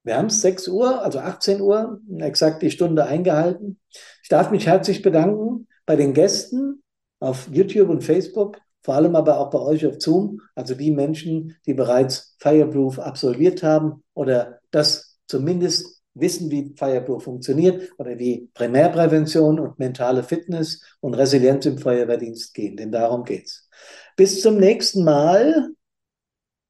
Wir 0.05 0.17
haben 0.17 0.27
es 0.27 0.41
6 0.41 0.69
Uhr, 0.69 1.03
also 1.03 1.21
18 1.21 1.61
Uhr, 1.61 2.01
exakt 2.19 2.63
die 2.63 2.71
Stunde 2.71 3.05
eingehalten. 3.05 3.79
Ich 4.23 4.29
darf 4.29 4.51
mich 4.51 4.67
herzlich 4.67 5.03
bedanken 5.03 5.69
bei 5.87 5.97
den 5.97 6.13
Gästen 6.13 6.83
auf 7.21 7.49
YouTube 7.53 7.89
und 7.89 8.03
Facebook, 8.03 8.59
vor 8.83 8.95
allem 8.95 9.15
aber 9.15 9.39
auch 9.39 9.51
bei 9.51 9.61
euch 9.61 9.87
auf 9.87 10.01
Zoom, 10.01 10.41
also 10.57 10.75
die 10.75 10.91
Menschen, 10.91 11.57
die 11.67 11.75
bereits 11.75 12.35
Fireproof 12.39 12.99
absolviert 12.99 13.63
haben 13.63 14.03
oder 14.15 14.59
das 14.73 15.19
zumindest 15.29 16.03
wissen, 16.15 16.51
wie 16.51 16.75
Fireproof 16.77 17.23
funktioniert 17.23 17.91
oder 17.99 18.19
wie 18.19 18.51
Primärprävention 18.55 19.61
und 19.61 19.79
mentale 19.79 20.23
Fitness 20.25 20.83
und 21.01 21.15
Resilienz 21.15 21.65
im 21.67 21.79
Feuerwehrdienst 21.79 22.53
gehen, 22.55 22.77
denn 22.77 22.91
darum 22.91 23.25
geht's. 23.25 23.69
Bis 24.17 24.43
zum 24.43 24.59
nächsten 24.59 25.05
Mal. 25.05 25.71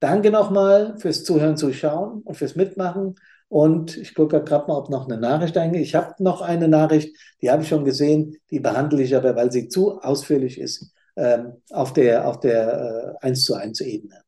Danke 0.03 0.33
nochmal 0.33 0.99
fürs 0.99 1.23
Zuhören, 1.23 1.57
Zuschauen 1.57 2.23
und 2.23 2.35
fürs 2.35 2.57
Mitmachen. 2.57 3.15
Und 3.47 3.97
ich 3.97 4.17
gucke 4.17 4.43
gerade 4.43 4.67
mal, 4.67 4.77
ob 4.77 4.91
noch 4.91 5.09
eine 5.09 5.17
Nachricht 5.17 5.57
eingeht. 5.57 5.83
Ich 5.83 5.95
habe 5.95 6.21
noch 6.21 6.41
eine 6.41 6.67
Nachricht, 6.67 7.17
die 7.41 7.53
habe 7.53 7.63
ich 7.63 7.69
schon 7.69 7.85
gesehen, 7.85 8.37
die 8.51 8.59
behandle 8.59 9.01
ich 9.01 9.15
aber, 9.15 9.37
weil 9.37 9.53
sie 9.53 9.69
zu 9.69 10.01
ausführlich 10.01 10.59
ist, 10.59 10.93
ähm, 11.15 11.63
auf 11.71 11.93
der, 11.93 12.27
auf 12.27 12.41
der 12.41 13.17
äh, 13.23 13.27
1 13.27 13.45
zu 13.45 13.55
1 13.55 13.81
Ebene. 13.83 14.23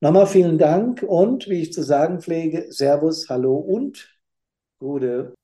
Nochmal 0.00 0.26
vielen 0.26 0.58
Dank 0.58 1.04
und 1.04 1.48
wie 1.48 1.62
ich 1.62 1.72
zu 1.72 1.84
sagen 1.84 2.20
pflege, 2.20 2.66
Servus, 2.70 3.28
Hallo 3.28 3.54
und 3.54 4.08
Gute. 4.80 5.34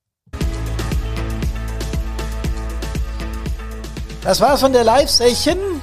Das 4.25 4.41
war's 4.41 4.61
von 4.61 4.73
der 4.73 4.83
Live-Session. 4.83 5.82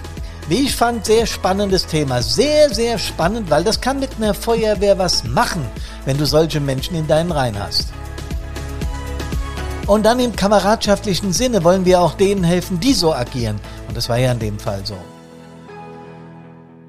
Wie 0.50 0.64
ich 0.64 0.76
fand, 0.76 1.06
sehr 1.06 1.28
spannendes 1.28 1.86
Thema. 1.86 2.24
Sehr, 2.24 2.74
sehr 2.74 2.98
spannend, 2.98 3.52
weil 3.52 3.64
das 3.64 3.80
kann 3.82 4.00
mit 4.00 4.10
einer 4.18 4.34
Feuerwehr 4.34 4.98
was 4.98 5.24
machen, 5.24 5.64
wenn 6.06 6.18
du 6.18 6.26
solche 6.26 6.60
Menschen 6.60 6.96
in 6.96 7.06
deinen 7.06 7.32
Reihen 7.32 7.58
hast. 7.60 7.90
Und 9.86 10.08
dann 10.08 10.20
im 10.20 10.36
kameradschaftlichen 10.36 11.34
Sinne 11.34 11.64
wollen 11.64 11.86
wir 11.86 12.02
auch 12.02 12.16
denen 12.16 12.44
helfen, 12.44 12.80
die 12.80 12.94
so 12.94 13.14
agieren. 13.14 13.60
Und 13.88 13.96
das 13.96 14.10
war 14.10 14.18
ja 14.18 14.32
in 14.32 14.40
dem 14.40 14.58
Fall 14.58 14.84
so. 14.84 14.98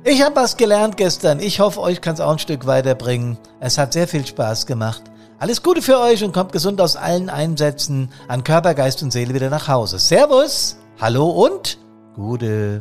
Ich 0.04 0.22
habe 0.22 0.36
was 0.36 0.56
gelernt 0.56 0.96
gestern. 0.96 1.38
Ich 1.38 1.60
hoffe, 1.60 1.82
euch 1.82 2.00
kann 2.00 2.14
es 2.14 2.20
auch 2.20 2.32
ein 2.32 2.38
Stück 2.38 2.66
weiterbringen. 2.66 3.36
Es 3.60 3.76
hat 3.76 3.92
sehr 3.92 4.08
viel 4.08 4.26
Spaß 4.26 4.64
gemacht. 4.64 5.02
Alles 5.38 5.62
Gute 5.62 5.82
für 5.82 6.00
euch 6.00 6.24
und 6.24 6.32
kommt 6.32 6.52
gesund 6.52 6.80
aus 6.80 6.96
allen 6.96 7.28
Einsätzen 7.28 8.10
an 8.26 8.42
Körper, 8.42 8.72
Geist 8.72 9.02
und 9.02 9.10
Seele 9.10 9.34
wieder 9.34 9.50
nach 9.50 9.68
Hause. 9.68 9.98
Servus, 9.98 10.78
hallo 10.98 11.28
und 11.28 11.78
Gute. 12.14 12.80